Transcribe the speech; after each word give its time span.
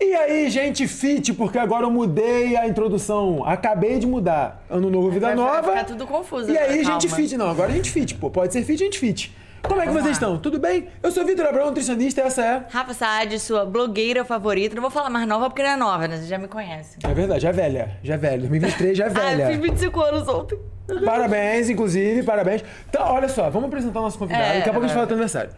E 0.00 0.14
aí, 0.14 0.48
gente 0.48 0.88
fit, 0.88 1.32
porque 1.34 1.58
agora 1.58 1.84
eu 1.84 1.90
mudei 1.90 2.56
a 2.56 2.66
introdução. 2.66 3.44
Acabei 3.44 3.98
de 3.98 4.06
mudar. 4.06 4.64
Ano 4.70 4.88
novo, 4.90 5.10
vida 5.10 5.26
Vai- 5.26 5.36
vai 5.36 5.44
nova. 5.46 5.70
ficar 5.72 5.84
tudo 5.84 6.06
confuso 6.06 6.50
E 6.50 6.56
agora, 6.56 6.72
aí, 6.72 6.84
gente 6.84 7.06
calma. 7.06 7.16
fit, 7.22 7.36
não. 7.36 7.50
Agora 7.50 7.70
gente 7.70 7.90
fit, 7.90 8.14
pô. 8.14 8.30
Pode 8.30 8.52
ser 8.52 8.62
fit, 8.64 8.78
gente 8.78 8.98
fit. 8.98 9.36
Como 9.62 9.78
é 9.78 9.84
que 9.84 9.88
Vamos 9.90 10.02
vocês 10.04 10.18
lá. 10.18 10.26
estão? 10.28 10.38
Tudo 10.38 10.58
bem? 10.58 10.88
Eu 11.02 11.12
sou 11.12 11.22
Vitor 11.26 11.44
Abrão, 11.46 11.66
nutricionista, 11.66 12.22
e 12.22 12.24
essa 12.24 12.42
é. 12.42 12.64
Rafa 12.70 12.94
Saad, 12.94 13.38
sua 13.38 13.66
blogueira 13.66 14.24
favorita. 14.24 14.74
Não 14.74 14.80
vou 14.80 14.90
falar 14.90 15.10
mais 15.10 15.28
nova 15.28 15.50
porque 15.50 15.62
não 15.62 15.68
é 15.68 15.76
nova, 15.76 16.08
né? 16.08 16.16
Você 16.16 16.24
já 16.26 16.38
me 16.38 16.48
conhece. 16.48 16.96
É 17.04 17.12
verdade, 17.12 17.42
já 17.42 17.50
é 17.50 17.52
velha. 17.52 17.98
Já 18.02 18.14
é 18.14 18.16
velha. 18.16 18.38
2023 18.38 18.96
já 18.96 19.04
é 19.04 19.08
Ah, 19.14 19.32
eu 19.32 19.36
velha. 19.36 19.46
fiz 19.48 19.58
25 19.60 20.00
anos 20.00 20.26
ontem. 20.28 20.58
Parabéns, 21.04 21.68
inclusive, 21.68 22.22
parabéns. 22.22 22.64
Então, 22.88 23.04
olha 23.06 23.28
só, 23.28 23.50
vamos 23.50 23.68
apresentar 23.68 24.00
o 24.00 24.02
nosso 24.04 24.18
convidado. 24.18 24.42
É, 24.44 24.56
Daqui 24.56 24.70
a 24.70 24.72
pouco 24.72 24.78
a 24.86 24.88
gente 24.88 24.92
é. 24.92 24.94
fala 24.94 25.06
do 25.06 25.12
aniversário. 25.12 25.50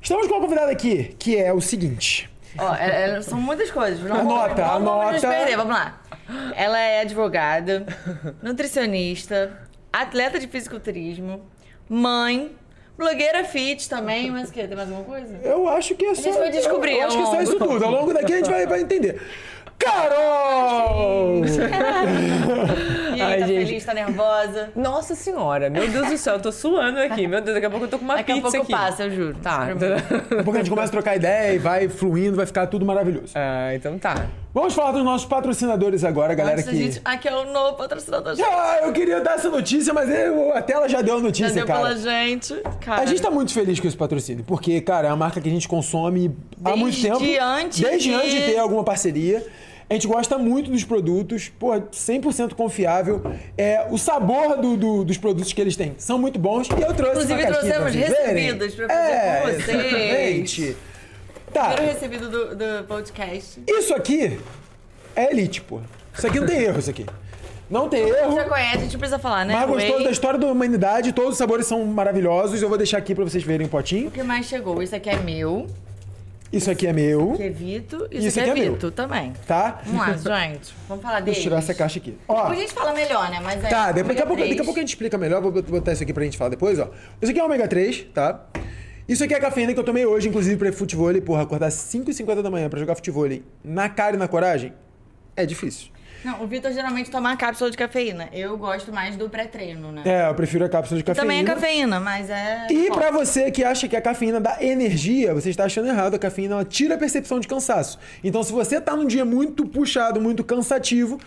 Estamos 0.00 0.26
com 0.28 0.34
uma 0.34 0.40
convidada 0.42 0.70
aqui, 0.70 1.16
que 1.18 1.36
é 1.36 1.50
o 1.52 1.60
seguinte. 1.60 2.30
Ó, 2.56 2.74
é- 2.74 3.16
é- 3.16 3.22
são 3.22 3.40
muitas 3.40 3.70
coisas. 3.70 4.00
Não 4.00 4.20
Anota, 4.20 4.54
vamos, 4.64 4.82
não 4.84 4.98
vamos 4.98 5.12
nos 5.14 5.24
anota. 5.24 5.38
perder. 5.38 5.56
Vamos 5.56 5.74
lá. 5.74 6.00
Ela 6.56 6.78
é 6.78 7.00
advogada, 7.00 7.86
nutricionista, 8.42 9.58
atleta 9.92 10.38
de 10.38 10.46
fisiculturismo, 10.46 11.42
mãe, 11.88 12.54
blogueira 12.96 13.44
fit 13.44 13.88
também, 13.88 14.30
mas 14.30 14.50
o 14.50 14.52
quê? 14.52 14.66
Tem 14.66 14.76
mais 14.76 14.90
alguma 14.90 15.04
coisa? 15.06 15.38
Eu 15.42 15.68
acho 15.68 15.94
que 15.94 16.04
é 16.04 16.14
só. 16.14 16.22
gente 16.22 16.38
vai 16.38 16.50
descobrir 16.50 16.92
Eu, 16.92 16.98
eu 17.00 17.06
acho 17.06 17.16
que 17.16 17.22
é 17.22 17.26
só 17.26 17.40
isso 17.42 17.58
tudo. 17.58 17.84
Ao 17.84 17.90
longo 17.90 18.12
daqui 18.12 18.32
a 18.32 18.36
gente 18.36 18.50
vai, 18.50 18.66
vai 18.66 18.80
entender. 18.80 19.20
Carol! 19.78 21.42
E 23.16 23.20
aí, 23.20 23.32
Ai, 23.32 23.40
tá 23.40 23.46
gente. 23.46 23.66
feliz, 23.66 23.84
tá 23.84 23.94
nervosa? 23.94 24.70
Nossa 24.76 25.14
senhora, 25.14 25.70
meu 25.70 25.88
Deus 25.88 26.08
do 26.08 26.18
céu, 26.18 26.34
eu 26.34 26.40
tô 26.40 26.50
suando 26.52 26.98
aqui. 27.00 27.26
Meu 27.26 27.40
Deus, 27.40 27.54
daqui 27.54 27.66
a 27.66 27.70
pouco 27.70 27.84
eu 27.86 27.88
tô 27.90 27.98
com 27.98 28.04
uma 28.04 28.16
Daqui 28.16 28.32
a 28.32 28.34
pizza 28.36 28.50
pouco 28.50 28.62
aqui. 28.64 28.72
passa, 28.72 29.04
eu 29.04 29.10
juro. 29.10 29.36
Tá. 29.42 29.66
Daqui 29.72 30.34
a 30.34 30.42
pouco 30.44 30.54
a 30.54 30.58
gente 30.58 30.70
começa 30.70 30.88
a 30.88 30.90
trocar 30.92 31.16
ideia 31.16 31.54
e 31.54 31.58
vai 31.58 31.88
fluindo, 31.88 32.36
vai 32.36 32.46
ficar 32.46 32.66
tudo 32.66 32.84
maravilhoso. 32.84 33.32
ah, 33.34 33.74
então 33.74 33.98
tá. 33.98 34.26
Vamos 34.52 34.74
falar 34.74 34.92
dos 34.92 35.04
nossos 35.04 35.26
patrocinadores 35.26 36.02
agora, 36.04 36.34
galera. 36.34 36.56
Da 36.62 36.70
Que... 36.70 36.76
gente... 36.76 37.00
Aqui 37.04 37.28
é 37.28 37.34
o 37.36 37.44
novo 37.52 37.76
patrocinador. 37.76 38.34
Ah, 38.42 38.78
eu 38.82 38.92
queria 38.92 39.20
dar 39.20 39.34
essa 39.34 39.48
notícia, 39.48 39.92
mas 39.94 40.08
eu- 40.10 40.52
a 40.54 40.62
tela 40.62 40.88
já 40.88 41.00
deu 41.02 41.18
a 41.18 41.20
notícia, 41.20 41.48
Já 41.48 41.54
deu 41.54 41.66
cara. 41.66 41.80
pela 41.80 41.96
gente. 41.96 42.54
Cara. 42.80 43.02
A 43.02 43.06
gente 43.06 43.22
tá 43.22 43.30
muito 43.30 43.52
feliz 43.52 43.78
com 43.78 43.86
esse 43.86 43.96
patrocínio, 43.96 44.44
porque, 44.44 44.80
cara, 44.80 45.06
é 45.08 45.10
uma 45.10 45.16
marca 45.16 45.40
que 45.40 45.48
a 45.48 45.52
gente 45.52 45.68
consome 45.68 46.34
há 46.64 46.70
Desde 46.70 46.80
muito 46.80 47.00
tempo. 47.02 47.42
antes 47.42 47.80
Desde 47.80 48.08
de- 48.08 48.14
antes 48.14 48.30
de 48.32 48.40
ter 48.42 48.58
alguma 48.58 48.82
parceria. 48.84 49.44
A 49.90 49.94
gente 49.94 50.06
gosta 50.06 50.36
muito 50.36 50.70
dos 50.70 50.84
produtos, 50.84 51.48
pô, 51.58 51.70
100% 51.90 52.54
confiável. 52.54 53.22
É, 53.56 53.86
o 53.90 53.96
sabor 53.96 54.56
do- 54.58 54.76
do- 54.76 55.04
dos 55.04 55.16
produtos 55.16 55.52
que 55.52 55.60
eles 55.60 55.76
têm 55.76 55.94
são 55.96 56.18
muito 56.18 56.38
bons. 56.38 56.68
E 56.68 56.72
eu 56.82 56.92
trouxe 56.94 57.22
Inclusive, 57.24 57.34
uma 57.42 57.46
trouxemos 57.46 57.76
pra 57.78 57.90
vocês 57.90 58.08
verem. 58.10 58.34
recebidos 58.44 58.74
pra 58.74 58.88
fazer 58.88 59.00
é, 59.12 59.40
com 59.40 59.46
vocês. 59.46 59.68
Exatamente. 59.68 60.76
Tá, 61.52 61.70
Primeiro 61.70 61.94
recebido 61.94 62.28
do, 62.30 62.54
do 62.54 62.84
podcast. 62.86 63.62
isso 63.66 63.94
aqui 63.94 64.38
é 65.16 65.30
elite, 65.32 65.62
pô. 65.62 65.80
Isso 66.16 66.26
aqui 66.26 66.38
não 66.40 66.46
tem 66.46 66.58
erro, 66.62 66.78
isso 66.78 66.90
aqui. 66.90 67.06
Não 67.70 67.88
tem 67.88 68.02
erro. 68.08 68.34
Já 68.34 68.44
conhece, 68.44 68.76
a 68.76 68.80
gente 68.80 68.98
precisa 68.98 69.18
falar, 69.18 69.46
né? 69.46 69.54
Mas 69.54 69.68
gostou 69.70 69.96
Whey. 69.96 70.04
da 70.04 70.10
história 70.10 70.38
da 70.38 70.46
humanidade, 70.46 71.12
todos 71.12 71.32
os 71.32 71.38
sabores 71.38 71.66
são 71.66 71.84
maravilhosos. 71.86 72.60
Eu 72.60 72.68
vou 72.68 72.76
deixar 72.76 72.98
aqui 72.98 73.14
pra 73.14 73.24
vocês 73.24 73.42
verem 73.42 73.66
o 73.66 73.70
potinho. 73.70 74.08
O 74.08 74.10
que 74.10 74.22
mais 74.22 74.46
chegou? 74.46 74.82
Isso 74.82 74.94
aqui 74.94 75.08
é 75.08 75.16
meu, 75.16 75.66
Isso 76.50 76.70
aqui 76.70 76.86
é 76.86 76.92
meu, 76.92 77.34
que 77.34 77.42
é 77.42 77.50
Vito, 77.50 78.08
isso, 78.10 78.26
Isso 78.28 78.40
aqui 78.40 78.48
é, 78.48 78.52
aqui 78.52 78.60
é 78.60 78.64
meu. 78.64 78.72
Vito 78.74 78.90
também. 78.90 79.32
tá? 79.46 79.82
Vamos 79.84 80.24
lá, 80.24 80.46
gente. 80.48 80.74
Vamos 80.88 81.02
falar. 81.02 81.20
Deixa 81.20 81.40
eu 81.40 81.42
tirar 81.44 81.58
essa 81.58 81.74
caixa 81.74 81.98
aqui. 81.98 82.16
Ó, 82.26 82.34
Depois 82.42 82.58
a 82.58 82.60
gente 82.62 82.72
fala 82.72 82.92
melhor, 82.94 83.30
né? 83.30 83.38
Mas 83.42 83.62
é 83.62 83.68
tá, 83.68 83.92
depois, 83.92 84.16
daqui, 84.16 84.22
a 84.22 84.26
pouco, 84.26 84.42
daqui 84.48 84.60
a 84.60 84.64
pouco 84.64 84.78
a 84.78 84.82
gente 84.82 84.88
explica 84.88 85.18
melhor. 85.18 85.42
Vou 85.42 85.52
botar 85.52 85.92
isso 85.92 86.02
aqui 86.02 86.12
pra 86.12 86.24
gente 86.24 86.38
falar 86.38 86.50
depois, 86.50 86.78
ó. 86.78 86.90
Isso 87.20 87.30
aqui 87.30 87.38
é 87.38 87.44
ômega 87.44 87.68
3, 87.68 88.06
tá? 88.14 88.46
Isso 89.06 89.22
aqui 89.24 89.34
é 89.34 89.36
a 89.36 89.40
cafeína 89.40 89.74
que 89.74 89.80
eu 89.80 89.84
tomei 89.84 90.06
hoje, 90.06 90.28
inclusive, 90.28 90.56
pra 90.56 90.72
futebol. 90.72 91.12
Porra, 91.20 91.42
acordar 91.42 91.68
5h50 91.68 92.42
da 92.42 92.50
manhã 92.50 92.68
pra 92.70 92.78
jogar 92.80 92.94
futebol 92.94 93.28
na 93.62 93.88
cara 93.88 94.16
e 94.16 94.18
na 94.18 94.28
coragem 94.28 94.72
é 95.36 95.44
difícil. 95.44 95.88
Não, 96.24 96.42
o 96.42 96.46
Vitor 96.46 96.72
geralmente 96.72 97.10
toma 97.10 97.30
uma 97.30 97.36
cápsula 97.36 97.70
de 97.70 97.76
cafeína. 97.76 98.28
Eu 98.32 98.56
gosto 98.56 98.92
mais 98.92 99.16
do 99.16 99.30
pré-treino, 99.30 99.92
né? 99.92 100.02
É, 100.04 100.28
eu 100.28 100.34
prefiro 100.34 100.64
a 100.64 100.68
cápsula 100.68 100.98
de 100.98 101.04
cafeína. 101.04 101.22
Também 101.22 101.40
é 101.40 101.44
cafeína, 101.44 102.00
mas 102.00 102.28
é. 102.28 102.66
E 102.70 102.90
pra 102.90 103.10
você 103.10 103.50
que 103.50 103.62
acha 103.62 103.86
que 103.88 103.94
a 103.94 104.00
cafeína 104.00 104.40
dá 104.40 104.58
energia, 104.60 105.32
você 105.32 105.50
está 105.50 105.64
achando 105.64 105.88
errado. 105.88 106.14
A 106.14 106.18
cafeína 106.18 106.54
ela 106.54 106.64
tira 106.64 106.96
a 106.96 106.98
percepção 106.98 107.38
de 107.38 107.46
cansaço. 107.46 107.98
Então, 108.22 108.42
se 108.42 108.52
você 108.52 108.80
tá 108.80 108.96
num 108.96 109.06
dia 109.06 109.24
muito 109.24 109.64
puxado, 109.66 110.20
muito 110.20 110.42
cansativo, 110.42 111.18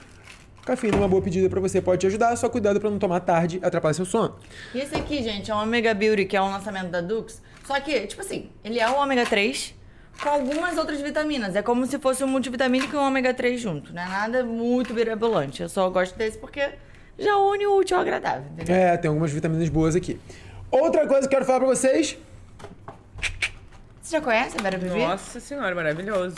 cafeína 0.65 0.97
é 0.97 0.99
uma 0.99 1.07
boa 1.07 1.21
pedida 1.21 1.49
pra 1.49 1.61
você, 1.61 1.81
pode 1.81 2.01
te 2.01 2.07
ajudar. 2.07 2.35
Só 2.35 2.49
cuidado 2.49 2.79
pra 2.79 2.89
não 2.89 2.99
tomar 2.99 3.21
tarde 3.21 3.59
e 3.61 3.65
atrapalhar 3.65 3.93
seu 3.93 4.05
sono. 4.05 4.35
E 4.75 4.79
esse 4.79 4.95
aqui, 4.95 5.23
gente, 5.23 5.49
é 5.49 5.55
o 5.55 5.61
Omega 5.61 5.93
Beauty, 5.93 6.25
que 6.25 6.35
é 6.35 6.41
um 6.41 6.51
lançamento 6.51 6.89
da 6.89 6.99
Dux. 6.99 7.41
Só 7.65 7.79
que, 7.79 8.01
tipo 8.07 8.21
assim, 8.21 8.49
ele 8.63 8.79
é 8.79 8.89
o 8.89 8.95
ômega 8.95 9.25
3 9.25 9.73
com 10.21 10.29
algumas 10.29 10.77
outras 10.77 11.01
vitaminas. 11.01 11.55
É 11.55 11.61
como 11.61 11.85
se 11.85 11.97
fosse 11.99 12.23
um 12.23 12.27
multivitamínico 12.27 12.95
e 12.95 12.99
um 12.99 13.01
ômega 13.01 13.33
3 13.33 13.59
junto, 13.59 13.91
né? 13.91 14.05
Nada 14.07 14.43
muito 14.43 14.93
mirabolante. 14.93 15.61
Eu 15.61 15.69
só 15.69 15.89
gosto 15.89 16.15
desse 16.15 16.37
porque 16.37 16.69
já 17.17 17.37
une 17.37 17.65
o 17.65 17.77
útil 17.77 17.97
ao 17.97 18.03
agradável, 18.03 18.43
entendeu? 18.51 18.75
É, 18.75 18.95
tem 18.97 19.09
algumas 19.09 19.31
vitaminas 19.31 19.67
boas 19.69 19.95
aqui. 19.95 20.19
Outra 20.69 21.07
coisa 21.07 21.21
que 21.21 21.35
eu 21.35 21.39
quero 21.39 21.45
falar 21.45 21.59
pra 21.59 21.67
vocês. 21.67 22.17
Você 24.01 24.17
já 24.17 24.21
conhece 24.21 24.57
a 24.57 24.61
Vera? 24.61 24.77
Nossa 24.77 25.39
senhora, 25.39 25.75
maravilhoso. 25.75 26.35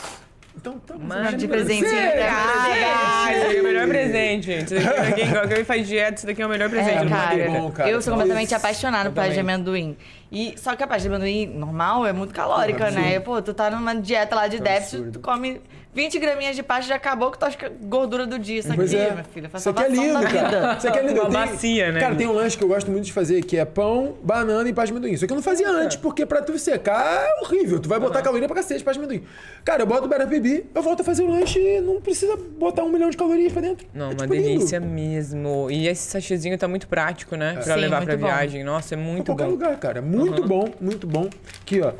Então, 0.64 0.78
tá 0.78 0.94
Mano, 0.98 1.36
de 1.36 1.46
presentinho 1.46 1.90
pra 1.90 2.30
Ah, 2.32 3.30
esse 3.32 3.40
daqui 3.44 3.56
é 3.58 3.60
o 3.60 3.64
melhor 3.64 3.86
presente, 3.86 4.46
gente. 4.46 4.74
Daqui, 4.74 5.26
pra 5.28 5.46
quem, 5.48 5.62
faz 5.64 5.86
dieta, 5.86 6.14
esse 6.14 6.26
daqui 6.26 6.40
é 6.40 6.46
o 6.46 6.48
melhor 6.48 6.70
presente 6.70 7.04
É, 7.04 7.06
cara, 7.06 7.50
bom, 7.50 7.70
cara. 7.70 7.90
eu 7.90 8.00
sou 8.00 8.14
completamente 8.14 8.46
Isso. 8.46 8.56
apaixonada 8.56 9.10
por 9.10 9.16
pasta 9.16 9.34
de 9.34 9.40
amendoim. 9.40 9.94
E, 10.32 10.54
só 10.56 10.74
que 10.74 10.82
a 10.82 10.86
pasta 10.86 11.02
de 11.06 11.14
amendoim 11.14 11.46
normal 11.46 12.06
é 12.06 12.14
muito 12.14 12.32
calórica, 12.32 12.86
Absurdo. 12.86 13.06
né? 13.06 13.20
Pô, 13.20 13.42
tu 13.42 13.52
tá 13.52 13.68
numa 13.70 13.94
dieta 13.94 14.34
lá 14.34 14.48
de 14.48 14.58
déficit, 14.58 14.96
absurdo. 14.96 15.12
tu 15.12 15.20
come 15.20 15.60
20 15.94 16.18
graminhas 16.18 16.56
de 16.56 16.62
pasta, 16.62 16.88
já 16.88 16.96
acabou 16.96 17.30
que 17.30 17.38
tu 17.38 17.44
acha 17.44 17.56
que 17.56 17.64
é 17.64 17.70
gordura 17.82 18.26
do 18.26 18.38
dia. 18.38 18.58
Isso 18.58 18.72
aqui, 18.72 18.96
é. 18.96 19.10
minha 19.12 19.24
filha, 19.24 19.48
faz 19.48 19.62
Isso 19.62 19.70
aqui 19.70 19.82
é 19.84 19.88
lindo, 19.88 20.20
cara. 20.22 20.74
Isso 20.76 20.88
aqui 20.88 20.98
é 20.98 21.02
lindo. 21.02 21.20
Uma 21.20 21.30
tenho- 21.30 21.46
bacia, 21.46 21.92
né? 21.92 22.00
Cara, 22.00 22.14
tem 22.16 22.26
um 22.26 22.32
lanche 22.32 22.58
que 22.58 22.64
eu 22.64 22.68
gosto 22.68 22.90
muito 22.90 23.04
de 23.04 23.12
fazer, 23.12 23.42
que 23.44 23.56
é 23.56 23.64
pão, 23.64 24.16
banana 24.22 24.68
e 24.68 24.72
pasta 24.72 24.86
de 24.86 24.92
amendoim. 24.92 25.12
Isso 25.12 25.24
aqui 25.24 25.32
eu 25.32 25.36
não 25.36 25.42
fazia 25.42 25.68
antes, 25.70 25.96
porque 25.96 26.26
pra 26.26 26.42
tu 26.42 26.58
secar 26.58 27.24
é 27.24 27.40
horrível. 27.42 27.78
Tu 27.78 27.88
vai 27.88 28.00
botar 28.00 28.22
caloria 28.22 28.48
pra 28.48 28.56
cacete, 28.56 28.82
pasta 28.82 29.00
de 29.00 29.06
amendoim. 29.06 29.26
Cara, 29.64 29.82
eu 29.82 29.86
boto 29.86 30.04
o 30.06 30.08
Berapibi, 30.08 30.66
eu 30.74 30.82
volto 30.82 31.00
a 31.02 31.04
fazer 31.04 31.22
o 31.22 31.28
lanche 31.30 31.58
e 31.60 31.80
não 31.80 32.00
precisa 32.00 32.36
botar 32.36 32.82
um 32.82 32.88
milhão 32.88 33.08
de 33.10 33.16
calorias 33.16 33.52
pra 33.52 33.62
dentro. 33.62 33.86
Não, 33.94 34.06
É, 34.06 34.08
uma 34.08 34.16
tipo, 34.16 34.34
lindo. 34.34 34.46
delícia 34.48 34.80
mesmo. 34.80 35.68
E 35.70 35.86
esse 35.86 36.02
sachêzinho 36.10 36.58
tá 36.58 36.66
muito 36.66 36.88
prático, 36.88 37.36
né? 37.36 37.54
Pra 37.62 37.74
Sim, 37.74 37.80
levar 37.80 38.04
pra 38.04 38.16
bom. 38.16 38.26
viagem. 38.26 38.64
Nossa, 38.64 38.94
é 38.94 38.98
Em 38.98 39.00
muito 39.00 39.26
qualquer 39.26 39.44
bom. 39.44 39.50
lugar, 39.50 39.76
cara. 39.78 40.02
Muito 40.02 40.42
bom, 40.46 40.68
muito 40.80 41.06
bom. 41.06 41.28
Aqui, 41.62 41.80
ó. 41.80 41.92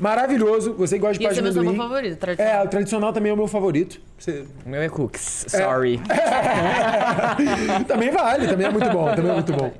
Maravilhoso. 0.00 0.74
Você 0.74 0.96
que 0.96 1.00
gosta 1.02 1.18
de 1.18 1.24
esse 1.26 1.38
é 1.38 1.42
meu 1.42 1.50
amendoim. 1.52 1.76
sabor 1.76 1.88
favorito, 1.88 2.12
É, 2.12 2.16
tradicional. 2.16 2.64
o 2.64 2.68
tradicional 2.68 3.12
também 3.12 3.30
é 3.30 3.32
o 3.34 3.36
meu 3.36 3.46
favorito. 3.48 4.00
Você- 4.18 4.44
O 4.64 4.68
meu 4.68 4.82
é 4.82 4.88
cookies. 4.88 5.44
Sorry. 5.48 6.00
também 7.86 8.10
vale, 8.10 8.46
também 8.48 8.66
é 8.66 8.70
muito 8.70 8.90
bom, 8.90 9.14
também 9.14 9.30
é 9.30 9.34
muito 9.34 9.52
bom. 9.52 9.72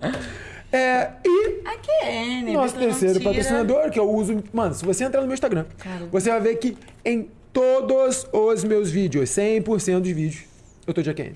É, 0.72 1.08
e 1.24 1.60
Aqui 1.64 1.90
é, 2.02 2.42
né? 2.42 2.52
nosso 2.52 2.74
Vitor 2.74 2.80
não 2.82 2.88
terceiro 2.90 3.18
tira. 3.20 3.30
patrocinador, 3.30 3.90
que 3.90 3.98
eu 3.98 4.10
uso. 4.10 4.42
Mano, 4.52 4.74
se 4.74 4.84
você 4.84 5.04
entrar 5.04 5.20
no 5.20 5.26
meu 5.26 5.34
Instagram, 5.34 5.64
Cara. 5.78 6.06
você 6.10 6.30
vai 6.30 6.40
ver 6.40 6.56
que 6.56 6.76
em 7.04 7.28
todos 7.52 8.26
os 8.32 8.64
meus 8.64 8.90
vídeos, 8.90 9.30
100% 9.30 10.00
dos 10.00 10.10
vídeos, 10.10 10.42
eu 10.86 10.92
tô 10.92 11.00
de 11.00 11.10
AQN. 11.10 11.32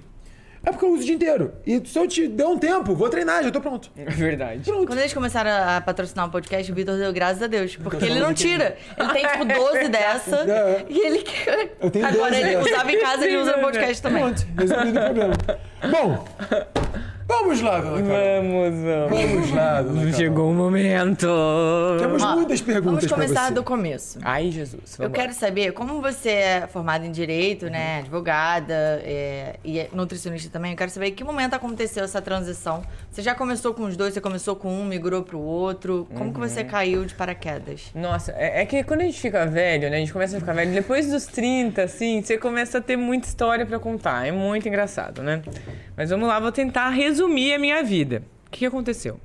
É 0.64 0.70
porque 0.70 0.84
eu 0.84 0.91
uso 0.92 1.02
o 1.02 1.06
dia 1.06 1.14
inteiro. 1.14 1.52
E 1.66 1.80
se 1.86 1.98
eu 1.98 2.06
te 2.08 2.26
der 2.28 2.46
um 2.46 2.58
tempo, 2.58 2.94
vou 2.94 3.08
treinar, 3.08 3.42
já 3.44 3.50
tô 3.50 3.60
pronto. 3.60 3.91
É 3.96 4.04
verdade. 4.04 4.62
Pronto. 4.64 4.86
Quando 4.86 4.98
eles 4.98 5.14
começaram 5.14 5.50
a 5.50 5.80
patrocinar 5.80 6.26
o 6.26 6.30
podcast, 6.30 6.70
o 6.70 6.74
Vitor 6.74 6.96
deu 6.96 7.12
graças 7.12 7.42
a 7.42 7.46
Deus. 7.46 7.76
Porque 7.76 8.04
ele 8.04 8.19
não 8.20 8.34
tira. 8.34 8.76
Ele 8.98 9.08
tem, 9.12 9.26
tipo, 9.26 9.44
12 9.44 9.88
dessa. 9.88 10.36
É. 10.50 10.84
E 10.88 10.98
ele 11.06 11.19
quer. 11.20 11.76
Eu 11.80 11.91
tenho 11.91 12.06
Agora 12.06 12.30
12 12.30 12.41
ele 12.42 12.56
dessa. 12.56 12.70
usava 12.70 12.92
em 12.92 13.00
casa, 13.00 13.24
ele 13.26 13.36
usa 13.36 13.56
no 13.56 13.62
podcast 13.62 14.02
também. 14.02 14.22
Pronto, 14.22 14.46
resolvido 14.58 14.98
o 14.98 15.04
problema. 15.04 15.34
Bom, 15.91 16.24
vamos 17.28 17.61
lá, 17.61 17.81
dona 17.81 18.03
Carol. 18.03 18.43
Vamos, 18.43 18.83
vamos. 18.83 19.21
Vamos 19.33 19.50
lá, 19.53 19.83
dona 19.83 20.00
Carol. 20.00 20.12
Chegou 20.15 20.50
o 20.50 20.55
momento. 20.55 21.27
Temos 21.99 22.22
Ó, 22.22 22.34
muitas 22.34 22.61
perguntas 22.61 23.05
Vamos 23.05 23.12
começar 23.27 23.49
você. 23.49 23.55
do 23.55 23.62
começo. 23.62 24.19
Ai, 24.22 24.50
Jesus. 24.50 24.94
Eu 24.99 25.05
Vamos 25.05 25.19
quero 25.19 25.33
saber, 25.34 25.72
como 25.72 26.00
você 26.00 26.31
é 26.31 26.67
formada 26.67 27.05
em 27.06 27.12
Direito, 27.12 27.69
né, 27.69 27.99
advogada 27.99 28.75
é, 29.05 29.56
e 29.64 29.79
é 29.79 29.88
nutricionista 29.93 30.50
também, 30.50 30.73
eu 30.73 30.76
quero 30.76 30.91
saber 30.91 31.08
em 31.08 31.12
que 31.14 31.23
momento 31.23 31.55
aconteceu 31.55 32.05
essa 32.05 32.20
transição. 32.23 32.82
Você 33.11 33.23
já 33.23 33.35
começou 33.35 33.75
com 33.75 33.85
os 33.85 33.97
dois, 33.97 34.14
você 34.14 34.20
começou 34.20 34.56
com 34.56 34.73
um, 34.73 34.85
migrou 34.85 35.23
pro 35.23 35.38
outro. 35.38 36.06
Como 36.14 36.32
que 36.32 36.41
Uhum. 36.41 36.49
você 36.49 36.64
caiu 36.64 37.05
de 37.05 37.14
paraquedas? 37.14 37.91
Nossa, 37.94 38.32
é, 38.32 38.62
é 38.62 38.67
que 38.67 38.82
quando 38.85 39.00
a 39.02 39.05
gente 39.05 39.20
fica 39.20 39.44
velho, 39.47 39.91
né? 39.91 39.97
A 39.97 40.00
gente 40.00 40.12
começa 40.12 40.37
a 40.37 40.41
ficar 40.41 40.52
velho, 40.55 40.73
depois 40.73 41.11
dos 41.11 41.26
30, 41.26 41.82
assim, 41.82 42.23
você 42.23 42.38
começa 42.38 42.79
a 42.79 42.81
ter 42.81 42.97
muita 42.97 43.26
história 43.29 43.67
pra 43.67 43.79
contar. 43.79 44.26
É 44.26 44.32
muito 44.32 44.67
engraçado, 44.69 45.23
né? 45.23 45.43
Mas 45.97 46.11
vamos 46.11 46.29
lá, 46.29 46.38
vou 46.38 46.52
tentar 46.52 46.88
resumir 46.91 47.18
a 47.26 47.59
minha 47.59 47.82
vida. 47.82 48.23
O 48.47 48.50
que 48.50 48.65
aconteceu? 48.67 49.20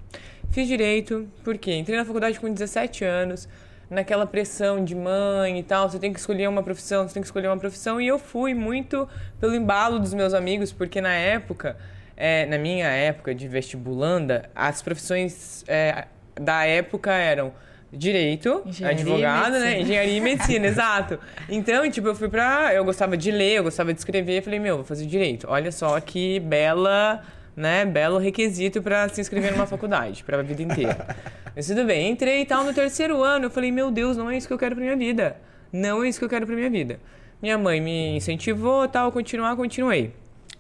Fiz 0.52 0.68
direito, 0.68 1.28
por 1.44 1.58
quê? 1.58 1.74
Entrei 1.74 1.98
na 1.98 2.06
faculdade 2.06 2.40
com 2.40 2.52
17 2.52 3.04
anos, 3.04 3.48
naquela 3.90 4.26
pressão 4.26 4.84
de 4.84 4.96
mãe 4.96 5.60
e 5.60 5.64
tal, 5.64 5.90
você 5.90 6.00
tem 6.00 6.14
que 6.14 6.20
escolher 6.20 6.48
uma 6.48 6.62
profissão, 6.62 7.08
você 7.08 7.16
tem 7.16 7.22
que 7.22 7.28
escolher 7.28 7.48
uma 7.48 7.58
profissão, 7.58 8.00
e 8.00 8.08
eu 8.08 8.20
fui 8.20 8.54
muito 8.54 9.08
pelo 9.40 9.56
embalo 9.56 10.00
dos 10.00 10.14
meus 10.14 10.34
amigos, 10.34 10.72
porque 10.72 11.02
na 11.02 11.14
época, 11.14 11.78
é, 12.16 12.46
na 12.46 12.58
minha 12.58 12.88
época 12.88 13.34
de 13.34 13.48
vestibulanda, 13.48 14.50
as 14.56 14.82
profissões 14.82 15.64
é, 15.68 16.06
da 16.40 16.66
época 16.66 17.12
eram 17.12 17.54
direito, 17.92 18.64
Engenharia 18.66 19.02
advogado, 19.02 19.60
né? 19.60 19.82
Engenharia 19.82 20.18
e 20.18 20.22
medicina, 20.22 20.66
exato. 20.68 21.20
Então, 21.48 21.90
tipo, 21.90 22.08
eu 22.08 22.16
fui 22.16 22.28
pra. 22.28 22.74
Eu 22.74 22.84
gostava 22.84 23.16
de 23.16 23.32
ler, 23.32 23.58
eu 23.58 23.64
gostava 23.64 23.94
de 23.94 24.00
escrever. 24.00 24.42
Falei, 24.42 24.60
meu, 24.60 24.78
vou 24.78 24.86
fazer 24.86 25.06
direito. 25.06 25.48
Olha 25.50 25.72
só 25.72 26.00
que 26.00 26.40
bela, 26.40 27.22
né? 27.56 27.86
Belo 27.86 28.18
requisito 28.18 28.82
pra 28.82 29.08
se 29.10 29.22
inscrever 29.22 29.52
numa 29.52 29.66
faculdade, 29.66 30.24
pra 30.24 30.42
vida 30.42 30.62
inteira. 30.62 31.16
Mas 31.56 31.68
tudo 31.68 31.86
bem, 31.86 32.12
entrei 32.12 32.42
e 32.42 32.46
tal 32.46 32.64
no 32.64 32.74
terceiro 32.74 33.24
ano. 33.24 33.46
Eu 33.46 33.52
falei, 33.52 33.72
meu 33.72 33.92
Deus, 33.92 34.18
não 34.18 34.30
é 34.30 34.38
isso 34.38 34.48
que 34.48 34.54
eu 34.54 34.58
quero 34.58 34.76
pra 34.76 34.84
minha 34.84 34.98
vida. 34.98 35.38
Não 35.72 36.04
é 36.04 36.10
isso 36.10 36.20
que 36.20 36.26
eu 36.26 36.30
quero 36.30 36.46
pra 36.46 36.56
minha 36.56 36.70
vida. 36.70 37.00
Minha 37.42 37.58
mãe 37.58 37.80
me 37.82 38.16
incentivou, 38.16 38.88
tal, 38.88 39.12
continuar, 39.12 39.56
continuei. 39.56 40.14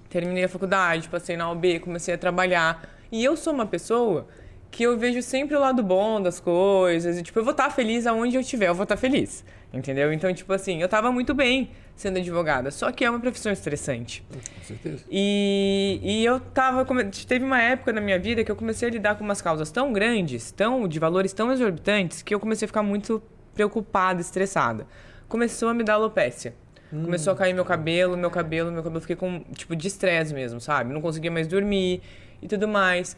Terminei 0.09 0.43
a 0.43 0.49
faculdade, 0.49 1.09
passei 1.09 1.35
na 1.35 1.49
UB, 1.51 1.79
comecei 1.79 2.13
a 2.13 2.17
trabalhar. 2.17 2.87
E 3.11 3.23
eu 3.23 3.35
sou 3.35 3.53
uma 3.53 3.65
pessoa 3.65 4.27
que 4.69 4.83
eu 4.83 4.97
vejo 4.97 5.21
sempre 5.21 5.55
o 5.55 5.59
lado 5.59 5.81
bom 5.81 6.21
das 6.21 6.39
coisas. 6.39 7.17
E, 7.17 7.23
tipo, 7.23 7.39
eu 7.39 7.43
vou 7.43 7.51
estar 7.51 7.69
feliz 7.69 8.05
aonde 8.05 8.35
eu 8.35 8.41
estiver, 8.41 8.67
eu 8.67 8.75
vou 8.75 8.83
estar 8.83 8.97
feliz. 8.97 9.45
Entendeu? 9.73 10.13
Então, 10.13 10.31
tipo 10.31 10.53
assim, 10.53 10.79
eu 10.79 10.87
tava 10.87 11.11
muito 11.11 11.33
bem 11.33 11.71
sendo 11.95 12.19
advogada. 12.19 12.69
Só 12.69 12.91
que 12.91 13.03
é 13.03 13.09
uma 13.09 13.19
profissão 13.19 13.51
estressante. 13.51 14.23
Com 14.31 14.63
certeza. 14.63 15.03
E, 15.09 15.99
e 16.03 16.23
eu 16.23 16.39
tava. 16.39 16.85
Teve 17.27 17.43
uma 17.43 17.59
época 17.59 17.91
na 17.91 17.99
minha 17.99 18.19
vida 18.19 18.43
que 18.43 18.51
eu 18.51 18.55
comecei 18.55 18.87
a 18.87 18.91
lidar 18.91 19.15
com 19.15 19.23
umas 19.23 19.41
causas 19.41 19.71
tão 19.71 19.91
grandes, 19.91 20.51
tão 20.51 20.87
de 20.87 20.99
valores 20.99 21.33
tão 21.33 21.51
exorbitantes, 21.51 22.21
que 22.21 22.35
eu 22.35 22.39
comecei 22.39 22.65
a 22.65 22.67
ficar 22.67 22.83
muito 22.83 23.21
preocupada, 23.55 24.21
estressada. 24.21 24.85
Começou 25.27 25.69
a 25.69 25.73
me 25.73 25.83
dar 25.83 25.95
alopecia. 25.95 26.53
Começou 26.91 27.33
a 27.33 27.35
cair 27.35 27.53
meu 27.53 27.65
cabelo, 27.65 28.15
meu 28.15 28.29
cabelo, 28.29 28.71
meu 28.71 28.83
cabelo. 28.83 29.01
Fiquei 29.01 29.15
com, 29.15 29.43
tipo, 29.55 29.75
de 29.75 29.87
estresse 29.87 30.31
mesmo, 30.31 30.61
sabe? 30.61 30.93
Não 30.93 31.01
conseguia 31.01 31.31
mais 31.31 31.47
dormir 31.47 32.03
e 32.39 32.47
tudo 32.47 32.67
mais. 32.67 33.17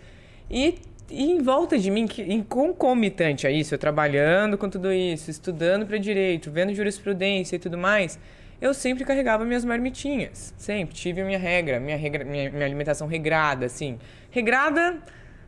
E, 0.50 0.80
e 1.10 1.32
em 1.32 1.42
volta 1.42 1.78
de 1.78 1.92
mim, 1.92 2.08
que, 2.08 2.44
concomitante 2.44 3.46
a 3.46 3.52
isso, 3.52 3.74
eu 3.74 3.78
trabalhando 3.78 4.58
com 4.58 4.70
tudo 4.70 4.92
isso, 4.92 5.30
estudando 5.30 5.86
para 5.86 5.98
direito, 5.98 6.50
vendo 6.50 6.74
jurisprudência 6.74 7.56
e 7.56 7.60
tudo 7.60 7.78
mais, 7.78 8.20
eu 8.60 8.74
sempre 8.74 9.04
carregava 9.04 9.46
minhas 9.46 9.64
marmitinhas. 9.64 10.54
Sempre. 10.58 10.96
Tive 10.96 11.22
a 11.22 11.26
minha 11.26 11.38
regra, 11.38 11.80
minha, 11.80 11.98
regra, 11.98 12.24
minha, 12.24 12.50
minha 12.50 12.66
alimentação 12.66 13.08
regrada, 13.08 13.66
assim. 13.66 14.00
Regrada 14.32 14.98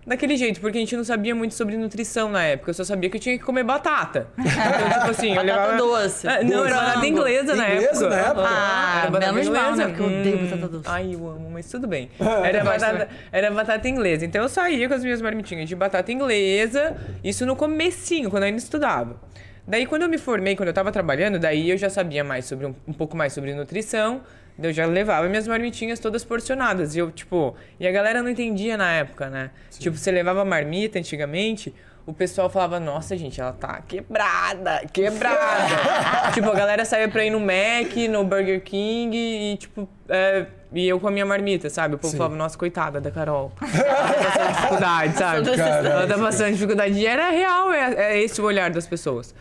daquele 0.08 0.38
jeito, 0.38 0.60
porque 0.62 0.78
a 0.78 0.82
gente 0.82 0.96
não 0.96 1.04
sabia 1.04 1.36
muito 1.36 1.54
sobre 1.54 1.78
nutrição 1.78 2.30
na 2.32 2.42
época. 2.44 2.70
Eu 2.72 2.74
só 2.74 2.84
sabia 2.84 3.10
que 3.10 3.18
eu 3.18 3.22
tinha 3.22 3.38
que 3.38 3.44
comer 3.44 3.64
batata. 3.64 4.28
Então, 4.38 4.90
tipo 5.00 5.12
assim, 5.12 5.30
eu 5.30 5.36
Batata 5.36 5.62
levava... 5.74 5.78
doce. 5.78 6.28
Ah, 6.28 6.44
não, 6.44 6.66
era 6.66 6.76
batata 6.76 7.08
inglesa 7.08 7.56
na 7.56 7.70
Inglesa 7.76 7.88
época. 8.06 8.10
na 8.10 8.16
época? 8.18 8.44
Ah, 8.48 9.00
Era 9.02 9.12
batata 9.12 9.32
menos 9.34 9.50
mal, 9.50 9.56
né? 9.56 9.70
inglesa. 9.72 9.90
Porque 9.90 10.02
eu 10.02 10.06
odeio 10.20 10.38
Hum, 10.38 10.44
batata 10.50 10.68
doce. 10.70 10.84
Ai, 10.90 11.14
eu 11.14 11.28
amo, 11.28 11.50
mas 11.52 11.70
tudo 11.70 11.88
bem. 11.88 12.10
Era 12.44 12.64
batata, 12.64 13.10
era 13.32 13.52
batata 13.52 13.88
inglesa. 13.90 14.26
Então 14.26 14.42
eu 14.42 14.50
saía 14.50 14.88
com 14.88 14.94
as 14.94 15.04
minhas 15.04 15.22
marmitinhas 15.22 15.68
de 15.68 15.76
batata 15.76 16.12
inglesa, 16.12 16.96
isso 17.24 17.46
no 17.46 17.56
comecinho, 17.56 18.30
quando 18.30 18.44
eu 18.44 18.48
ainda 18.48 18.60
estudava. 18.60 19.20
Daí 19.68 19.86
quando 19.86 20.04
eu 20.04 20.10
me 20.10 20.18
formei, 20.18 20.56
quando 20.56 20.68
eu 20.70 20.74
tava 20.74 20.92
trabalhando, 20.92 21.38
daí 21.38 21.70
eu 21.70 21.78
já 21.78 21.90
sabia 21.90 22.24
mais 22.24 22.46
sobre 22.46 22.66
um, 22.66 22.74
um 22.88 22.94
pouco 22.94 23.18
mais 23.18 23.34
sobre 23.34 23.54
nutrição. 23.54 24.22
Eu 24.62 24.74
já 24.74 24.86
levava 24.86 25.28
minhas 25.28 25.48
marmitinhas 25.48 26.00
todas 26.00 26.24
porcionadas. 26.24 26.96
E 26.96 27.00
eu, 27.00 27.12
tipo, 27.12 27.56
e 27.80 27.88
a 27.88 27.92
galera 27.92 28.24
não 28.24 28.30
entendia 28.30 28.76
na 28.76 28.92
época, 28.92 29.30
né? 29.30 29.52
Tipo, 29.78 29.98
você 29.98 30.12
levava 30.12 30.44
marmita 30.44 30.98
antigamente, 30.98 31.74
o 32.08 32.14
pessoal 32.14 32.50
falava, 32.50 32.80
nossa, 32.80 33.18
gente, 33.18 33.40
ela 33.40 33.52
tá 33.52 33.82
quebrada, 33.86 34.82
quebrada. 34.94 36.32
tipo, 36.34 36.50
a 36.50 36.56
galera 36.56 36.86
saía 36.86 37.10
pra 37.10 37.26
ir 37.26 37.30
no 37.30 37.40
Mac, 37.40 37.96
no 38.10 38.24
Burger 38.24 38.64
King 38.64 39.16
e, 39.16 39.58
tipo, 39.58 39.88
é, 40.08 40.46
e 40.72 40.88
eu 40.88 41.00
com 41.00 41.10
a 41.10 41.12
minha 41.12 41.26
marmita, 41.26 41.70
sabe? 41.70 41.96
O 41.96 41.98
povo 41.98 42.12
Sim. 42.12 42.18
falava, 42.18 42.36
nossa, 42.36 42.58
coitada 42.58 43.02
da 43.02 43.12
Carol. 43.12 43.52
Ela 43.62 44.14
tá 44.14 44.24
passando 44.24 44.54
dificuldade, 44.54 45.18
sabe? 45.18 45.56
Caralho. 45.58 45.88
Ela 45.88 46.08
tá 46.08 46.18
passando 46.18 46.52
dificuldade. 46.54 46.98
E 46.98 47.06
era 47.06 47.30
real, 47.30 47.74
é, 47.74 47.94
é 47.94 48.22
esse 48.22 48.40
o 48.40 48.46
olhar 48.46 48.70
das 48.70 48.88
pessoas. 48.88 49.36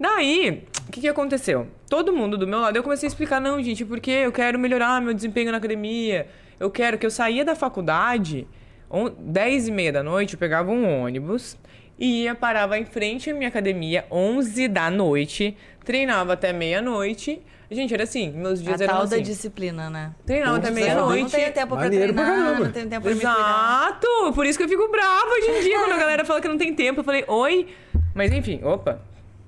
Daí, 0.00 0.64
o 0.88 0.90
que, 0.92 1.02
que 1.02 1.08
aconteceu? 1.08 1.66
Todo 1.88 2.10
mundo 2.12 2.38
do 2.38 2.46
meu 2.46 2.58
lado, 2.58 2.74
eu 2.76 2.82
comecei 2.82 3.06
a 3.06 3.10
explicar, 3.10 3.38
não, 3.40 3.62
gente, 3.62 3.84
porque 3.84 4.10
eu 4.10 4.32
quero 4.32 4.58
melhorar 4.58 5.00
meu 5.02 5.12
desempenho 5.12 5.52
na 5.52 5.58
academia. 5.58 6.26
Eu 6.58 6.70
quero 6.70 6.96
que 6.96 7.04
eu 7.04 7.10
saía 7.10 7.44
da 7.44 7.54
faculdade, 7.54 8.46
on- 8.90 9.10
10 9.18 9.68
e 9.68 9.70
meia 9.72 9.92
da 9.92 10.02
noite, 10.02 10.34
eu 10.34 10.38
pegava 10.38 10.70
um 10.70 11.02
ônibus 11.04 11.56
e 11.98 12.22
ia, 12.24 12.34
parava 12.34 12.78
em 12.78 12.84
frente 12.86 13.30
à 13.30 13.34
minha 13.34 13.48
academia, 13.48 14.06
11 14.10 14.68
da 14.68 14.90
noite, 14.90 15.54
treinava 15.84 16.32
até 16.32 16.50
meia-noite. 16.52 17.42
Gente, 17.70 17.92
era 17.94 18.02
assim, 18.02 18.32
meus 18.32 18.58
A 18.60 18.62
dias 18.64 18.80
eram 18.80 18.94
tal 18.94 19.06
da 19.06 19.14
assim. 19.16 19.22
disciplina, 19.22 19.88
né? 19.90 20.12
Treinava 20.26 20.56
até 20.56 20.68
Eu 20.68 20.72
não 20.72 20.80
meia-noite. 20.80 21.30
tenho 21.36 21.52
tempo 21.52 21.66
pra 21.68 21.76
Maneiro 21.84 22.14
pra 22.14 22.24
treinar, 22.24 22.44
caramba. 22.46 22.64
não 22.64 22.72
tenho 22.72 22.88
tempo 22.88 23.02
pra. 23.02 23.10
Exato! 23.12 24.32
Por 24.34 24.46
isso 24.46 24.58
que 24.58 24.64
eu 24.64 24.68
fico 24.68 24.88
brava 24.90 25.26
hoje 25.30 25.50
em 25.50 25.62
dia 25.62 25.78
quando 25.78 25.92
a 25.92 25.96
galera 25.98 26.24
fala 26.24 26.40
que 26.40 26.48
não 26.48 26.58
tem 26.58 26.74
tempo. 26.74 27.00
Eu 27.00 27.04
falei, 27.04 27.24
oi. 27.28 27.68
Mas 28.14 28.32
enfim, 28.32 28.60
opa. 28.64 29.00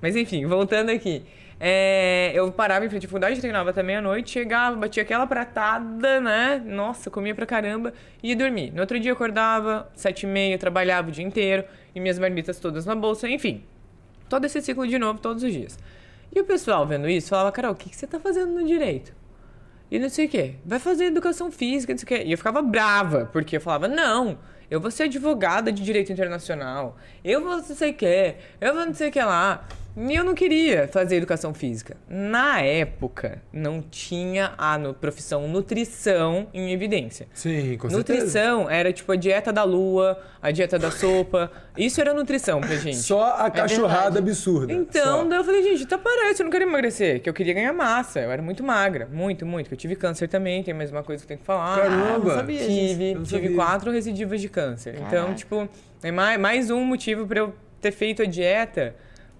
Mas 0.02 0.16
enfim, 0.16 0.44
voltando 0.44 0.90
aqui. 0.90 1.22
É, 1.60 2.32
eu 2.34 2.50
parava 2.50 2.84
em 2.84 2.88
frente 2.88 3.06
à 3.06 3.08
faculdade, 3.08 3.38
treinava 3.38 3.70
até 3.70 3.84
meia-noite, 3.84 4.32
chegava, 4.32 4.74
batia 4.74 5.04
aquela 5.04 5.28
pratada, 5.28 6.20
né? 6.20 6.60
Nossa, 6.66 7.08
comia 7.08 7.36
pra 7.36 7.46
caramba 7.46 7.94
e 8.20 8.30
ia 8.30 8.36
dormir. 8.36 8.72
No 8.72 8.80
outro 8.80 8.98
dia 8.98 9.12
acordava, 9.12 9.88
sete 9.94 10.24
e 10.24 10.26
meia, 10.26 10.58
trabalhava 10.58 11.08
o 11.08 11.12
dia 11.12 11.24
inteiro, 11.24 11.64
e 11.94 12.00
minhas 12.00 12.18
marmitas 12.18 12.58
todas 12.58 12.84
na 12.84 12.96
bolsa, 12.96 13.28
enfim. 13.28 13.62
Todo 14.28 14.44
esse 14.44 14.60
ciclo 14.60 14.88
de 14.88 14.98
novo, 14.98 15.20
todos 15.20 15.44
os 15.44 15.52
dias. 15.52 15.78
E 16.34 16.40
o 16.40 16.44
pessoal 16.44 16.84
vendo 16.84 17.08
isso 17.08 17.28
falava, 17.28 17.52
Carol, 17.52 17.70
o 17.72 17.76
que, 17.76 17.90
que 17.90 17.96
você 17.96 18.08
tá 18.08 18.18
fazendo 18.18 18.52
no 18.52 18.66
direito? 18.66 19.14
E 19.88 20.00
não 20.00 20.08
sei 20.08 20.26
o 20.26 20.28
quê. 20.28 20.54
Vai 20.64 20.80
fazer 20.80 21.04
educação 21.04 21.52
física, 21.52 21.92
não 21.92 21.98
sei 21.98 22.04
o 22.04 22.08
quê. 22.08 22.24
E 22.26 22.32
eu 22.32 22.38
ficava 22.38 22.60
brava, 22.60 23.30
porque 23.32 23.58
eu 23.58 23.60
falava, 23.60 23.86
não, 23.86 24.36
eu 24.68 24.80
vou 24.80 24.90
ser 24.90 25.04
advogada 25.04 25.70
de 25.70 25.84
direito 25.84 26.10
internacional. 26.10 26.96
Eu 27.22 27.44
vou 27.44 27.58
não 27.58 27.62
sei 27.62 27.90
o 27.90 27.94
quê. 27.94 28.36
Eu 28.60 28.74
vou 28.74 28.86
não 28.86 28.94
sei 28.94 29.10
o 29.10 29.12
que 29.12 29.22
lá. 29.22 29.64
E 29.94 30.14
eu 30.14 30.24
não 30.24 30.34
queria 30.34 30.88
fazer 30.88 31.16
educação 31.16 31.52
física. 31.52 31.96
Na 32.08 32.60
época, 32.62 33.42
não 33.52 33.82
tinha 33.82 34.54
a 34.56 34.78
no- 34.78 34.94
profissão 34.94 35.46
nutrição 35.48 36.46
em 36.54 36.72
evidência. 36.72 37.26
Sim, 37.34 37.76
com 37.76 37.90
certeza. 37.90 37.96
Nutrição 37.98 38.70
era 38.70 38.92
tipo 38.92 39.12
a 39.12 39.16
dieta 39.16 39.52
da 39.52 39.64
lua, 39.64 40.18
a 40.40 40.50
dieta 40.50 40.78
da 40.78 40.90
sopa. 40.90 41.50
Isso 41.76 42.00
era 42.00 42.14
nutrição 42.14 42.60
pra 42.60 42.74
gente. 42.76 42.96
Só 42.96 43.22
a 43.36 43.50
cachorrada 43.50 44.02
verdade. 44.12 44.18
absurda. 44.30 44.72
Então, 44.72 45.30
eu 45.30 45.44
falei, 45.44 45.62
gente, 45.62 45.86
tá 45.86 45.98
parece, 45.98 46.40
eu 46.42 46.44
não 46.44 46.50
quero 46.50 46.64
emagrecer, 46.64 47.20
que 47.20 47.28
eu 47.28 47.34
queria 47.34 47.52
ganhar 47.52 47.72
massa. 47.72 48.20
Eu 48.20 48.30
era 48.30 48.40
muito 48.40 48.62
magra, 48.64 49.08
muito, 49.12 49.44
muito. 49.44 49.68
Que 49.68 49.74
eu 49.74 49.78
tive 49.78 49.94
câncer 49.96 50.26
também, 50.28 50.62
tem 50.62 50.72
mais 50.72 50.90
uma 50.90 51.02
coisa 51.02 51.20
que 51.20 51.24
eu 51.26 51.28
tenho 51.28 51.40
que 51.40 51.46
falar. 51.46 51.76
Caramba. 51.78 52.18
não 52.30 52.34
sabia. 52.36 52.58
Tive, 52.60 53.14
tive 53.24 53.26
sabia. 53.28 53.54
quatro 53.54 53.90
recidivas 53.90 54.40
de 54.40 54.48
câncer. 54.48 54.94
Então, 54.94 55.10
Caraca. 55.10 55.34
tipo, 55.34 55.68
é 56.02 56.10
mais, 56.10 56.40
mais 56.40 56.70
um 56.70 56.84
motivo 56.84 57.26
pra 57.26 57.40
eu 57.40 57.54
ter 57.80 57.90
feito 57.92 58.22
a 58.22 58.24
dieta, 58.26 58.94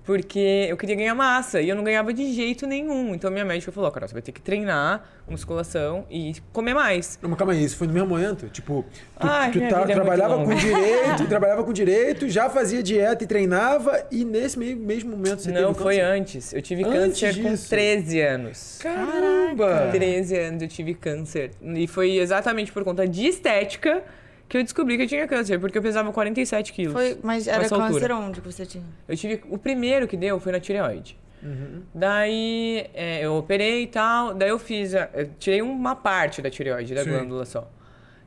porque 0.05 0.67
eu 0.69 0.77
queria 0.77 0.97
ganhar 0.97 1.15
massa 1.15 1.61
e 1.61 1.69
eu 1.69 1.77
não 1.77 1.85
ganhava 1.85 2.13
de 2.13 2.33
jeito 2.33 2.67
nenhum. 2.67 3.15
Então, 3.15 3.31
minha 3.31 3.45
médica 3.45 3.71
falou, 3.71 3.91
cara, 3.91 4.07
você 4.09 4.13
vai 4.13 4.23
ter 4.23 4.33
que 4.33 4.41
treinar 4.41 5.05
musculação 5.29 6.05
e 6.11 6.35
comer 6.53 6.75
mais. 6.75 7.19
Não, 7.23 7.31
mas 7.31 7.39
calma 7.39 7.53
aí, 7.53 7.65
isso 7.65 7.77
foi 7.77 7.87
no 7.87 7.93
mesmo 7.93 8.09
momento? 8.09 8.49
Tipo, 8.49 8.85
tu, 9.19 9.27
Ai, 9.27 9.51
tu 9.53 9.61
tá- 9.61 9.83
é 9.89 9.95
trabalhava 9.95 10.35
longa. 10.35 10.53
com 10.53 10.59
direito, 10.61 11.27
trabalhava 11.29 11.65
com 11.65 11.73
direito, 11.73 12.29
já 12.29 12.51
fazia 12.51 12.83
dieta 12.83 13.25
e 13.25 13.27
treinava, 13.27 14.05
e 14.11 14.25
nesse 14.25 14.59
mesmo 14.59 15.11
momento 15.11 15.41
você 15.43 15.53
não, 15.53 15.73
foi 15.75 15.97
câncer? 15.97 16.07
antes. 16.07 16.53
Eu 16.53 16.61
tive 16.61 16.85
Antes 16.85 17.21
câncer 17.21 17.43
com 17.43 17.51
disso? 17.51 17.69
13 17.71 18.21
anos. 18.21 18.79
Caramba! 18.83 19.89
13 19.93 20.37
anos 20.39 20.63
eu 20.63 20.69
tive 20.69 20.95
câncer. 20.95 21.53
E 21.63 21.87
foi 21.87 22.17
exatamente 22.19 22.73
por 22.73 22.83
conta 22.85 23.07
de 23.07 23.27
estética 23.27 24.03
que 24.53 24.59
eu 24.59 24.63
descobri 24.63 24.99
que 24.99 25.05
eu 25.05 25.07
tinha 25.09 25.27
câncer, 25.27 25.59
porque 25.59 25.79
eu 25.79 25.83
pesava 25.83 26.13
47 26.13 26.75
quilos. 26.75 26.93
Foi, 26.93 27.17
mas 27.23 27.49
era 27.49 27.63
Nessa 27.63 27.75
altura. 27.75 27.93
câncer 28.01 28.13
onde 28.13 28.41
que 28.43 28.53
você 28.53 28.67
tinha? 28.67 28.85
Eu 29.09 29.17
tive. 29.17 29.43
O 29.49 29.57
primeiro 29.57 30.07
que 30.07 30.15
deu 30.15 30.39
foi 30.39 30.53
na 30.53 30.61
tireoide. 30.61 31.17
Daí 31.95 32.87
é, 32.95 33.21
eu 33.25 33.35
operei 33.37 33.85
e 33.85 33.87
tal. 33.87 34.35
Daí 34.35 34.51
eu 34.51 34.59
fiz. 34.59 34.95
a- 34.95 35.09
eu 35.15 35.31
tirei 35.39 35.63
uma 35.63 35.97
parte 35.97 36.43
da 36.43 36.51
tireoide, 36.51 36.95
da 36.95 37.03
Sim. 37.03 37.11
glândula 37.11 37.45
só. 37.47 37.71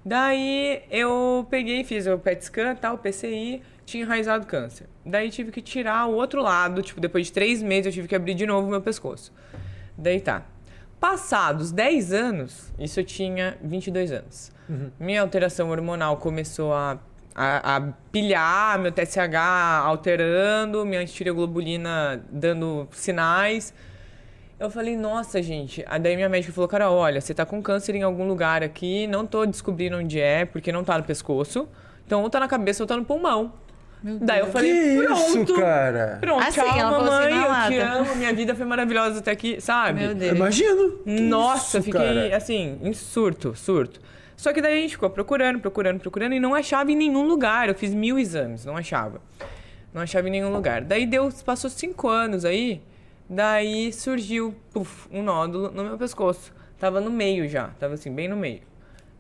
Daí 0.04 0.82
eu 0.92 1.46
peguei 1.50 1.82
e 1.82 1.84
fiz 1.84 2.06
o 2.08 2.18
PET 2.18 2.44
scan 2.46 2.72
e 2.74 2.76
tal, 2.76 2.98
PCI, 2.98 3.62
tinha 3.86 4.04
enraizado 4.04 4.46
câncer. 4.46 4.88
Daí 5.06 5.30
tive 5.30 5.52
que 5.52 5.62
tirar 5.62 6.08
o 6.08 6.14
outro 6.14 6.42
lado, 6.42 6.82
tipo, 6.82 7.00
depois 7.00 7.28
de 7.28 7.34
três 7.34 7.62
meses 7.62 7.86
eu 7.88 7.92
tive 7.92 8.08
que 8.08 8.16
abrir 8.16 8.34
de 8.34 8.46
novo 8.46 8.68
o 8.68 8.70
meu 8.72 8.82
pescoço. 8.82 9.32
Daí 9.98 10.20
tá. 10.20 10.44
Passados 11.08 11.72
10 11.72 12.14
anos, 12.14 12.74
isso 12.80 13.00
eu 13.00 13.04
tinha 13.04 13.56
22 13.62 14.12
anos. 14.12 14.52
Minha 15.00 15.22
alteração 15.22 15.70
hormonal 15.70 16.18
começou 16.18 16.74
a, 16.74 16.98
a, 17.36 17.76
a 17.76 17.82
pilhar, 18.12 18.80
meu 18.80 18.92
TSH 18.92 19.36
alterando, 19.84 20.84
minha 20.84 21.02
antireoglobulina 21.02 22.26
dando 22.32 22.88
sinais. 22.92 23.72
Eu 24.60 24.72
falei, 24.72 24.98
nossa, 24.98 25.44
gente. 25.44 25.86
Aí 25.88 26.00
daí 26.00 26.16
minha 26.16 26.28
médica 26.28 26.52
falou, 26.52 26.68
cara, 26.68 26.90
olha, 26.90 27.22
você 27.22 27.36
tá 27.36 27.46
com 27.46 27.62
câncer 27.62 27.94
em 27.94 28.02
algum 28.02 28.28
lugar 28.28 28.64
aqui, 28.64 29.06
não 29.06 29.28
tô 29.28 29.46
descobrindo 29.46 29.98
onde 29.98 30.20
é, 30.20 30.44
porque 30.44 30.72
não 30.72 30.84
tá 30.84 30.98
no 30.98 31.04
pescoço. 31.04 31.68
Então, 32.04 32.24
ou 32.24 32.32
tá 32.32 32.40
na 32.40 32.48
cabeça 32.48 32.82
ou 32.82 32.88
tá 32.88 32.98
no 32.98 33.06
pulmão. 33.06 33.54
Daí 34.22 34.40
eu 34.40 34.48
falei, 34.48 34.72
que 34.72 35.04
pronto. 35.04 35.20
isso, 35.22 35.56
cara? 35.56 36.18
Pronto, 36.22 36.44
Assim, 36.44 36.62
tchau, 36.62 36.80
ela 36.80 36.92
falou 36.92 37.06
mamãe, 37.12 37.34
assim, 37.34 37.74
eu 37.76 37.82
te 37.82 37.86
lata. 37.86 37.98
amo, 38.00 38.16
minha 38.16 38.34
vida 38.34 38.54
foi 38.56 38.66
maravilhosa 38.66 39.20
até 39.20 39.32
aqui, 39.32 39.60
sabe? 39.60 40.00
Meu 40.00 40.14
Deus. 40.14 40.36
Imagino. 40.38 41.00
Nossa, 41.06 41.80
isso, 41.80 41.86
fiquei 41.86 42.02
cara? 42.30 42.38
assim, 42.38 42.78
em 42.84 42.94
surto, 42.94 43.56
surto. 43.56 44.00
Só 44.38 44.54
que 44.54 44.62
daí 44.62 44.78
a 44.78 44.82
gente 44.82 44.92
ficou 44.92 45.10
procurando, 45.10 45.60
procurando, 45.60 46.00
procurando 46.00 46.34
e 46.34 46.40
não 46.40 46.54
achava 46.54 46.92
em 46.92 46.96
nenhum 46.96 47.26
lugar. 47.26 47.68
Eu 47.68 47.74
fiz 47.76 47.94
mil 47.94 48.20
exames, 48.20 48.64
não 48.66 48.78
achava. 48.78 49.20
Não 49.94 50.02
achava 50.02 50.28
em 50.28 50.32
nenhum 50.32 50.52
lugar. 50.54 50.82
Daí 50.82 51.06
deu, 51.08 51.30
passou 51.46 51.70
cinco 51.70 52.08
anos 52.08 52.44
aí, 52.46 52.82
daí 53.30 53.92
surgiu 53.94 54.54
puf, 54.74 55.08
um 55.12 55.24
nódulo 55.24 55.72
no 55.72 55.84
meu 55.84 55.98
pescoço. 55.98 56.54
Tava 56.78 57.00
no 57.00 57.10
meio 57.10 57.48
já, 57.48 57.70
tava 57.80 57.94
assim, 57.94 58.14
bem 58.14 58.28
no 58.28 58.36
meio. 58.36 58.60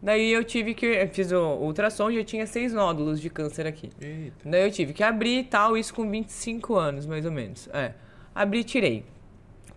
Daí 0.05 0.31
eu 0.31 0.43
tive 0.43 0.75
que. 0.75 0.85
Eu 0.85 1.07
fiz 1.09 1.31
o 1.31 1.55
ultrassom 1.55 2.12
e 2.12 2.17
já 2.17 2.24
tinha 2.24 2.45
seis 2.45 2.71
nódulos 2.71 3.19
de 3.19 3.27
câncer 3.27 3.65
aqui. 3.65 3.89
Eita. 4.00 4.35
Daí 4.47 4.62
eu 4.63 4.69
tive 4.71 4.93
que 4.93 5.01
abrir 5.03 5.39
e 5.39 5.43
tal, 5.43 5.75
isso 5.75 5.91
com 5.95 6.07
25 6.07 6.75
anos, 6.75 7.07
mais 7.07 7.25
ou 7.25 7.31
menos. 7.31 7.67
É. 7.74 7.91
Abri 8.35 8.59
e 8.59 8.63
tirei. 8.63 9.03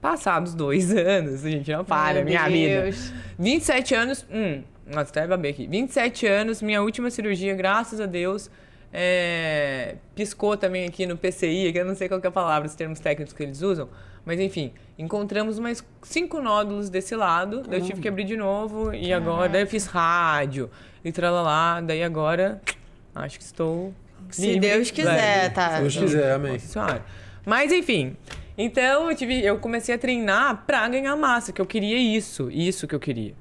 Passados 0.02 0.52
dois 0.54 0.92
anos, 0.94 1.46
a 1.46 1.50
gente 1.50 1.72
não 1.72 1.82
para, 1.82 2.16
Meu 2.16 2.24
minha 2.26 2.46
Deus. 2.46 3.08
vida. 3.08 3.16
27 3.38 3.94
anos. 3.94 4.26
Hum, 4.30 4.62
nossa, 4.86 5.08
até 5.10 5.26
babei 5.26 5.52
aqui. 5.52 5.66
27 5.66 6.26
anos, 6.26 6.60
minha 6.60 6.82
última 6.82 7.10
cirurgia, 7.10 7.54
graças 7.54 7.98
a 7.98 8.04
Deus. 8.06 8.50
é, 8.92 9.96
piscou 10.14 10.56
também 10.58 10.86
aqui 10.86 11.06
no 11.06 11.16
PCI, 11.16 11.72
que 11.72 11.78
eu 11.78 11.84
não 11.86 11.94
sei 11.94 12.06
qual 12.06 12.20
que 12.20 12.26
é 12.26 12.28
a 12.28 12.32
palavra, 12.32 12.68
os 12.68 12.74
termos 12.74 13.00
técnicos 13.00 13.32
que 13.32 13.42
eles 13.42 13.62
usam. 13.62 13.88
Mas 14.28 14.38
enfim, 14.40 14.72
encontramos 14.98 15.58
mais 15.58 15.82
cinco 16.02 16.42
nódulos 16.42 16.90
desse 16.90 17.16
lado. 17.16 17.62
Daí 17.62 17.80
eu 17.80 17.86
tive 17.86 18.02
que 18.02 18.08
abrir 18.08 18.24
de 18.24 18.36
novo. 18.36 18.92
E 18.92 19.10
agora, 19.10 19.48
daí 19.48 19.62
eu 19.62 19.66
fiz 19.66 19.86
rádio 19.86 20.68
e 21.02 21.10
tralalá. 21.10 21.80
Daí 21.80 22.02
agora, 22.02 22.60
acho 23.14 23.38
que 23.38 23.44
estou. 23.44 23.94
Se 24.28 24.42
livre, 24.42 24.60
Deus 24.68 24.90
quiser, 24.90 25.16
leve. 25.16 25.54
tá? 25.54 25.76
Se 25.76 25.80
Deus 25.80 25.96
quiser, 25.96 26.32
amém. 26.32 26.52
Nossa 26.52 26.66
Senhora. 26.66 27.04
Mas 27.46 27.72
enfim, 27.72 28.18
então 28.58 29.10
eu, 29.10 29.16
tive, 29.16 29.42
eu 29.42 29.56
comecei 29.58 29.94
a 29.94 29.98
treinar 29.98 30.64
pra 30.66 30.86
ganhar 30.90 31.16
massa, 31.16 31.50
que 31.50 31.62
eu 31.62 31.64
queria 31.64 31.96
isso, 31.96 32.50
isso 32.50 32.86
que 32.86 32.94
eu 32.94 33.00
queria. 33.00 33.32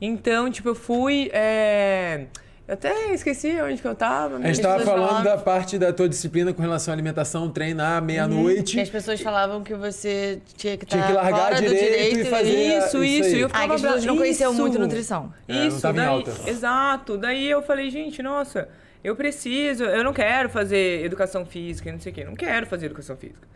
Então, 0.00 0.48
tipo, 0.48 0.68
eu 0.68 0.74
fui. 0.76 1.30
é, 1.32 2.26
Eu 2.68 2.74
até 2.74 3.14
esqueci 3.14 3.58
onde 3.62 3.80
que 3.80 3.88
eu 3.88 3.94
tava. 3.94 4.36
A 4.36 4.38
gente 4.40 4.50
As 4.50 4.58
tava 4.58 4.78
pessoas 4.80 4.94
falando 4.94 5.08
falavam- 5.08 5.24
da 5.36 5.38
parte 5.42 5.78
da 5.78 5.90
tua 5.90 6.06
disciplina 6.06 6.52
com 6.52 6.60
relação 6.60 6.92
à 6.92 6.94
alimentação, 6.94 7.48
treinar 7.50 8.02
meia-noite. 8.02 8.74
Que 8.74 8.80
as 8.82 8.90
pessoas 8.90 9.20
falavam 9.22 9.62
que 9.64 9.74
você 9.74 10.38
tinha 10.54 10.76
que 10.76 10.84
Tinha 10.84 11.00
estar 11.00 11.06
que 11.14 11.16
largar 11.18 11.40
fora 11.48 11.54
direito 11.62 11.80
do 11.82 11.90
direito 11.90 12.18
e 12.20 12.24
fazer- 12.26 12.50
Isso, 12.78 12.86
isso 12.86 13.04
isso. 13.04 13.24
aí. 13.28 13.34
E 13.36 13.40
eu 13.40 13.46
Ah, 13.46 13.48
ficava 13.48 13.66
que 13.68 13.72
as 13.74 13.80
pessoas 13.80 14.04
não 14.04 14.16
conheciam 14.18 14.52
isso. 14.52 14.60
muito 14.60 14.78
nutrição. 14.78 15.32
É, 15.48 15.52
não 15.54 15.66
Isso, 15.68 15.86
em 15.88 15.92
daí, 15.94 16.06
alta. 16.06 16.32
exato. 16.46 17.16
Daí 17.16 17.50
eu 17.50 17.62
falei, 17.62 17.88
gente, 17.90 18.22
nossa, 18.22 18.68
eu 19.02 19.16
preciso, 19.16 19.84
eu 19.84 20.04
não 20.04 20.12
quero 20.12 20.50
fazer 20.50 21.02
educação 21.06 21.46
física, 21.46 21.88
e 21.88 21.92
não 21.92 22.00
sei 22.00 22.12
o 22.12 22.14
quê, 22.14 22.24
não 22.26 22.34
quero 22.36 22.66
fazer 22.66 22.84
educação 22.86 23.16
física. 23.16 23.48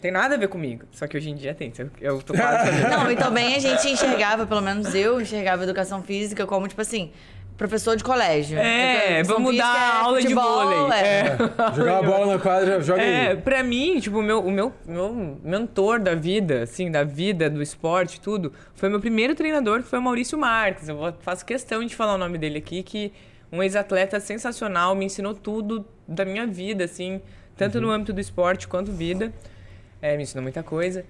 Tem 0.00 0.12
nada 0.12 0.34
a 0.36 0.38
ver 0.38 0.46
comigo. 0.48 0.84
Só 0.92 1.06
que 1.08 1.16
hoje 1.16 1.30
em 1.30 1.34
dia 1.34 1.52
tem. 1.54 1.72
Eu 2.00 2.22
tô 2.22 2.32
quase 2.32 2.70
fazendo. 2.70 2.90
Não, 2.90 3.10
e 3.10 3.16
também 3.16 3.56
a 3.56 3.58
gente 3.58 3.88
enxergava, 3.88 4.46
pelo 4.46 4.60
menos 4.60 4.94
eu 4.94 5.20
enxergava 5.20 5.64
educação 5.64 6.00
física 6.02 6.44
como, 6.46 6.66
tipo 6.68 6.80
assim, 6.80 7.10
professor 7.56 7.96
de 7.96 8.02
colégio. 8.02 8.58
É, 8.58 9.22
vamos 9.22 9.56
dar 9.56 9.76
é 9.76 10.02
aula 10.04 10.16
de 10.18 10.22
futebol, 10.28 10.66
vôlei. 10.66 11.00
É. 11.00 11.36
Jogar 11.76 11.98
a 11.98 12.02
bola 12.02 12.26
na 12.34 12.38
quadra, 12.38 12.80
joga 12.80 13.02
É, 13.02 13.28
aí. 13.30 13.36
pra 13.36 13.62
mim, 13.62 14.00
tipo, 14.00 14.18
o 14.18 14.22
meu, 14.22 14.40
o 14.40 14.50
meu, 14.50 14.72
meu 14.86 15.38
mentor 15.42 16.00
da 16.00 16.14
vida, 16.14 16.62
assim, 16.62 16.90
da 16.90 17.04
vida, 17.04 17.48
do 17.48 17.62
esporte, 17.62 18.20
tudo, 18.20 18.52
foi 18.74 18.88
meu 18.88 19.00
primeiro 19.00 19.34
treinador, 19.34 19.82
que 19.82 19.88
foi 19.88 19.98
o 19.98 20.02
Maurício 20.02 20.36
Marques. 20.38 20.88
Eu 20.88 20.96
vou- 20.96 21.12
faço 21.20 21.44
questão 21.46 21.84
de 21.84 21.94
falar 21.94 22.14
o 22.14 22.18
nome 22.18 22.38
dele 22.38 22.58
aqui, 22.58 22.82
que 22.82 23.12
um 23.50 23.62
ex-atleta 23.62 24.18
sensacional, 24.18 24.94
me 24.94 25.04
ensinou 25.04 25.34
tudo 25.34 25.84
da 26.08 26.24
minha 26.24 26.46
vida, 26.46 26.84
assim, 26.84 27.20
tanto 27.56 27.80
no 27.80 27.90
âmbito 27.90 28.12
do 28.12 28.20
esporte 28.20 28.66
quanto 28.66 28.90
vida. 28.90 29.32
É, 30.00 30.16
me 30.16 30.22
ensinou 30.24 30.42
muita 30.42 30.62
coisa. 30.62 31.04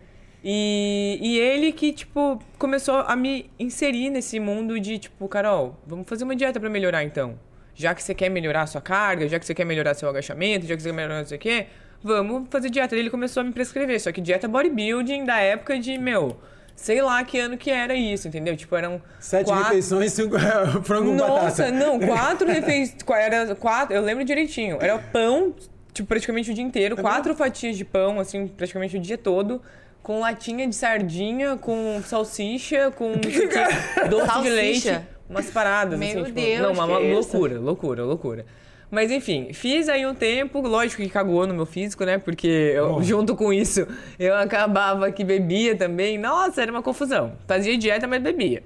E, 0.44 1.18
e 1.20 1.38
ele 1.38 1.72
que, 1.72 1.92
tipo, 1.92 2.38
começou 2.58 2.96
a 2.96 3.14
me 3.14 3.50
inserir 3.58 4.10
nesse 4.10 4.40
mundo 4.40 4.80
de, 4.80 4.98
tipo, 4.98 5.28
Carol, 5.28 5.78
vamos 5.86 6.08
fazer 6.08 6.24
uma 6.24 6.34
dieta 6.34 6.58
pra 6.58 6.68
melhorar 6.68 7.04
então. 7.04 7.38
Já 7.74 7.94
que 7.94 8.02
você 8.02 8.14
quer 8.14 8.28
melhorar 8.28 8.62
a 8.62 8.66
sua 8.66 8.80
carga, 8.80 9.28
já 9.28 9.38
que 9.38 9.46
você 9.46 9.54
quer 9.54 9.64
melhorar 9.64 9.94
seu 9.94 10.08
agachamento, 10.08 10.66
já 10.66 10.76
que 10.76 10.82
você 10.82 10.88
quer 10.88 10.94
melhorar 10.94 11.18
não 11.20 11.26
sei 11.26 11.36
o 11.38 11.40
quê, 11.40 11.66
vamos 12.02 12.48
fazer 12.50 12.70
dieta. 12.70 12.96
Ele 12.96 13.08
começou 13.08 13.40
a 13.40 13.44
me 13.44 13.52
prescrever, 13.52 14.00
só 14.00 14.10
que 14.10 14.20
dieta 14.20 14.48
bodybuilding 14.48 15.24
da 15.24 15.38
época 15.38 15.78
de, 15.78 15.96
meu, 15.96 16.36
sei 16.74 17.00
lá 17.00 17.22
que 17.24 17.38
ano 17.38 17.56
que 17.56 17.70
era 17.70 17.94
isso, 17.94 18.26
entendeu? 18.26 18.56
Tipo, 18.56 18.76
eram 18.76 19.00
Sete 19.20 19.46
quatro... 19.46 19.64
refeições, 19.64 20.12
cinco 20.12 20.36
frango 20.82 21.12
Nossa, 21.12 21.64
batata. 21.64 21.70
não, 21.70 21.98
quatro 22.00 22.48
refeições. 22.48 22.96
Era 23.08 23.54
quatro, 23.54 23.94
eu 23.94 24.02
lembro 24.02 24.24
direitinho. 24.24 24.78
Era 24.80 24.98
pão, 24.98 25.54
tipo, 25.92 26.08
praticamente 26.08 26.50
o 26.50 26.54
dia 26.54 26.64
inteiro, 26.64 26.96
quatro 26.96 27.34
fatias 27.34 27.76
de 27.76 27.84
pão, 27.84 28.18
assim, 28.18 28.48
praticamente 28.48 28.96
o 28.96 29.00
dia 29.00 29.16
todo. 29.16 29.62
Com 30.02 30.20
latinha 30.20 30.66
de 30.66 30.74
sardinha, 30.74 31.56
com 31.56 32.02
salsicha, 32.04 32.90
com 32.90 33.10
não 33.12 33.22
sei 33.22 33.46
o 33.46 33.48
quê, 33.48 33.64
doce 34.10 34.24
de 34.24 34.32
Salsicha? 34.32 34.50
leite. 34.54 35.00
Umas 35.30 35.50
paradas, 35.50 35.98
Meu 35.98 36.08
assim, 36.08 36.24
tipo, 36.24 36.32
Deus, 36.40 36.60
não, 36.60 36.72
uma, 36.72 36.84
que 36.86 36.90
uma 36.92 37.00
é 37.00 37.18
isso? 37.18 37.32
loucura, 37.32 37.60
loucura, 37.60 38.04
loucura. 38.04 38.46
Mas 38.90 39.10
enfim, 39.10 39.52
fiz 39.54 39.88
aí 39.88 40.04
um 40.04 40.14
tempo, 40.14 40.60
lógico 40.60 41.00
que 41.02 41.08
cagou 41.08 41.46
no 41.46 41.54
meu 41.54 41.64
físico, 41.64 42.04
né? 42.04 42.18
Porque 42.18 42.46
eu, 42.46 43.02
junto 43.02 43.34
com 43.34 43.50
isso 43.52 43.86
eu 44.18 44.34
acabava 44.36 45.10
que 45.10 45.24
bebia 45.24 45.74
também. 45.74 46.18
Nossa, 46.18 46.60
era 46.60 46.70
uma 46.70 46.82
confusão. 46.82 47.32
Fazia 47.46 47.78
dieta, 47.78 48.06
mas 48.06 48.20
bebia. 48.20 48.62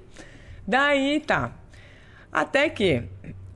Daí 0.67 1.21
tá. 1.21 1.53
Até 2.29 2.67
que 2.67 3.03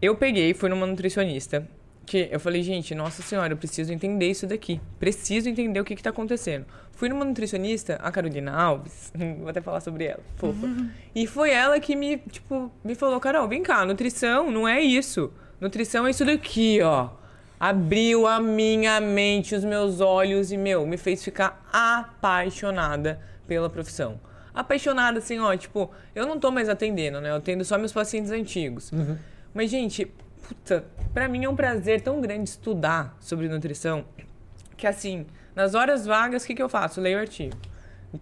eu 0.02 0.16
peguei 0.16 0.52
e 0.52 0.54
fui 0.54 0.70
numa 0.70 0.86
nutricionista. 0.86 1.68
Que 2.06 2.28
eu 2.32 2.40
falei, 2.40 2.64
gente, 2.64 2.96
nossa 2.96 3.22
senhora, 3.22 3.54
eu 3.54 3.58
preciso 3.58 3.94
entender 3.94 4.30
isso 4.30 4.48
daqui. 4.48 4.82
Preciso 5.00 5.48
entender 5.48 5.80
o 5.80 5.86
que, 5.86 5.96
que 5.96 6.04
tá 6.04 6.10
acontecendo. 6.10 6.66
Fui 6.92 7.10
numa 7.10 7.24
nutricionista, 7.24 7.96
a 7.96 8.12
Carolina 8.12 8.52
Alves, 8.52 9.12
vou 9.40 9.48
até 9.50 9.62
falar 9.62 9.80
sobre 9.82 10.06
ela, 10.06 10.20
fofa. 10.36 10.68
E 11.16 11.26
foi 11.26 11.52
ela 11.52 11.80
que 11.80 11.96
me, 11.96 12.18
tipo, 12.18 12.72
me 12.84 12.96
falou, 12.96 13.20
Carol, 13.20 13.48
vem 13.48 13.64
cá, 13.64 13.86
nutrição 13.86 14.52
não 14.52 14.68
é 14.68 14.82
isso. 14.82 15.32
Nutrição 15.60 16.08
é 16.08 16.12
isso 16.12 16.26
daqui, 16.26 16.82
ó. 16.82 17.10
Abriu 17.60 18.26
a 18.26 18.40
minha 18.40 19.00
mente, 19.00 19.54
os 19.54 19.64
meus 19.64 20.02
olhos 20.02 20.52
e, 20.52 20.58
meu, 20.58 20.86
me 20.86 20.98
fez 20.98 21.24
ficar 21.24 21.64
apaixonada 21.72 23.20
pela 23.48 23.70
profissão. 23.70 24.20
Apaixonada, 24.54 25.20
assim, 25.20 25.40
ó, 25.40 25.56
tipo, 25.56 25.92
eu 26.16 26.26
não 26.26 26.40
tô 26.40 26.52
mais 26.52 26.68
atendendo, 26.68 27.22
né? 27.22 27.30
Eu 27.30 27.36
atendo 27.36 27.64
só 27.64 27.78
meus 27.78 27.94
pacientes 27.94 28.32
antigos. 28.32 28.92
Mas, 29.54 29.70
gente, 29.70 30.12
puta, 30.52 30.84
pra 31.14 31.30
mim 31.30 31.46
é 31.46 31.50
um 31.50 31.56
prazer 31.56 32.02
tão 32.02 32.20
grande 32.20 32.50
estudar 32.50 33.16
sobre 33.22 33.48
nutrição 33.48 34.04
que, 34.76 34.86
assim, 34.86 35.26
nas 35.56 35.76
horas 35.76 36.06
vagas, 36.06 36.44
o 36.44 36.48
que, 36.48 36.56
que 36.56 36.62
eu 36.62 36.68
faço? 36.68 37.00
Leio 37.00 37.20
artigo. 37.20 37.56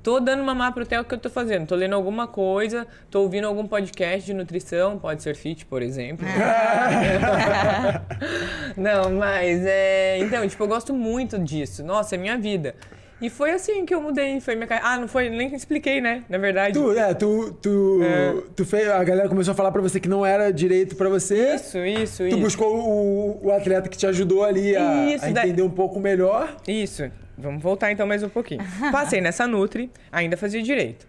Tô 0.03 0.19
dando 0.19 0.43
mamar 0.43 0.71
pro 0.71 0.85
Theo 0.85 1.01
o 1.01 1.05
que 1.05 1.15
eu 1.15 1.17
tô 1.17 1.31
fazendo. 1.31 1.65
Tô 1.65 1.73
lendo 1.73 1.95
alguma 1.95 2.27
coisa, 2.27 2.85
tô 3.09 3.21
ouvindo 3.21 3.47
algum 3.47 3.65
podcast 3.65 4.23
de 4.23 4.35
nutrição, 4.35 4.99
pode 4.99 5.23
ser 5.23 5.35
fit, 5.35 5.65
por 5.65 5.81
exemplo. 5.81 6.27
Não, 8.77 9.11
mas 9.13 9.65
é. 9.65 10.19
Então, 10.19 10.47
tipo, 10.47 10.61
eu 10.61 10.67
gosto 10.67 10.93
muito 10.93 11.39
disso. 11.39 11.83
Nossa, 11.83 12.13
é 12.13 12.19
minha 12.19 12.37
vida. 12.37 12.75
E 13.21 13.29
foi 13.29 13.51
assim 13.51 13.85
que 13.85 13.93
eu 13.93 14.01
mudei. 14.01 14.39
Foi 14.39 14.55
minha 14.55 14.67
Ah, 14.81 14.97
não 14.97 15.07
foi. 15.07 15.29
Nem 15.29 15.53
expliquei, 15.53 15.99
né? 15.99 16.23
Na 16.29 16.37
verdade. 16.37 16.73
Tu, 16.73 16.91
é, 16.97 17.13
tu, 17.13 17.51
tu, 17.61 17.99
É. 18.03 18.33
tu 18.55 18.65
fez, 18.65 18.87
a 18.87 19.03
galera 19.03 19.27
começou 19.27 19.51
a 19.51 19.55
falar 19.55 19.71
pra 19.71 19.81
você 19.81 19.99
que 19.99 20.07
não 20.07 20.25
era 20.25 20.51
direito 20.53 20.95
pra 20.95 21.09
você. 21.09 21.55
Isso, 21.55 21.77
isso, 21.85 22.17
Tu 22.23 22.27
isso. 22.27 22.37
buscou 22.37 22.77
o, 22.79 23.47
o 23.47 23.51
atleta 23.51 23.89
que 23.89 23.97
te 23.97 24.07
ajudou 24.07 24.43
ali 24.43 24.75
a, 24.75 25.05
Isso, 25.15 25.25
a 25.25 25.29
daí- 25.31 25.47
entender 25.49 25.63
um 25.63 25.69
pouco 25.69 25.99
melhor. 25.99 26.55
Isso. 26.67 27.11
Vamos 27.37 27.61
voltar 27.61 27.91
então 27.91 28.05
mais 28.07 28.23
um 28.23 28.29
pouquinho. 28.29 28.61
Passei 28.91 29.19
nessa 29.21 29.45
Nutri, 29.47 29.89
ainda 30.11 30.35
fazia 30.37 30.61
direito. 30.61 31.07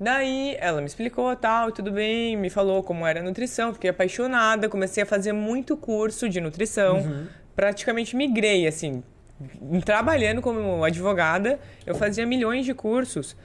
Daí 0.00 0.56
ela 0.58 0.80
me 0.80 0.86
explicou 0.88 1.34
tal, 1.36 1.68
e 1.68 1.72
tudo 1.72 1.92
bem, 1.92 2.36
me 2.36 2.50
falou 2.50 2.82
como 2.82 3.06
era 3.06 3.20
a 3.20 3.22
nutrição, 3.22 3.72
fiquei 3.72 3.90
apaixonada, 3.90 4.68
comecei 4.68 5.02
a 5.04 5.06
fazer 5.06 5.32
muito 5.32 5.76
curso 5.76 6.28
de 6.28 6.40
nutrição, 6.40 7.26
praticamente 7.54 8.16
migrei, 8.16 8.66
assim, 8.66 9.02
trabalhando 9.84 10.40
como 10.42 10.84
advogada, 10.84 11.58
eu 11.86 11.94
fazia 11.94 12.24
milhões 12.26 12.64
de 12.64 12.74
cursos, 12.74 13.36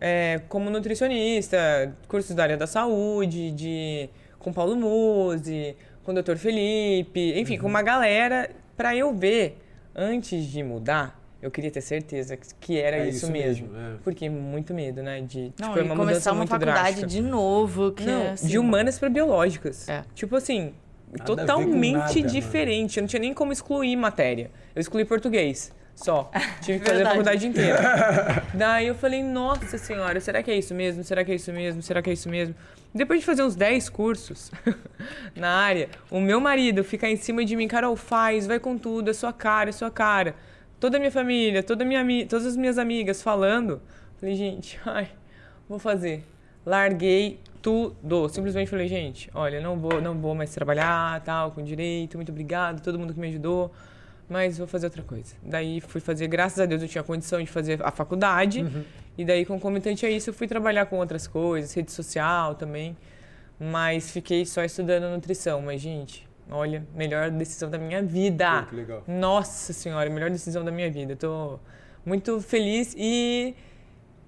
é, 0.00 0.40
como 0.48 0.70
nutricionista, 0.70 1.94
cursos 2.08 2.34
da 2.34 2.42
área 2.42 2.56
da 2.56 2.66
saúde, 2.66 3.50
de 3.52 4.08
com 4.38 4.52
Paulo 4.52 4.74
Musi, 4.76 5.76
com 6.04 6.12
o 6.12 6.22
Dr. 6.22 6.36
Felipe, 6.36 7.38
enfim, 7.38 7.56
com 7.58 7.66
uma 7.68 7.82
galera 7.82 8.50
para 8.76 8.94
eu 8.96 9.14
ver 9.14 9.58
antes 9.94 10.44
de 10.46 10.62
mudar. 10.62 11.20
Eu 11.40 11.50
queria 11.50 11.70
ter 11.72 11.80
certeza 11.80 12.36
que- 12.36 12.54
que 12.60 12.78
era 12.80 12.96
É 12.98 13.08
isso, 13.08 13.24
isso 13.24 13.32
mesmo. 13.32 13.66
mesmo, 13.68 13.94
é. 13.96 13.96
Porque 14.04 14.28
muito 14.30 14.72
medo, 14.72 15.02
né? 15.02 15.20
De 15.20 15.52
Não, 15.58 15.68
tipo, 15.68 15.78
é 15.78 15.82
e 15.82 15.84
uma 15.84 15.96
começar 15.96 16.04
mudança 16.04 16.30
uma 16.30 16.36
muito 16.38 16.50
faculdade 16.50 16.78
drástica. 16.80 17.06
de 17.06 17.20
novo, 17.20 17.92
que 17.92 18.04
Não, 18.04 18.22
é 18.22 18.30
assim, 18.30 18.46
de 18.48 18.58
humanas 18.58 18.98
para 18.98 19.08
biológicas. 19.08 19.88
É. 19.88 20.04
Tipo 20.14 20.36
assim, 20.36 20.72
Nada 21.12 21.24
totalmente 21.24 21.92
nada, 21.92 22.14
mano. 22.14 22.26
diferente. 22.28 22.96
Eu 22.96 23.02
não 23.02 23.08
tinha 23.08 23.20
nem 23.20 23.34
como 23.34 23.52
excluir 23.52 23.94
matéria. 23.96 24.50
Eu 24.74 24.80
excluí 24.80 25.04
português. 25.04 25.72
Só. 25.94 26.30
Tive 26.62 26.80
que 26.80 26.86
fazer 26.88 27.02
a 27.02 27.10
faculdade 27.10 27.46
inteira. 27.46 27.78
Daí 28.54 28.86
eu 28.86 28.94
falei, 28.94 29.22
nossa 29.22 29.76
senhora, 29.76 30.20
será 30.20 30.42
que 30.42 30.50
é 30.50 30.56
isso 30.56 30.74
mesmo? 30.74 31.04
Será 31.04 31.22
que 31.24 31.32
é 31.32 31.34
isso 31.34 31.52
mesmo? 31.52 31.82
Será 31.82 32.00
que 32.00 32.10
é 32.10 32.12
isso 32.14 32.28
mesmo? 32.28 32.54
Depois 32.94 33.20
de 33.20 33.26
fazer 33.26 33.42
uns 33.42 33.54
10 33.54 33.88
cursos 33.90 34.50
na 35.36 35.48
área, 35.50 35.88
o 36.10 36.20
meu 36.20 36.40
marido 36.40 36.84
fica 36.84 37.08
em 37.08 37.16
cima 37.16 37.44
de 37.44 37.56
mim, 37.56 37.66
Carol, 37.66 37.96
faz, 37.96 38.46
vai 38.46 38.58
com 38.58 38.76
tudo, 38.76 39.10
é 39.10 39.14
sua 39.14 39.32
cara, 39.32 39.70
é 39.70 39.72
sua 39.72 39.90
cara. 39.90 40.34
Toda 40.78 40.96
a 40.96 41.00
minha 41.00 41.12
família, 41.12 41.62
toda 41.62 41.84
a 41.84 41.86
minha, 41.86 42.26
todas 42.26 42.46
as 42.46 42.56
minhas 42.56 42.76
amigas 42.76 43.22
falando. 43.22 43.80
Falei, 44.18 44.34
gente, 44.34 44.78
ai, 44.84 45.08
vou 45.68 45.78
fazer. 45.78 46.24
Larguei 46.66 47.40
tudo. 47.62 48.28
Simplesmente 48.28 48.68
falei, 48.68 48.88
gente, 48.88 49.30
olha, 49.34 49.60
não 49.60 49.78
vou, 49.78 50.00
não 50.02 50.18
vou 50.18 50.34
mais 50.34 50.52
trabalhar, 50.52 51.22
tal, 51.22 51.52
com 51.52 51.62
direito, 51.62 52.18
muito 52.18 52.30
obrigado, 52.32 52.82
todo 52.82 52.98
mundo 52.98 53.14
que 53.14 53.20
me 53.20 53.28
ajudou. 53.28 53.70
mas 54.28 54.58
vou 54.58 54.66
fazer 54.66 54.86
outra 54.86 55.02
coisa. 55.02 55.34
Daí 55.42 55.80
fui 55.80 56.00
fazer, 56.00 56.26
graças 56.26 56.58
a 56.58 56.66
Deus 56.66 56.82
eu 56.82 56.88
tinha 56.88 57.04
condição 57.04 57.40
de 57.40 57.46
fazer 57.50 57.80
a 57.82 57.90
faculdade. 57.90 58.60
E 59.16 59.24
daí, 59.24 59.44
concomitante 59.44 60.06
a 60.06 60.10
isso, 60.10 60.30
eu 60.30 60.34
fui 60.34 60.46
trabalhar 60.48 60.86
com 60.86 60.96
outras 60.96 61.26
coisas, 61.26 61.72
rede 61.74 61.92
social 61.92 62.54
também. 62.54 62.96
Mas 63.60 64.10
fiquei 64.10 64.44
só 64.46 64.64
estudando 64.64 65.12
nutrição. 65.12 65.60
Mas, 65.60 65.80
gente, 65.82 66.26
olha, 66.50 66.84
melhor 66.94 67.30
decisão 67.30 67.70
da 67.70 67.78
minha 67.78 68.02
vida. 68.02 68.62
Pô, 68.62 68.70
que 68.70 68.76
legal. 68.76 69.04
Nossa 69.06 69.72
senhora, 69.74 70.08
melhor 70.08 70.30
decisão 70.30 70.64
da 70.64 70.70
minha 70.72 70.90
vida. 70.90 71.14
Tô 71.14 71.58
muito 72.04 72.40
feliz 72.40 72.94
e 72.96 73.54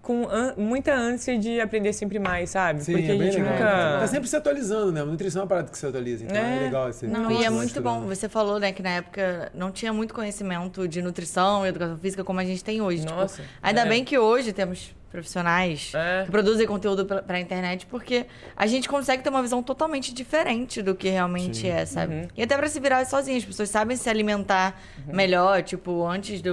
com 0.05 0.29
ân- 0.29 0.55
muita 0.57 0.95
ânsia 0.95 1.37
de 1.39 1.61
aprender 1.61 1.93
sempre 1.93 2.19
mais, 2.19 2.51
sabe? 2.51 2.85
Sim, 2.85 2.93
Porque 2.93 3.11
é 3.11 3.15
a 3.15 3.19
bem 3.19 3.33
gente 3.33 3.43
legal. 3.43 3.53
nunca. 3.55 3.99
Tá 4.01 4.07
sempre 4.07 4.29
se 4.29 4.37
atualizando, 4.37 4.93
né? 4.93 5.01
A 5.01 5.05
nutrição 5.05 5.41
é 5.41 5.43
uma 5.45 5.49
parada 5.49 5.71
que 5.71 5.79
se 5.79 5.87
atualiza, 5.87 6.25
então 6.25 6.37
é, 6.37 6.57
É. 6.57 6.61
legal. 6.61 6.93
Você 6.93 7.07
Não, 7.07 7.31
e 7.33 7.45
é 7.45 7.51
muito 7.51 7.81
bom. 7.81 8.03
Você 8.03 8.29
falou, 8.29 8.61
né, 8.61 8.71
que 8.73 8.83
na 8.83 8.91
época 8.91 9.51
não 9.55 9.73
tinha 9.73 9.93
muito 9.93 10.15
conhecimento 10.15 10.87
de 10.87 11.01
nutrição 11.03 11.65
e 11.65 11.71
educação 11.71 11.97
física 11.99 12.23
como 12.23 12.39
a 12.39 12.45
gente 12.45 12.63
tem 12.63 12.81
hoje. 12.81 13.01
Tipo, 13.05 13.15
Nossa, 13.15 13.43
ainda 13.63 13.81
é. 13.81 13.89
bem 13.89 14.05
que 14.05 14.19
hoje 14.19 14.53
temos 14.53 14.95
profissionais 15.11 15.93
É. 15.95 16.25
que 16.25 16.31
produzem 16.31 16.67
conteúdo 16.67 17.07
pra, 17.07 17.23
pra 17.23 17.41
internet, 17.41 17.87
porque 17.87 18.27
a 18.57 18.67
gente 18.67 18.89
consegue 18.89 19.23
ter 19.23 19.31
uma 19.31 19.41
visão 19.43 19.63
totalmente 19.63 20.13
diferente 20.13 20.83
do 20.83 20.95
que 20.95 21.09
realmente 21.09 21.67
é, 21.69 21.87
sabe? 21.87 22.15
Uhum. 22.15 22.29
E 22.37 22.43
até 22.43 22.57
pra 22.57 22.69
se 22.69 22.79
virar 22.79 23.05
sozinho, 23.07 23.39
as 23.39 23.45
pessoas 23.45 23.71
sabem 23.71 23.97
se 23.97 24.11
alimentar 24.11 24.79
Uhum. 25.07 25.15
melhor, 25.15 25.63
tipo, 25.63 26.05
antes 26.07 26.43
de 26.43 26.51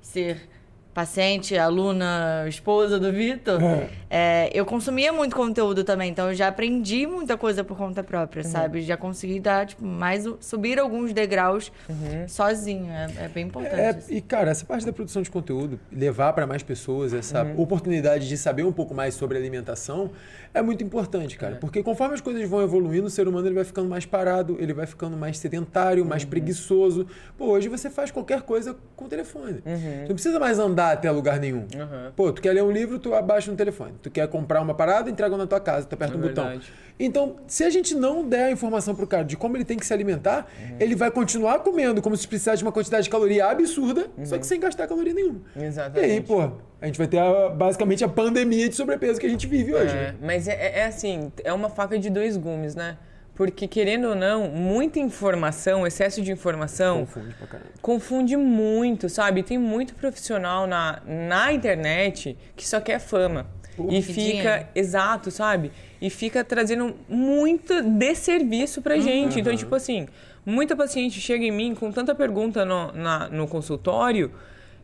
ser 0.00 0.48
paciente, 0.94 1.56
aluna, 1.56 2.44
esposa 2.48 2.98
do 3.00 3.10
Vitor, 3.12 3.58
é, 4.10 4.50
eu 4.52 4.64
consumia 4.66 5.12
muito 5.12 5.34
conteúdo 5.34 5.84
também, 5.84 6.10
então 6.10 6.28
eu 6.28 6.34
já 6.34 6.48
aprendi 6.48 7.06
muita 7.06 7.36
coisa 7.38 7.64
por 7.64 7.76
conta 7.76 8.02
própria, 8.02 8.42
Uhum. 8.44 8.50
sabe? 8.50 8.82
Já 8.82 8.96
consegui 8.96 9.40
dar, 9.40 9.66
tipo, 9.66 9.84
mais, 9.84 10.28
subir 10.40 10.78
alguns 10.78 11.12
degraus 11.12 11.72
sozinho, 12.28 12.90
é, 12.90 13.24
é 13.24 13.28
bem 13.28 13.46
importante. 13.46 13.74
É, 13.80 13.90
isso. 13.98 14.12
e 14.12 14.20
cara, 14.20 14.50
essa 14.50 14.64
parte 14.64 14.84
da 14.84 14.92
produção 14.92 15.22
de 15.22 15.30
conteúdo, 15.30 15.78
levar 15.90 16.32
para 16.32 16.46
mais 16.46 16.62
pessoas 16.62 17.12
essa 17.14 17.42
Uhum. 17.42 17.60
oportunidade 17.60 18.28
de 18.28 18.36
saber 18.36 18.64
um 18.64 18.72
pouco 18.72 18.94
mais 18.94 19.14
sobre 19.14 19.38
alimentação 19.38 20.10
é 20.54 20.60
muito 20.62 20.82
importante, 20.84 21.36
É. 21.36 21.38
cara. 21.38 21.56
Porque 21.56 21.82
conforme 21.82 22.14
as 22.14 22.20
coisas 22.20 22.48
vão 22.48 22.62
evoluindo, 22.62 23.06
o 23.06 23.10
ser 23.10 23.26
humano 23.28 23.46
ele 23.46 23.54
vai 23.54 23.64
ficando 23.64 23.88
mais 23.88 24.04
parado, 24.04 24.56
ele 24.60 24.72
vai 24.72 24.86
ficando 24.86 25.16
mais 25.16 25.38
sedentário, 25.38 26.02
Uhum. 26.02 26.08
mais 26.08 26.24
preguiçoso. 26.24 27.06
Pô, 27.38 27.46
hoje 27.46 27.68
você 27.68 27.88
faz 27.90 28.10
qualquer 28.10 28.42
coisa 28.42 28.76
com 28.96 29.04
o 29.06 29.08
telefone. 29.08 29.62
Uhum. 29.64 29.76
Você 29.78 30.06
não 30.08 30.14
precisa 30.14 30.38
mais 30.38 30.58
andar 30.58 30.92
até 30.92 31.10
lugar 31.10 31.38
nenhum. 31.40 31.66
Aham. 31.76 32.12
Pô, 32.14 32.32
tu 32.32 32.42
quer 32.42 32.52
ler 32.52 32.62
um 32.62 32.70
livro, 32.70 32.98
tu 32.98 33.14
abaixa 33.14 33.50
no 33.50 33.56
telefone. 33.56 33.94
Tu 34.02 34.10
quer 34.10 34.28
comprar 34.28 34.60
uma 34.60 34.74
parada, 34.74 35.08
entrega 35.10 35.36
na 35.36 35.46
tua 35.46 35.60
casa, 35.60 35.86
tu 35.86 35.94
aperta 35.94 36.14
É 36.14 36.16
um 36.18 36.20
botão. 36.20 36.44
verdade. 36.44 36.72
Então, 37.00 37.36
se 37.46 37.64
a 37.64 37.70
gente 37.70 37.94
não 37.94 38.28
der 38.28 38.44
a 38.44 38.50
informação 38.50 38.94
pro 38.94 39.06
cara 39.06 39.24
de 39.24 39.36
como 39.36 39.56
ele 39.56 39.64
tem 39.64 39.76
que 39.78 39.84
se 39.86 39.92
alimentar, 39.92 40.46
Uhum. 40.60 40.76
ele 40.78 40.94
vai 40.94 41.10
continuar 41.10 41.58
comendo 41.60 42.00
como 42.02 42.16
se 42.16 42.28
precisasse 42.28 42.58
de 42.58 42.64
uma 42.64 42.70
quantidade 42.72 43.04
de 43.04 43.10
caloria 43.10 43.46
absurda, 43.46 44.06
só 44.24 44.38
que 44.38 44.46
sem 44.46 44.60
gastar 44.60 44.86
caloria 44.86 45.12
nenhuma. 45.14 45.40
Uhum. 45.56 45.62
Exatamente. 45.64 46.08
E 46.08 46.12
aí, 46.12 46.20
pô, 46.20 46.52
a 46.82 46.86
gente 46.86 46.98
vai 46.98 47.06
ter 47.06 47.18
a- 47.18 47.48
basicamente 47.48 48.04
a 48.04 48.08
pandemia 48.08 48.68
de 48.68 48.74
sobrepeso 48.74 49.18
que 49.18 49.26
a 49.26 49.30
gente 49.30 49.46
vive 49.46 49.72
hoje. 49.74 49.94
É, 49.96 50.12
né? 50.12 50.14
mas 50.20 50.46
é, 50.48 50.80
é- 50.80 50.84
assim, 50.84 51.32
é 51.44 51.52
uma 51.52 51.70
faca 51.70 51.98
de 51.98 52.10
dois 52.10 52.36
gumes, 52.36 52.74
né? 52.74 52.98
Porque, 53.34 53.66
querendo 53.66 54.08
ou 54.08 54.14
não, 54.14 54.48
muita 54.48 54.98
informação, 55.00 55.86
excesso 55.86 56.20
de 56.20 56.30
informação, 56.30 57.06
Confunde 57.06 57.34
pra 57.34 57.46
caramba. 57.46 57.70
confunde 57.80 58.36
muito, 58.36 59.08
sabe? 59.08 59.42
Tem 59.42 59.56
muito 59.56 59.94
profissional 59.94 60.66
na, 60.66 61.00
na 61.06 61.50
internet 61.52 62.36
que 62.54 62.68
só 62.68 62.78
quer 62.78 62.98
fama. 62.98 63.46
e 63.88 63.96
que 63.96 64.02
fica, 64.02 64.14
dinheiro. 64.42 64.66
exato, 64.74 65.30
sabe? 65.30 65.72
E 65.98 66.10
fica 66.10 66.44
trazendo 66.44 66.94
muito 67.08 67.82
desserviço 67.82 68.82
pra 68.82 68.98
gente. 68.98 69.40
Então, 69.40 69.56
tipo 69.56 69.74
assim, 69.74 70.06
muita 70.44 70.76
paciente 70.76 71.18
chega 71.18 71.42
em 71.42 71.50
mim 71.50 71.74
com 71.74 71.90
tanta 71.90 72.14
pergunta 72.14 72.66
no, 72.66 72.92
na- 72.92 73.28
no 73.30 73.48
consultório 73.48 74.30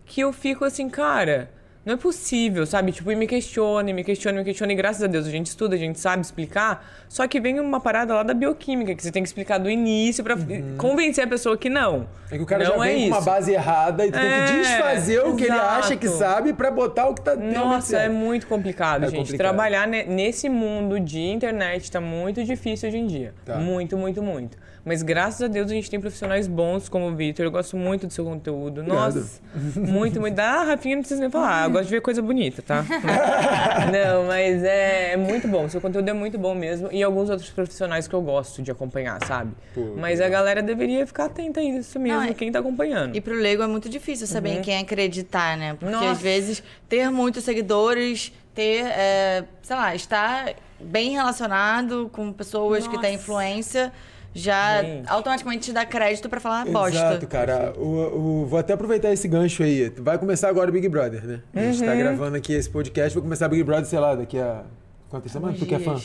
que 0.07 0.23
eu 0.23 0.33
fico 0.33 0.65
assim, 0.65 0.89
cara. 0.89 1.51
Não 1.89 1.95
é 1.95 1.97
possível, 1.97 2.67
sabe? 2.67 2.93
Tipo, 2.93 3.11
e 3.11 3.17
me 3.17 3.27
questione, 3.27 3.95
me 3.95 4.05
questione, 4.05 4.37
me 4.37 4.45
questione. 4.45 4.75
E 4.75 4.77
graças 4.77 5.03
a 5.03 5.07
Deus 5.07 5.27
a 5.27 5.31
gente 5.31 5.47
estuda, 5.47 5.75
a 5.75 5.79
gente 5.79 5.99
sabe 5.99 6.21
explicar. 6.21 6.87
Só 7.09 7.27
que 7.27 7.41
vem 7.41 7.59
uma 7.59 7.81
parada 7.81 8.13
lá 8.15 8.23
da 8.23 8.35
bioquímica, 8.35 8.95
que 8.95 9.03
você 9.03 9.11
tem 9.11 9.23
que 9.23 9.27
explicar 9.31 9.57
do 9.57 9.71
início 9.71 10.23
pra 10.23 10.37
convencer 10.77 11.25
a 11.25 11.27
pessoa 11.27 11.57
que 11.57 11.71
não. 11.71 12.07
É 12.31 12.37
que 12.37 12.43
o 12.43 12.47
cara 12.47 12.63
não 12.65 12.77
já 12.77 12.87
é 12.87 12.93
vem 12.93 13.09
com 13.09 13.15
uma 13.17 13.23
base 13.23 13.53
errada 13.55 14.05
e 14.05 14.11
tu 14.13 14.19
tem 14.19 14.29
É, 14.29 14.47
que 14.49 14.53
desfazer 14.59 15.21
o 15.25 15.35
que 15.35 15.45
ele 15.45 15.53
acha 15.53 15.97
que 15.97 16.09
sabe 16.09 16.53
pra 16.53 16.71
botar 16.71 17.09
o 17.09 17.15
que 17.15 17.23
tá 17.23 17.35
Nossa, 17.35 17.97
é 17.97 18.09
muito 18.11 18.47
complicado, 18.47 19.05
É 19.05 19.07
gente. 19.09 19.21
complicado. 19.21 19.39
Trabalhar 19.39 19.89
ne- 19.89 20.05
nesse 20.05 20.47
mundo 20.51 21.01
de 21.01 21.23
internet 21.23 21.91
tá 21.91 22.03
muito 22.03 22.45
difícil 22.45 22.91
hoje 22.91 22.99
em 22.99 23.07
dia. 23.07 23.33
Tá. 23.47 23.57
Muito, 23.57 23.97
muito, 23.97 24.23
muito. 24.23 24.59
Mas 24.85 25.03
graças 25.03 25.43
a 25.43 25.49
Deus 25.49 25.71
a 25.71 25.75
gente 25.75 25.91
tem 25.91 26.01
profissionais 26.01 26.47
bons 26.47 26.89
como 26.89 27.09
o 27.09 27.15
Vitor. 27.15 27.45
Eu 27.45 27.51
gosto 27.51 27.77
muito 27.77 28.07
do 28.07 28.13
seu 28.13 28.25
conteúdo. 28.25 28.81
Obrigado. 28.81 29.15
Nossa, 29.15 29.41
muito, 29.77 30.21
muito. 30.21 30.39
Ah, 30.39 30.65
Rafinha, 30.65 30.97
não 30.97 31.03
precisa 31.03 31.21
nem 31.21 31.29
falar. 31.31 31.65
Eu 31.67 31.71
gosto 31.73 31.85
de 31.87 31.91
ver 31.91 32.01
coisa 32.01 32.23
bonita, 32.23 32.63
tá? 32.63 32.85
não, 33.93 34.25
mas 34.27 34.63
é, 34.63 35.13
é 35.13 35.17
muito 35.17 35.47
bom. 35.49 35.69
Seu 35.69 35.81
conteúdo 35.81 36.09
é 36.09 36.13
muito 36.13 36.39
bom 36.39 36.55
mesmo. 36.55 36.89
E 36.93 37.03
alguns 37.03 37.29
outros 37.29 37.51
profissionais 37.51 38.09
que 38.09 38.15
eu 38.15 38.23
gosto 38.23 38.63
de 38.63 38.71
acompanhar, 38.71 39.23
sabe? 39.27 39.53
Pô, 39.75 39.95
mas 39.97 40.21
a 40.21 40.29
galera 40.29 40.63
deveria 40.63 41.07
ficar 41.07 41.27
atenta 41.27 41.61
a 41.61 41.63
isso 41.63 41.99
mesmo, 41.99 42.19
Não, 42.21 42.25
é- 42.29 42.35
quem 42.35 42.51
tá 42.51 42.59
acompanhando. 42.61 43.15
E 43.17 43.21
pro 43.21 43.35
leigo 43.35 43.63
é 43.63 43.67
muito 43.67 43.89
difícil 43.89 44.27
saber 44.27 44.51
em 44.59 44.63
quem 44.63 44.79
acreditar, 44.79 45.57
né? 45.57 45.75
Porque 45.75 45.87
Uhum. 45.95 46.01
Nossa. 46.01 46.13
às 46.13 46.21
vezes 46.21 46.63
ter 46.89 47.11
muitos 47.11 47.45
seguidores, 47.45 48.33
ter, 48.55 48.85
é, 48.87 49.45
sei 49.63 49.77
lá, 49.77 49.95
estar 49.95 50.55
bem 50.81 51.11
relacionado 51.13 52.09
com 52.13 52.33
pessoas 52.33 52.87
que 52.87 52.99
têm 53.01 53.13
Nossa. 53.13 53.23
influência, 53.23 53.93
já 54.39 54.83
Gente. 54.83 55.09
automaticamente 55.09 55.67
te 55.67 55.73
dá 55.73 55.85
crédito 55.85 56.29
pra 56.29 56.41
falar 56.41 56.65
bosta. 56.67 56.97
Exato, 56.97 57.27
cara. 57.27 57.73
O, 57.77 58.43
o- 58.43 58.47
vou 58.47 58.59
até 58.59 58.73
aproveitar 58.73 59.13
esse 59.13 59.27
gancho 59.29 59.63
aí. 59.63 59.93
Vai 59.99 60.17
começar 60.19 60.49
agora 60.49 60.71
o 60.71 60.73
Big 60.73 60.89
Brother, 60.89 61.25
né? 61.27 61.41
A 61.55 61.61
gente 61.61 61.81
Uhum. 61.81 61.87
tá 61.87 61.95
gravando 61.95 62.37
aqui 62.37 62.53
esse 62.53 62.71
podcast, 62.71 63.15
vai 63.15 63.23
começar 63.23 63.47
o 63.47 63.49
Big 63.51 63.63
Brother, 63.65 63.87
sei 63.87 63.99
lá, 63.99 64.15
daqui 64.15 64.39
a. 64.39 64.63
Quantas 65.09 65.33
semanas? 65.33 65.59
Tu 65.59 65.67
que 65.67 65.75
é 65.75 65.79
fã? 65.79 65.97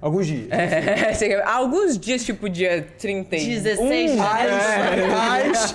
Alguns 0.00 0.26
dias. 0.26 0.48
É, 0.50 1.42
alguns 1.46 1.98
dias, 1.98 2.22
tipo 2.24 2.48
dia 2.50 2.86
31. 2.98 3.48
16 3.48 4.10
de 4.12 4.16
Mas, 4.18 5.74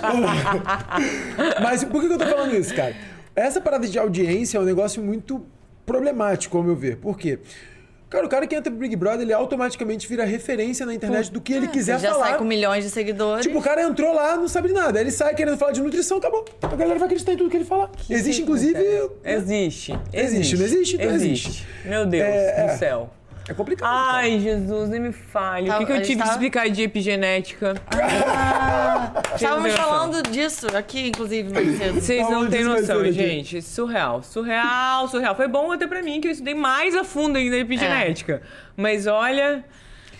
mas 1.62 1.84
por 1.84 2.00
que 2.00 2.08
que 2.08 2.14
eu 2.14 2.18
tô 2.18 2.26
falando 2.26 2.54
isso, 2.54 2.74
cara? 2.74 2.94
Essa 3.34 3.60
parada 3.60 3.86
de 3.86 3.98
audiência 3.98 4.58
é 4.58 4.60
um 4.60 4.64
negócio 4.64 5.02
muito 5.02 5.44
problemático, 5.86 6.56
ao 6.56 6.62
meu 6.62 6.76
ver. 6.76 6.96
Por 6.96 7.18
quê? 7.18 7.38
Cara, 8.12 8.26
o 8.26 8.28
cara 8.28 8.46
que 8.46 8.54
entra 8.54 8.70
pro 8.70 8.78
Big 8.78 8.94
Brother, 8.94 9.22
ele 9.22 9.32
automaticamente 9.32 10.06
vira 10.06 10.22
referência 10.26 10.84
na 10.84 10.92
internet 10.92 11.32
do 11.32 11.40
que 11.40 11.50
ele 11.54 11.66
quiser 11.68 11.98
já 11.98 12.12
falar. 12.12 12.26
sai 12.26 12.38
com 12.38 12.44
milhões 12.44 12.84
de 12.84 12.90
seguidores. 12.90 13.42
Tipo, 13.46 13.58
o 13.58 13.62
cara 13.62 13.82
entrou 13.82 14.12
lá, 14.12 14.36
não 14.36 14.46
sabe 14.48 14.68
de 14.68 14.74
nada. 14.74 14.98
Aí 14.98 15.04
Ele 15.04 15.10
sai 15.10 15.34
querendo 15.34 15.56
falar 15.56 15.72
de 15.72 15.80
nutrição, 15.80 16.18
acabou. 16.18 16.44
A 16.60 16.76
galera 16.76 16.98
vai 16.98 17.06
acreditar 17.06 17.32
em 17.32 17.38
tudo 17.38 17.48
que 17.48 17.56
ele 17.56 17.64
falar. 17.64 17.90
Existe, 18.10 18.42
inclusive. 18.42 18.78
Existe. 19.24 19.98
Existe, 20.12 20.56
não 20.58 20.64
existe? 20.66 20.96
Então 20.96 21.10
existe. 21.14 21.66
Meu 21.86 22.04
Deus 22.04 22.22
É, 22.22 22.64
do 22.66 22.70
é. 22.70 22.76
céu. 22.76 23.10
É 23.48 23.54
complicado. 23.54 23.88
cara. 23.90 24.16
Ai, 24.18 24.38
Jesus, 24.38 24.88
nem 24.88 25.00
me 25.00 25.12
fale. 25.12 25.66
Tá, 25.68 25.76
o 25.76 25.78
que, 25.80 25.86
que 25.86 25.92
eu 25.92 26.02
tive 26.02 26.16
tá- 26.18 26.24
que 26.24 26.30
explicar 26.30 26.70
de 26.70 26.82
epigenética? 26.82 27.74
Estávamos 29.34 29.70
noção. 29.72 29.84
falando 29.88 30.22
disso 30.30 30.66
aqui, 30.76 31.08
inclusive, 31.08 31.52
mais 31.52 31.66
cedo. 31.78 32.00
Vocês 32.00 32.30
não 32.30 32.48
têm 32.48 32.64
noção, 32.64 33.04
gente. 33.12 33.60
Surreal, 33.62 34.22
surreal, 34.22 35.08
surreal. 35.08 35.34
Foi 35.34 35.48
bom 35.48 35.72
até 35.72 35.86
pra 35.86 36.02
mim 36.02 36.20
que 36.20 36.28
eu 36.28 36.32
estudei 36.32 36.54
mais 36.54 36.94
a 36.94 37.04
fundo 37.04 37.36
ainda 37.36 37.56
a 37.56 37.58
epigenética. 37.58 38.42
Mas 38.76 39.06
olha, 39.06 39.64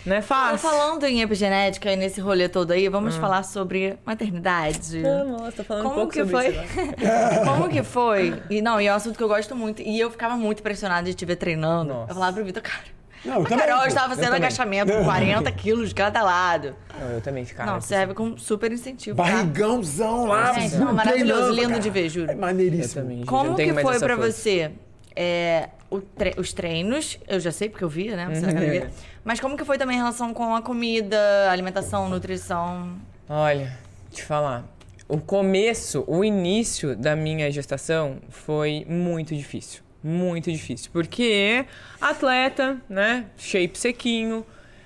não 0.04 0.16
é 0.16 0.18
Ah, 0.18 0.22
fácil. 0.22 0.58
Falando 0.70 1.04
em 1.04 1.20
epigenética 1.22 1.92
e 1.92 1.96
nesse 1.96 2.20
rolê 2.20 2.48
todo 2.48 2.72
aí, 2.72 2.88
vamos 2.88 3.14
falar 3.16 3.44
sobre 3.44 3.96
maternidade. 4.04 5.00
Ah, 5.06 5.24
nossa, 5.24 5.52
tô 5.52 5.64
falando 5.64 5.82
um 5.86 5.88
Como 5.90 5.94
pouco 6.00 6.12
que 6.12 6.18
sobre 6.24 6.32
foi? 6.34 6.48
isso. 6.48 7.44
Como 7.46 7.68
que 7.68 7.82
foi? 7.82 8.42
E 8.50 8.60
não, 8.60 8.80
e 8.80 8.86
é 8.88 8.92
um 8.92 8.96
assunto 8.96 9.16
que 9.16 9.22
eu 9.22 9.28
gosto 9.28 9.54
muito. 9.54 9.80
E 9.80 9.98
eu 10.00 10.10
ficava 10.10 10.36
muito 10.36 10.58
impressionada 10.60 11.04
de 11.04 11.14
te 11.14 11.24
ver 11.24 11.36
treinando. 11.36 11.92
Nossa. 11.94 12.10
Eu 12.10 12.14
falava 12.14 12.32
pro 12.34 12.44
Vitor, 12.44 12.62
cara. 12.62 12.82
Não, 13.24 13.36
eu 13.36 13.42
a 13.42 13.48
também, 13.48 13.66
Carol 13.66 13.86
estava 13.86 14.06
Eu 14.06 14.08
fazendo 14.10 14.24
também. 14.26 14.38
agachamento 14.46 14.92
com 14.92 15.04
40 15.04 15.52
quilos 15.52 15.88
de 15.90 15.94
cada 15.94 16.22
lado. 16.22 16.74
Não, 17.00 17.08
eu 17.10 17.20
também 17.20 17.44
ficava. 17.44 17.70
não, 17.72 17.80
serve 17.80 18.14
como 18.14 18.38
super 18.38 18.70
incentivo. 18.72 19.16
tá? 19.16 19.22
Barrigãozão 19.22 20.26
lá. 20.26 20.52
Gente, 20.54 20.76
não, 20.76 20.92
maravilhoso, 20.92 21.52
lindo 21.52 21.68
cara. 21.68 21.80
de 21.80 21.90
ver, 21.90 22.08
juro. 22.08 22.30
É 22.30 22.34
maneiríssimo. 22.34 23.02
Também. 23.02 23.24
Como 23.24 23.54
que 23.54 23.72
foi 23.74 23.98
pra 23.98 24.16
força. 24.16 24.32
você 24.32 24.72
é, 25.14 25.68
o 25.90 26.00
tre- 26.00 26.34
os 26.36 26.52
treinos? 26.52 27.18
Eu 27.28 27.38
já 27.38 27.52
sei 27.52 27.68
porque 27.68 27.84
eu 27.84 27.88
via, 27.88 28.16
né? 28.16 28.24
Academia. 28.26 28.90
Mas 29.24 29.38
como 29.38 29.56
que 29.56 29.64
foi 29.64 29.78
também 29.78 29.94
em 29.96 30.00
relação 30.00 30.34
com 30.34 30.54
a 30.56 30.60
comida, 30.62 31.16
alimentação, 31.50 32.08
nutrição? 32.08 32.96
Olha, 33.28 33.72
te 34.10 34.22
falar. 34.24 34.64
O 35.08 35.18
começo, 35.18 36.02
o 36.08 36.24
início 36.24 36.96
da 36.96 37.14
minha 37.14 37.50
gestação 37.52 38.16
foi 38.30 38.84
muito 38.88 39.34
difícil. 39.36 39.82
Muito 40.02 40.50
difícil. 40.50 40.90
Porque 40.92 41.64
atleta, 42.00 42.76
né? 42.88 43.26
Shape 43.36 43.78
sequinho. 43.78 44.44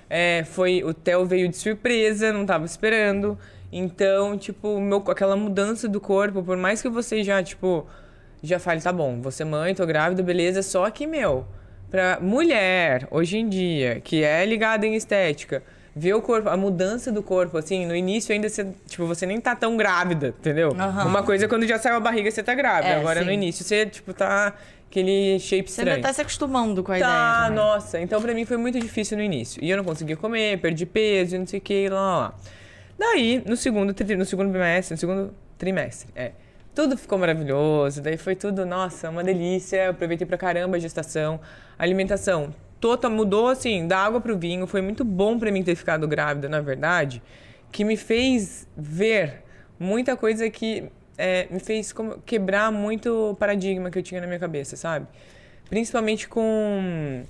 É, 0.09 0.43
foi, 0.45 0.83
o 0.83 0.93
Theo 0.93 1.25
veio 1.25 1.49
de 1.49 1.57
surpresa, 1.57 2.31
não 2.31 2.45
tava 2.45 2.65
esperando. 2.65 3.37
Então, 3.71 4.37
tipo, 4.37 4.79
meu, 4.79 5.03
aquela 5.07 5.35
mudança 5.35 5.87
do 5.87 5.99
corpo, 5.99 6.41
por 6.41 6.55
mais 6.55 6.81
que 6.81 6.87
você 6.87 7.23
já, 7.23 7.43
tipo, 7.43 7.85
já 8.41 8.59
fale, 8.59 8.81
tá 8.81 8.93
bom, 8.93 9.21
você 9.21 9.43
é 9.43 9.45
mãe, 9.45 9.75
tô 9.75 9.85
grávida, 9.85 10.23
beleza. 10.23 10.61
Só 10.61 10.89
que, 10.89 11.05
meu, 11.05 11.45
pra 11.89 12.19
mulher, 12.21 13.07
hoje 13.11 13.37
em 13.37 13.49
dia, 13.49 13.99
que 13.99 14.23
é 14.23 14.45
ligada 14.45 14.85
em 14.85 14.95
estética, 14.95 15.61
ver 15.93 16.13
o 16.13 16.21
corpo, 16.21 16.47
a 16.47 16.55
mudança 16.55 17.11
do 17.11 17.23
corpo, 17.23 17.57
assim, 17.57 17.85
no 17.85 17.95
início 17.95 18.33
ainda 18.33 18.47
você, 18.47 18.67
tipo, 18.87 19.05
você 19.05 19.25
nem 19.25 19.41
tá 19.41 19.55
tão 19.55 19.75
grávida, 19.75 20.29
entendeu? 20.39 20.73
Aham. 20.77 21.05
Uma 21.05 21.23
coisa 21.23 21.45
é 21.45 21.47
quando 21.47 21.65
já 21.65 21.77
saiu 21.79 21.97
a 21.97 21.99
barriga 21.99 22.29
você 22.29 22.43
tá 22.43 22.53
grávida. 22.53 22.93
É, 22.93 22.99
Agora 22.99 23.21
no 23.21 23.27
sim. 23.27 23.33
início 23.33 23.65
você, 23.65 23.85
tipo, 23.85 24.13
tá 24.13 24.53
aquele 24.89 25.39
shape 25.39 25.69
Você 25.71 25.81
ainda 25.81 25.99
tá 26.01 26.13
se 26.13 26.21
acostumando 26.21 26.83
com 26.83 26.91
a 26.91 26.99
Tá, 26.99 26.99
ideia. 26.99 27.43
também. 27.49 27.55
nossa. 27.55 27.99
Então 27.99 28.21
pra 28.21 28.33
mim 28.33 28.45
foi 28.45 28.57
muito 28.57 28.79
difícil 28.79 29.17
no 29.17 29.23
início. 29.23 29.63
E 29.63 29.69
eu 29.69 29.77
não 29.77 29.83
conseguia 29.83 30.15
comer, 30.17 30.59
perdi 30.59 30.85
peso 30.85 31.35
e 31.35 31.39
não 31.39 31.45
sei 31.47 31.59
o 31.59 31.61
que, 31.61 31.89
lá, 31.89 31.95
lá, 31.99 32.17
lá. 32.19 32.35
Daí, 32.97 33.43
no 33.45 33.55
segundo, 33.55 33.93
no 34.17 34.25
segundo 34.25 34.51
bimestre, 34.51 34.93
no 34.95 34.97
segundo 34.99 35.33
trimestre, 35.57 36.09
é. 36.15 36.31
Tudo 36.73 36.95
ficou 36.97 37.17
maravilhoso, 37.17 38.01
daí 38.01 38.17
foi 38.17 38.35
tudo, 38.35 38.65
nossa, 38.65 39.09
uma 39.09 39.23
delícia. 39.23 39.77
Eu 39.85 39.91
aproveitei 39.91 40.25
pra 40.27 40.37
caramba 40.37 40.77
a 40.77 40.79
gestação. 40.79 41.39
A 41.77 41.83
alimentação 41.83 42.53
toda 42.79 43.09
mudou, 43.09 43.47
assim, 43.47 43.87
da 43.87 43.97
água 43.97 44.21
pro 44.21 44.37
vinho. 44.37 44.67
Foi 44.67 44.81
muito 44.81 45.03
bom 45.03 45.39
pra 45.39 45.51
mim 45.51 45.63
ter 45.63 45.75
ficado 45.75 46.07
grávida, 46.07 46.47
na 46.47 46.61
verdade, 46.61 47.21
que 47.71 47.83
me 47.83 47.97
fez 47.97 48.67
ver 48.77 49.43
muita 49.79 50.15
coisa 50.15 50.47
que 50.51 50.89
é, 51.17 51.47
me 51.49 51.59
fez 51.59 51.91
como- 51.91 52.19
quebrar 52.25 52.71
muito 52.71 53.31
o 53.31 53.35
paradigma 53.35 53.89
que 53.89 53.97
eu 53.99 54.03
tinha 54.03 54.21
na 54.21 54.27
minha 54.27 54.39
cabeça, 54.39 54.75
sabe? 54.75 55.07
Principalmente 55.69 56.27
com 56.27 57.23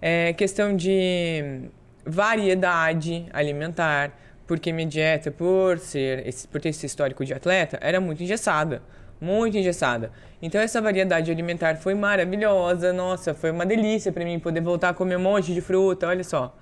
é, 0.00 0.32
questão 0.32 0.74
de 0.76 1.68
variedade 2.04 3.26
alimentar, 3.32 4.12
porque 4.46 4.72
minha 4.72 4.86
dieta, 4.86 5.30
por 5.30 5.78
ser 5.78 6.26
esse, 6.26 6.46
por 6.48 6.60
ter 6.60 6.70
esse 6.70 6.86
histórico 6.86 7.24
de 7.24 7.32
atleta, 7.34 7.78
era 7.80 8.00
muito 8.00 8.22
engessada, 8.22 8.82
muito 9.20 9.56
engessada. 9.56 10.10
Então 10.40 10.60
essa 10.60 10.80
variedade 10.80 11.30
alimentar 11.30 11.76
foi 11.76 11.94
maravilhosa, 11.94 12.92
nossa, 12.92 13.34
foi 13.34 13.50
uma 13.50 13.64
delícia 13.66 14.10
para 14.12 14.24
mim 14.24 14.38
poder 14.38 14.60
voltar 14.60 14.90
a 14.90 14.94
comer 14.94 15.16
um 15.16 15.20
monte 15.22 15.52
de 15.54 15.60
fruta, 15.60 16.06
olha 16.08 16.24
só. 16.24 16.56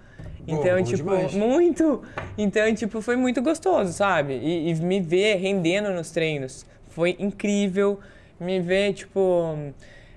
Então, 0.47 0.83
tipo, 0.83 0.97
demais. 1.11 1.33
muito. 1.35 2.03
Então, 2.37 2.75
tipo, 2.75 3.01
foi 3.01 3.17
muito 3.17 3.41
gostoso, 3.41 3.93
sabe? 3.93 4.35
E, 4.35 4.71
e 4.71 4.75
me 4.75 5.01
ver 5.01 5.37
rendendo 5.37 5.91
nos 5.91 6.11
treinos 6.11 6.67
foi 6.91 7.17
incrível. 7.19 7.99
Me 8.39 8.59
ver, 8.61 8.95
tipo, 8.95 9.73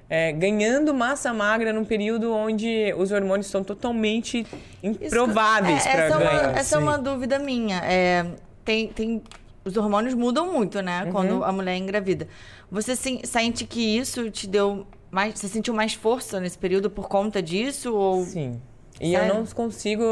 é, 0.10 0.32
ganhando 0.32 0.94
massa 0.94 1.34
magra 1.34 1.74
num 1.74 1.84
período 1.84 2.32
onde 2.32 2.94
os 2.98 3.12
hormônios 3.12 3.48
estão 3.48 3.64
totalmente 3.64 4.46
improváveis 4.82 5.86
é, 5.86 5.92
para 5.92 6.04
essa 6.04 6.14
é 6.14 6.18
uma, 6.18 6.32
ganho. 6.32 6.50
essa 6.58 6.76
é 6.76 6.78
sim. 6.78 6.84
uma 6.84 6.98
dúvida 6.98 7.40
minha. 7.40 7.82
É, 7.84 8.26
tem, 8.64 8.88
tem, 8.88 9.22
os 9.66 9.76
hormônios 9.76 10.14
mudam 10.14 10.54
muito, 10.54 10.82
né? 10.82 11.04
Uhum. 11.06 11.12
Quando 11.12 11.44
a 11.44 11.52
mulher 11.52 11.74
é 11.74 11.78
engravida. 11.78 12.28
Você 12.72 12.96
sen- 12.96 13.22
sente 13.24 13.66
que 13.66 13.98
isso 13.98 14.30
te 14.30 14.48
deu 14.48 14.86
mais. 15.12 15.40
Você 15.40 15.48
sentiu 15.48 15.74
mais 15.74 15.94
força 15.94 16.40
nesse 16.40 16.58
período 16.58 16.90
por 16.90 17.08
conta 17.08 17.42
disso? 17.42 17.94
Ou... 17.94 18.24
Sim. 18.24 18.62
E 19.02 19.12
Sério? 19.12 19.30
eu 19.30 19.36
não 19.40 19.46
consigo, 19.48 20.04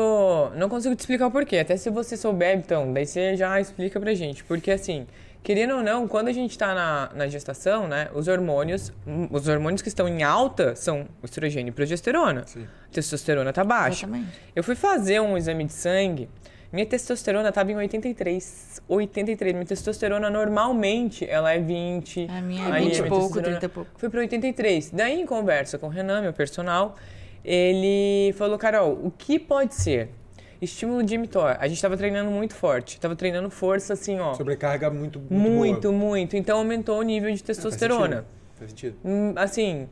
não 0.56 0.68
consigo 0.68 0.96
te 0.96 1.00
explicar 1.02 1.28
o 1.28 1.32
porquê. 1.32 1.60
Até 1.60 1.78
se 1.78 1.90
você 1.90 2.18
souber, 2.18 2.58
então, 2.58 2.92
daí 2.92 3.06
você 3.06 3.36
já 3.36 3.62
explica 3.62 4.00
pra 4.00 4.14
gente. 4.14 4.44
Porque 4.44 4.72
assim, 4.72 5.06
querendo 5.44 5.76
ou 5.76 5.84
não, 5.84 6.08
quando 6.08 6.28
a 6.28 6.34
gente 6.34 6.58
tá 6.58 6.74
na, 6.74 7.10
na 7.14 7.28
gestação, 7.28 7.88
né, 7.88 8.10
os 8.14 8.28
hormônios, 8.28 8.92
hum, 9.06 9.28
os 9.32 9.48
hormônios 9.48 9.82
que 9.82 9.90
estão 9.90 10.08
em 10.08 10.24
alta 10.24 10.76
são 10.76 11.08
o 11.22 11.26
estrogênio 11.26 11.72
e 11.72 11.74
progesterona. 11.74 12.46
Sim. 12.46 12.68
Testosterona 12.92 13.52
tá 13.52 13.64
baixa. 13.64 14.06
Exatamente. 14.06 14.40
Eu 14.56 14.64
fui 14.64 14.76
fazer 14.76 15.20
um 15.20 15.38
exame 15.38 15.66
de 15.66 15.74
sangue, 15.74 16.30
minha 16.72 16.86
testosterona 16.86 17.52
tava 17.52 17.72
em 17.72 17.76
83. 17.76 18.82
83. 18.88 19.54
Minha 19.54 19.66
testosterona 19.66 20.30
normalmente 20.30 21.28
ela 21.30 21.52
é 21.52 21.60
20. 21.60 22.28
A 22.30 22.42
minha 22.42 22.70
é 22.70 22.72
Aí 22.72 22.86
20 22.86 22.98
e 22.98 23.02
minha 23.02 23.10
pouco, 23.10 23.26
testosterona 23.26 23.60
30 23.60 23.66
e 23.66 23.70
pouco. 23.70 23.92
Fui 23.98 24.10
pra 24.10 24.20
83. 24.22 24.92
Daí, 24.92 25.20
em 25.20 25.26
conversa 25.26 25.78
com 25.78 25.88
o 25.88 25.90
Renan, 25.90 26.22
meu 26.22 26.32
personal, 26.32 26.96
ele 27.44 28.34
falou: 28.38 28.58
Carol, 28.58 28.98
o 29.04 29.12
que 29.12 29.38
pode 29.38 29.76
ser? 29.76 30.12
Estímulo 30.62 31.02
de 31.04 31.18
mTOR. 31.18 31.58
A 31.60 31.68
gente 31.68 31.82
tava 31.82 31.98
treinando 31.98 32.30
muito 32.30 32.54
forte. 32.54 33.00
Tava 33.00 33.16
treinando 33.16 33.50
força 33.50 33.94
assim, 33.94 34.20
ó. 34.20 34.34
Sobrecarga 34.36 34.90
muito, 34.92 35.20
muito 35.20 35.34
Muito, 35.34 35.82
boa. 35.92 35.94
muito. 35.94 36.38
Então 36.38 36.60
aumentou 36.60 37.00
o 37.00 37.02
nível 37.02 37.30
de 37.30 37.42
Ah, 37.42 37.46
faz 37.46 37.58
testosterona. 37.58 38.08
sentido. 38.18 38.26
Faz 38.60 38.70
sentido. 38.72 38.96
Hum, 39.04 39.34
assim, 39.38 39.90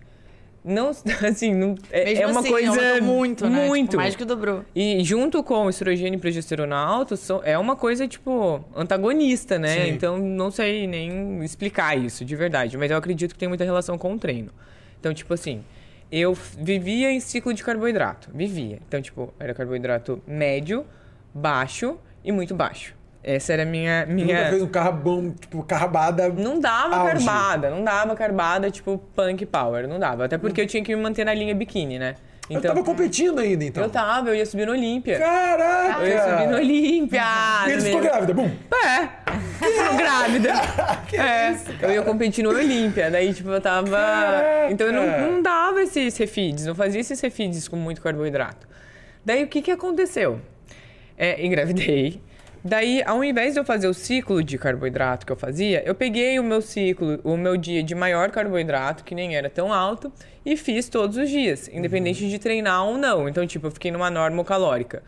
não, 0.64 0.92
assim, 1.28 1.56
não, 1.56 1.74
é, 1.92 2.06
Mesmo 2.06 2.24
é 2.24 2.28
uma 2.28 2.40
assim, 2.42 2.50
coisa 2.50 3.02
muito, 3.02 3.50
né? 3.50 3.66
Muito. 3.66 3.90
Tipo, 3.92 3.98
mais 4.02 4.16
que 4.16 4.24
dobrou. 4.24 4.64
E 4.76 5.04
junto 5.04 5.42
com 5.42 5.66
o 5.66 5.70
estrogênio 5.72 6.18
e 6.18 6.20
progesterona 6.22 6.76
alto, 6.78 7.18
são- 7.18 7.42
é 7.44 7.58
uma 7.58 7.76
coisa, 7.76 8.08
tipo, 8.08 8.64
antagonista, 8.76 9.58
né? 9.58 9.86
Sim. 9.86 9.92
Então, 9.92 10.20
não 10.20 10.52
sei 10.52 10.86
nem 10.86 11.44
explicar 11.44 11.98
isso 11.98 12.24
de 12.24 12.36
verdade, 12.36 12.78
mas 12.78 12.92
eu 12.92 12.98
acredito 12.98 13.34
que 13.34 13.40
tem 13.40 13.50
muita 13.50 13.64
relação 13.64 13.98
com 13.98 14.14
o 14.14 14.20
treino. 14.20 14.52
Então, 15.00 15.12
tipo 15.16 15.34
assim, 15.34 15.64
eu 16.12 16.34
vivia 16.34 17.12
em 17.12 17.20
ciclo 17.20 17.54
de 17.54 17.64
carboidrato. 17.64 18.30
Vivia. 18.34 18.80
Então, 18.88 19.02
tipo, 19.02 19.34
era 19.40 19.54
carboidrato 19.54 20.22
médio, 20.28 20.86
baixo 21.34 21.98
e 22.24 22.32
muito 22.32 22.56
baixo. 22.56 22.96
Essa 23.22 23.54
era 23.54 23.64
a 23.64 23.66
minha... 23.66 24.06
Tu 24.06 24.12
Nunca 24.12 24.26
minha... 24.26 24.50
fez 24.50 24.62
um 24.62 24.68
carbão, 24.68 25.32
tipo, 25.32 25.62
carbada. 25.64 26.30
Não 26.30 26.60
dava 26.60 26.96
Auge. 26.96 27.26
carbada, 27.26 27.70
não 27.70 27.84
dava 27.84 28.16
carbada, 28.16 28.72
tipo, 28.72 28.98
punk 29.16 29.46
power, 29.46 29.88
não 29.88 30.00
dava. 30.00 30.26
Até 30.26 30.38
porque 30.38 30.62
eu 30.62 30.68
tinha 30.68 30.84
que 30.84 30.96
me 30.96 31.02
manter 31.02 31.26
na 31.26 31.34
linha 31.34 31.54
biquini, 31.54 32.00
né? 32.00 32.16
Eu 32.50 32.62
tava 32.62 32.84
competindo 32.84 33.40
ainda, 33.40 33.64
então. 33.64 33.84
eu 33.84 33.90
tava, 33.90 34.30
eu 34.30 34.36
ia 34.36 34.46
subir 34.46 34.66
no 34.66 34.72
Olímpia. 34.72 35.20
Caraca! 35.20 36.02
Eu 36.02 36.08
ia 36.08 36.24
subir 36.24 36.48
no 36.48 36.58
Olímpia. 36.58 37.22
E 37.68 37.72
ele 37.72 37.82
ficou 37.82 38.02
grávida, 38.02 38.34
bum! 38.34 38.52
É, 38.74 39.08
ficou 39.66 39.98
grávida. 39.98 40.54
é, 41.14 41.58
eu 41.82 41.92
ia 41.92 42.02
competir 42.02 42.44
no 42.44 42.50
Olímpia, 42.50 43.12
daí 43.12 43.34
tipo 43.34 43.50
eu 43.50 43.62
tava... 43.62 43.92
Caraca! 43.92 44.72
Então 44.72 44.88
eu 44.88 44.94
não, 44.94 45.32
não 45.32 45.42
dava 45.42 45.82
esses 45.82 46.18
refeeds, 46.18 46.66
não 46.66 46.76
fazia 46.76 47.02
esses 47.02 47.20
refeeds 47.22 47.68
com 47.68 47.76
muito 47.76 48.02
carboidrato. 48.02 48.68
Daí 49.24 49.44
o 49.44 49.48
que 49.48 49.62
que 49.62 49.72
aconteceu? 49.72 50.40
É, 51.18 51.46
engravidei. 51.46 52.22
Daí, 52.64 53.02
ao 53.06 53.24
invés 53.24 53.54
de 53.54 53.60
eu 53.60 53.64
fazer 53.64 53.88
o 53.88 53.94
ciclo 53.94 54.44
de 54.44 54.58
carboidrato 54.58 55.26
que 55.26 55.32
eu 55.32 55.36
fazia, 55.36 55.82
eu 55.86 55.96
peguei 55.96 56.38
o 56.40 56.44
meu 56.44 56.62
ciclo, 56.62 57.20
o 57.24 57.38
meu 57.38 57.56
dia 57.56 57.82
de 57.82 57.96
maior 57.96 58.30
carboidrato, 58.32 59.04
que 59.04 59.16
nem 59.16 59.36
era 59.36 59.50
tão 59.50 59.72
alto, 59.72 60.12
e 60.46 60.58
fiz 60.58 60.90
todos 60.90 61.16
os 61.16 61.30
dias, 61.30 61.70
independente 61.70 62.28
de 62.28 62.38
treinar 62.38 62.86
ou 62.86 62.98
não. 62.98 63.30
Então, 63.30 63.48
tipo, 63.48 63.68
eu 63.68 63.72
fiquei 63.72 63.92
numa 63.92 64.10
norma 64.10 64.44
calórica. 64.44 65.02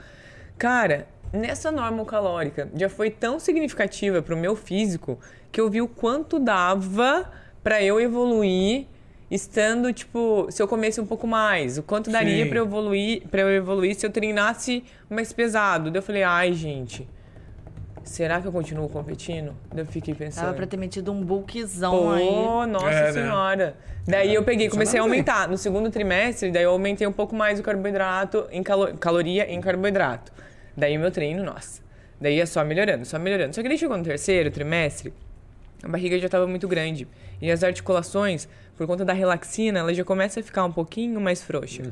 Cara, 0.57 1.07
nessa 1.33 1.71
norma 1.71 2.05
calórica 2.05 2.69
já 2.73 2.87
foi 2.87 3.09
tão 3.09 3.37
significativa 3.37 4.21
pro 4.21 4.37
meu 4.37 4.55
físico 4.55 5.19
que 5.51 5.59
eu 5.59 5.69
vi 5.69 5.81
o 5.81 5.87
quanto 5.89 6.39
dava 6.39 7.29
pra 7.61 7.83
eu 7.83 7.99
evoluir 7.99 8.85
estando, 9.29 9.91
tipo, 9.93 10.47
se 10.49 10.61
eu 10.61 10.67
comesse 10.67 10.99
um 10.99 11.05
pouco 11.05 11.25
mais, 11.25 11.77
o 11.77 11.83
quanto 11.83 12.09
daria 12.11 12.45
eu 12.45 12.65
evoluir, 12.65 13.27
para 13.29 13.41
eu 13.41 13.49
evoluir 13.49 13.95
se 13.95 14.05
eu 14.05 14.09
treinasse 14.09 14.83
mais 15.09 15.31
pesado. 15.31 15.89
Daí 15.89 15.99
eu 15.99 16.03
falei: 16.03 16.23
"Ai, 16.23 16.53
gente, 16.53 17.07
será 18.03 18.39
que 18.41 18.47
eu 18.47 18.51
continuo 18.51 18.87
competindo?" 18.89 19.53
Eu 19.75 19.85
fiquei 19.85 20.13
pensando. 20.13 20.45
Dava 20.45 20.55
pra 20.57 20.65
ter 20.67 20.77
metido 20.77 21.11
um 21.11 21.21
bulkzão 21.23 21.91
Pô, 21.91 22.09
aí. 22.11 22.67
nossa 22.69 22.89
É, 22.89 23.05
né? 23.07 23.13
senhora. 23.13 23.75
Daí 24.07 24.33
eu 24.33 24.43
peguei, 24.43 24.67
comecei 24.69 24.99
a 24.99 25.03
aumentar. 25.03 25.47
No 25.47 25.57
segundo 25.57 25.89
trimestre, 25.91 26.51
daí 26.51 26.63
eu 26.63 26.71
aumentei 26.71 27.05
um 27.05 27.11
pouco 27.11 27.35
mais 27.35 27.59
o 27.59 27.63
carboidrato, 27.63 28.47
em 28.51 28.63
calo- 28.63 28.95
caloria 28.97 29.51
em 29.51 29.61
carboidrato. 29.61 30.31
Daí 30.75 30.97
o 30.97 30.99
meu 30.99 31.11
treino, 31.11 31.43
nossa. 31.43 31.81
Daí 32.19 32.37
ia 32.37 32.45
só 32.47 32.63
melhorando, 32.63 33.05
só 33.05 33.17
melhorando. 33.19 33.53
Só 33.55 33.61
que 33.61 33.67
daí 33.67 33.77
chegou 33.77 33.97
no 33.97 34.03
terceiro 34.03 34.49
trimestre, 34.51 35.13
a 35.83 35.87
barriga 35.87 36.17
já 36.19 36.25
estava 36.27 36.45
muito 36.47 36.67
grande. 36.67 37.07
E 37.41 37.49
as 37.51 37.63
articulações, 37.63 38.47
por 38.77 38.85
conta 38.87 39.03
da 39.03 39.13
relaxina, 39.13 39.79
ela 39.79 39.93
já 39.93 40.03
começa 40.03 40.39
a 40.39 40.43
ficar 40.43 40.63
um 40.65 40.71
pouquinho 40.71 41.19
mais 41.19 41.41
frouxa. 41.41 41.83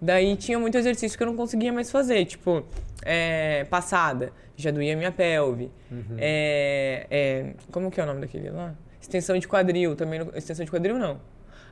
Daí 0.00 0.36
tinha 0.36 0.58
muito 0.58 0.76
exercício 0.76 1.16
que 1.16 1.22
eu 1.22 1.28
não 1.28 1.36
conseguia 1.36 1.72
mais 1.72 1.90
fazer, 1.90 2.24
tipo, 2.26 2.64
é, 3.04 3.64
passada, 3.70 4.32
já 4.56 4.70
doía 4.70 4.96
minha 4.96 5.12
pelve. 5.12 5.70
É, 6.18 7.06
é, 7.10 7.46
como 7.70 7.90
que 7.90 8.00
é 8.00 8.02
o 8.02 8.06
nome 8.06 8.20
daquele 8.20 8.50
lá? 8.50 8.74
Extensão 9.00 9.38
de 9.38 9.46
quadril, 9.46 9.94
também. 9.94 10.18
não- 10.20 10.30
extensão 10.34 10.64
de 10.64 10.70
quadril 10.70 10.98
não. 10.98 11.20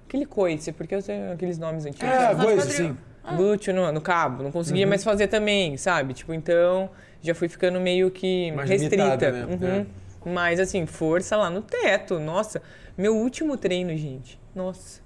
Aquele 0.06 0.26
coice, 0.26 0.70
porque 0.72 0.94
eu 0.94 1.02
tenho 1.02 1.32
aqueles 1.32 1.58
nomes 1.58 1.84
antigos. 1.86 2.08
Ah, 2.08 2.34
coisa, 2.34 2.62
quadril. 2.66 2.88
sim. 2.88 2.96
Glúteo 3.36 3.72
no, 3.74 3.90
no 3.90 4.00
cabo, 4.02 4.42
não 4.42 4.52
conseguia 4.52 4.86
mais 4.86 5.02
fazer 5.02 5.28
também, 5.28 5.78
sabe? 5.78 6.12
Tipo, 6.12 6.34
então 6.34 6.90
já 7.22 7.34
fui 7.34 7.48
ficando 7.48 7.80
meio 7.80 8.10
que 8.10 8.52
Mais 8.52 8.68
restrita. 8.68 8.96
limitada, 8.96 9.32
né? 9.32 9.86
Mas 10.24 10.58
assim, 10.60 10.86
força 10.86 11.36
lá 11.36 11.50
no 11.50 11.62
teto. 11.62 12.18
Nossa, 12.18 12.62
meu 12.96 13.16
último 13.16 13.56
treino, 13.56 13.96
gente. 13.96 14.40
Nossa. 14.54 15.02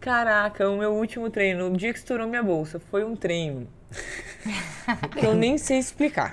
Caraca, 0.00 0.68
o 0.68 0.78
meu 0.78 0.92
último 0.92 1.28
treino, 1.28 1.66
o 1.66 1.76
dia 1.76 1.92
que 1.92 1.98
estourou 1.98 2.26
minha 2.26 2.42
bolsa, 2.42 2.78
foi 2.78 3.04
um 3.04 3.14
treino. 3.14 3.68
Que 5.18 5.24
eu 5.26 5.34
nem 5.34 5.58
sei 5.58 5.78
explicar. 5.78 6.30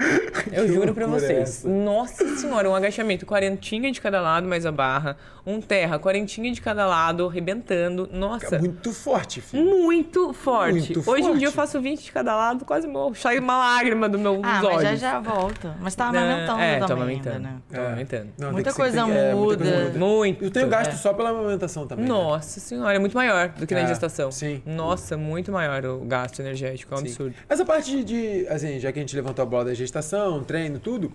Eu 0.52 0.66
Que 0.66 0.74
juro 0.74 0.94
pra 0.94 1.06
loucura 1.06 1.26
é 1.26 1.36
vocês. 1.36 1.50
essa? 1.50 1.68
Nossa 1.70 2.36
senhora, 2.38 2.70
um 2.70 2.76
agachamento, 2.76 3.26
quarentinha 3.26 3.92
de 3.92 4.00
cada 4.02 4.22
lado, 4.22 4.48
mais 4.48 4.66
a 4.66 4.72
barra. 4.72 5.18
Um 5.46 5.62
terra, 5.62 5.98
quarentinha 5.98 6.52
de 6.52 6.60
cada 6.62 6.86
lado, 6.86 7.26
arrebentando. 7.26 8.10
Nossa. 8.12 8.58
É 8.58 8.60
muito 8.60 8.92
forte, 8.92 9.40
filho. 9.40 9.64
Muito 9.64 10.34
forte. 10.34 10.74
Muito 10.74 11.10
Hoje 11.10 11.22
em 11.22 11.26
forte. 11.28 11.40
dia 11.40 11.48
eu 11.48 11.52
faço 11.54 11.80
20 11.80 12.04
de 12.04 12.12
cada 12.12 12.36
lado, 12.36 12.66
quase 12.66 12.86
morro. 12.86 13.16
Sai 13.16 13.40
uma 13.40 13.58
lágrima 13.58 14.10
do 14.10 14.20
meu 14.20 14.42
Ah, 14.44 14.60
dos 14.60 14.70
mas 14.74 14.82
já 14.82 14.88
olhos. 14.90 15.00
já 15.00 15.20
volta. 15.22 15.76
Mas 15.80 15.96
tá 15.96 16.08
amamentando 16.08 16.60
é, 16.62 16.80
também 16.80 16.96
amamentando. 17.04 17.36
ainda, 17.38 17.50
né? 17.50 17.58
Tô 17.74 17.80
amamentando. 17.80 18.28
Não, 18.38 18.52
Muita 18.52 18.74
coisa 18.74 19.04
tem 19.06 19.18
é, 19.18 19.34
muita 19.34 19.64
coisa 19.64 19.84
muda. 19.86 19.98
Muito. 20.00 20.44
Eu 20.44 20.52
tenho 20.52 20.68
gasto 20.68 20.92
É. 20.92 20.96
só 20.98 21.14
pela 21.14 21.30
amamentação 21.30 21.88
também. 21.88 22.04
né? 22.06 22.12
Nossa 22.12 22.60
senhora, 22.60 22.96
é 22.98 23.00
muito 23.00 23.16
maior 23.16 23.48
do 23.50 23.66
que 23.66 23.74
na 23.74 23.82
É, 23.82 23.88
gestação. 23.88 24.30
sim. 24.32 24.62
Nossa, 24.66 25.16
muito 25.16 25.50
maior 25.50 25.86
o 25.86 26.00
gasto 26.00 26.42
energético, 26.42 26.94
é 26.94 26.98
um 26.98 27.00
Sim. 27.00 27.06
absurdo. 27.06 27.36
Essa 27.50 27.66
parte 27.66 28.04
de, 28.04 28.46
assim, 28.50 28.80
já 28.80 28.92
que 28.92 29.00
a 29.00 29.02
gente 29.02 29.16
levantou 29.16 29.44
a 29.44 29.46
bola 29.46 29.66
da 29.66 29.74
gestação, 29.74 30.44
treino, 30.44 30.80
tudo, 30.80 31.14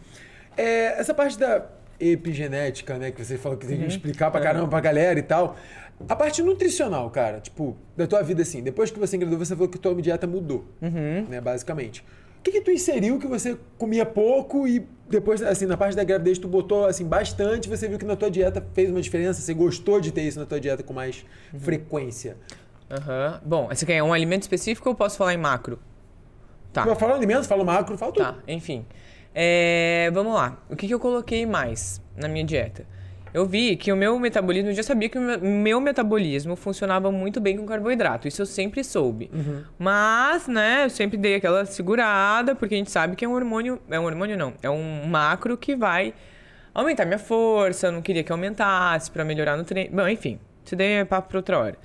é, 0.57 0.99
essa 0.99 1.13
parte 1.13 1.39
da 1.39 1.67
epigenética, 2.01 2.99
né, 2.99 3.11
que 3.11 3.25
você 3.25 3.37
falou 3.37 3.57
que 3.59 3.67
tem 3.67 3.79
que 3.79 3.87
explicar 3.87 4.31
pra 4.31 4.41
caramba 4.41 4.67
pra 4.69 4.81
galera 4.81 5.19
e 5.19 5.23
tal. 5.23 5.57
A 6.09 6.17
parte 6.17 6.43
nutricional, 6.43 7.09
cara, 7.11 7.39
tipo, 7.41 7.77
da 7.97 8.07
tua 8.07 8.23
vida 8.23 8.43
assim, 8.43 8.63
depois 8.63 8.91
que 8.91 8.99
você 8.99 9.17
engravidou, 9.17 9.45
você 9.45 9.55
falou 9.55 9.69
que 9.69 9.79
tua 9.79 9.95
dieta 10.01 10.27
mudou, 10.27 10.65
né, 11.29 11.41
basicamente. 11.41 12.05
O 12.39 12.43
que, 12.43 12.51
que 12.51 12.61
tu 12.61 12.73
inseriu 12.73 13.21
que 13.21 13.27
você 13.29 13.57
comia 13.79 14.05
pouco 14.05 14.67
e 14.67 14.85
depois, 15.09 15.41
assim, 15.43 15.65
na 15.65 15.77
parte 15.77 15.95
da 15.95 16.03
gravidez 16.03 16.39
tu 16.39 16.49
botou, 16.49 16.87
assim, 16.87 17.05
bastante, 17.05 17.69
você 17.69 17.87
viu 17.87 17.99
que 17.99 18.05
na 18.05 18.17
tua 18.17 18.29
dieta 18.29 18.67
fez 18.75 18.91
uma 18.91 19.01
diferença, 19.01 19.41
você 19.41 19.55
gostou 19.55 20.01
de 20.01 20.11
ter 20.11 20.23
isso 20.23 20.41
na 20.41 20.47
tua 20.47 20.59
dieta 20.59 20.83
com 20.83 20.93
mais 20.93 21.25
frequência? 21.57 22.37
Aham. 22.91 23.41
Bom, 23.45 23.69
você 23.69 23.87
quer 23.87 24.03
um 24.03 24.13
alimento 24.13 24.43
específico 24.43 24.89
ou 24.89 24.93
eu 24.93 24.97
posso 24.97 25.17
falar 25.17 25.35
em 25.35 25.37
macro? 25.37 25.79
Tá. 26.73 26.85
Eu 26.87 26.97
falo 26.97 27.15
alimento, 27.15 27.45
falo 27.47 27.65
macro, 27.65 27.97
falo 27.99 28.13
tudo. 28.13 28.25
Tá, 28.25 28.37
enfim. 28.49 28.85
É, 29.35 30.11
vamos 30.13 30.35
lá. 30.35 30.59
O 30.71 30.77
que, 30.77 30.87
que 30.87 30.95
eu 30.95 31.01
coloquei 31.01 31.45
mais 31.47 32.01
na 32.17 32.29
minha 32.29 32.45
dieta? 32.45 32.85
Eu 33.35 33.47
vi 33.47 33.77
que 33.77 33.91
o 33.91 33.97
meu 33.97 34.19
metabolismo, 34.19 34.69
eu 34.71 34.75
já 34.75 34.83
sabia 34.83 35.09
que 35.09 35.17
o 35.19 35.21
meu- 35.39 35.81
metabolismo 35.81 36.55
funcionava 36.55 37.11
muito 37.11 37.41
bem 37.41 37.57
com 37.57 37.65
carboidrato. 37.65 38.29
Isso 38.29 38.43
eu 38.43 38.47
sempre 38.47 38.85
soube. 38.85 39.31
Mas, 39.79 40.47
né, 40.47 40.85
eu 40.85 40.91
sempre 40.91 41.17
dei 41.17 41.37
aquela 41.37 41.65
segurada, 41.65 42.55
porque 42.55 42.75
a 42.75 42.79
gente 42.79 42.91
sabe 42.91 43.17
que 43.17 43.25
é 43.25 43.29
um 43.29 43.33
hormônio. 43.33 43.81
É 43.91 43.99
um 43.99 44.05
hormônio, 44.05 44.37
não. 44.37 44.53
É 44.63 44.69
um 44.69 45.07
macro 45.07 45.57
que 45.57 45.75
vai 45.75 46.13
aumentar 46.75 47.07
minha 47.07 47.19
força. 47.19 47.87
Eu 47.87 47.93
não 47.93 48.03
queria 48.03 48.23
que 48.23 48.31
aumentasse 48.31 49.11
pra 49.11 49.25
melhorar 49.25 49.57
no 49.57 49.65
treino. 49.65 49.97
Bom, 49.97 50.07
enfim. 50.07 50.39
Isso 50.63 50.77
daí 50.77 50.93
é 50.93 51.05
papo 51.07 51.29
pra 51.31 51.39
outra 51.39 51.59
hora. 51.59 51.79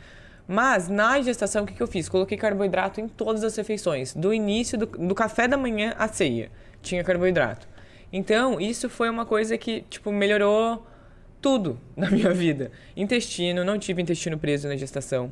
Mas 0.47 0.87
na 0.87 1.21
gestação, 1.21 1.63
o 1.63 1.67
que, 1.67 1.73
que 1.73 1.83
eu 1.83 1.87
fiz? 1.87 2.07
Coloquei 2.07 2.37
carboidrato 2.37 3.01
em 3.01 3.07
todas 3.07 3.43
as 3.43 3.55
refeições. 3.55 4.13
Do 4.13 4.33
início, 4.33 4.77
do, 4.77 4.85
do 4.85 5.13
café 5.13 5.47
da 5.47 5.57
manhã 5.57 5.93
à 5.97 6.07
ceia, 6.07 6.49
tinha 6.81 7.03
carboidrato. 7.03 7.67
Então, 8.11 8.59
isso 8.59 8.89
foi 8.89 9.09
uma 9.09 9.25
coisa 9.25 9.57
que, 9.57 9.81
tipo, 9.89 10.11
melhorou 10.11 10.87
tudo 11.41 11.79
na 11.95 12.09
minha 12.09 12.33
vida. 12.33 12.71
Intestino, 12.95 13.65
não 13.65 13.77
tive 13.77 14.01
intestino 14.01 14.37
preso 14.37 14.67
na 14.67 14.77
gestação. 14.77 15.31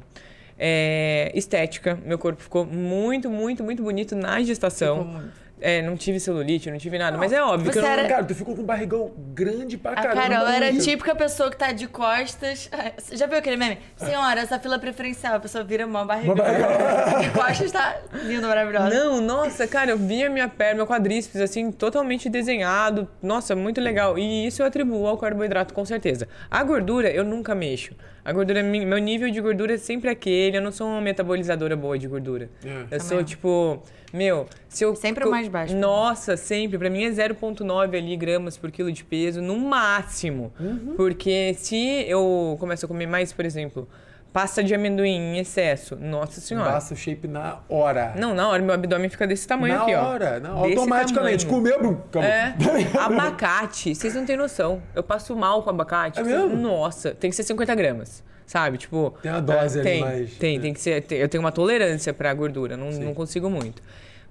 É, 0.58 1.32
estética, 1.34 2.00
meu 2.06 2.18
corpo 2.18 2.42
ficou 2.42 2.66
muito, 2.66 3.30
muito, 3.30 3.64
muito 3.64 3.84
bonito 3.84 4.16
na 4.16 4.42
gestação. 4.42 5.22
É, 5.62 5.82
não 5.82 5.96
tive 5.96 6.20
celulite, 6.20 6.70
não 6.70 6.78
tive 6.78 6.98
nada. 6.98 7.18
Mas 7.18 7.32
é 7.32 7.42
óbvio 7.42 7.72
que 7.72 7.78
eu 7.78 7.82
Você 7.82 7.88
não... 7.88 7.98
era- 7.98 8.08
Cara, 8.10 8.24
tu 8.26 8.36
ficou 8.36 8.54
com 8.56 8.62
um 8.62 8.66
barrigão 8.66 9.12
grande 9.34 9.78
pra 9.78 9.94
A 9.94 9.96
caramba. 9.96 10.22
Carol 10.22 10.48
era 10.48 10.68
a 10.68 10.78
típica 10.78 11.16
pessoa 11.16 11.50
que 11.50 11.56
tá 11.58 11.72
de 11.72 11.88
costas. 11.88 12.70
Já 13.14 13.26
viu 13.26 13.38
aquele 13.38 13.56
meme? 13.56 13.78
Senhora, 13.96 14.42
essa 14.42 14.60
fila 14.60 14.78
preferencial, 14.78 15.36
a 15.36 15.40
pessoa 15.40 15.64
vira 15.64 15.88
mó 15.88 16.04
barrigão. 16.04 16.36
De 17.22 17.30
costas 17.32 17.72
tá 17.72 17.96
lindo, 18.24 18.46
maravilhosa. 18.48 18.90
Não, 18.90 19.22
nossa, 19.22 19.66
cara, 19.66 19.92
eu 19.92 19.98
via 19.98 20.30
minha 20.30 20.50
perna, 20.50 20.76
meu 20.76 20.88
quadríceps, 20.88 21.40
assim, 21.40 21.72
totalmente 21.72 22.30
desenhado. 22.30 23.08
Nossa, 23.22 23.56
muito 23.56 23.80
legal. 23.80 24.18
E 24.20 24.46
isso 24.48 24.62
eu 24.62 24.66
atribuo 24.68 25.08
ao 25.08 25.18
carboidrato, 25.18 25.74
com 25.74 25.86
certeza. 25.86 26.28
A 26.52 26.62
gordura, 26.64 27.10
eu 27.10 27.24
nunca 27.24 27.56
mexo. 27.56 27.94
A 28.26 28.34
gordura, 28.34 28.64
mi- 28.64 28.84
meu 28.86 28.98
nível 28.98 29.30
de 29.30 29.40
gordura 29.40 29.76
é 29.76 29.78
sempre 29.78 30.10
aquele. 30.10 30.58
Eu 30.58 30.62
não 30.62 30.72
sou 30.72 30.88
uma 30.88 31.00
metabolizadora 31.00 31.76
boa 31.76 31.98
de 31.98 32.08
gordura. 32.08 32.50
É. 32.66 32.96
Eu 32.96 33.00
sou, 33.00 33.24
tipo, 33.24 33.84
meu, 34.12 34.48
se 34.68 34.84
eu. 34.84 34.96
Sempre 34.96 35.26
o 35.28 35.30
mais 35.30 35.48
baixo. 35.48 35.76
Nossa, 35.76 36.36
sempre. 36.36 36.80
Pra 36.80 36.90
mim 36.90 37.04
é 37.04 37.12
0,9 37.12 37.96
ali 37.96 38.18
gramas 38.18 38.58
por 38.58 38.72
quilo 38.72 38.92
de 38.92 39.04
peso, 39.04 39.44
no 39.44 39.56
máximo. 39.58 40.52
Uhum. 40.60 40.96
Porque 40.98 41.54
se 41.54 42.04
eu 42.08 42.58
começo 42.60 42.84
a 42.86 42.88
comer 42.88 43.06
mais, 43.06 43.32
por 43.32 43.46
exemplo, 43.46 43.88
pasta 44.36 44.62
de 44.62 44.76
amendoim 44.76 45.16
em 45.16 45.38
excesso, 45.40 45.96
nossa 45.96 46.42
senhora. 46.42 46.74
Passa 46.74 46.94
o 46.94 46.98
shape 46.98 47.26
na 47.26 47.60
hora. 47.70 48.14
Não, 48.18 48.34
na 48.36 48.50
hora, 48.50 48.62
meu 48.62 48.74
abdômen 48.76 49.08
fica 49.10 49.26
desse 49.26 49.48
tamanho 49.48 49.76
na 49.76 49.84
aqui, 49.84 49.96
ó. 49.96 50.04
hora, 50.04 50.42
na- 50.42 50.54
Desse 50.62 50.76
automaticamente. 50.78 51.46
tamanho. 51.46 52.04
Comeu. 52.12 52.22
É, 52.22 52.54
abacate, 53.00 53.96
vocês 53.96 54.14
não 54.14 54.26
têm 54.26 54.36
noção. 54.36 54.84
Eu 54.94 55.02
passo 55.02 55.34
mal 55.38 55.64
com 55.64 55.70
abacate. 55.70 56.20
É 56.20 56.24
mesmo? 56.24 56.54
Nossa, 56.58 57.12
tem 57.16 57.30
que 57.30 57.36
ser 57.38 57.44
50 57.44 57.74
gramas, 57.76 58.22
sabe? 58.46 58.78
Tipo... 58.78 59.14
Tem 59.22 59.32
uma 59.32 59.42
dose 59.42 59.78
é, 59.78 59.82
ali 59.82 59.90
tem, 59.90 60.02
mais- 60.02 60.34
Tem, 60.36 60.58
é. 60.58 60.60
tem 60.60 60.74
que 60.74 60.82
ser... 60.82 61.02
tem- 61.04 61.18
eu 61.18 61.30
tenho 61.30 61.42
uma 61.42 61.54
tolerância 61.54 62.14
pra 62.14 62.34
gordura, 62.34 62.76
não, 62.76 62.90
não 62.92 63.14
consigo 63.14 63.50
muito. 63.50 63.82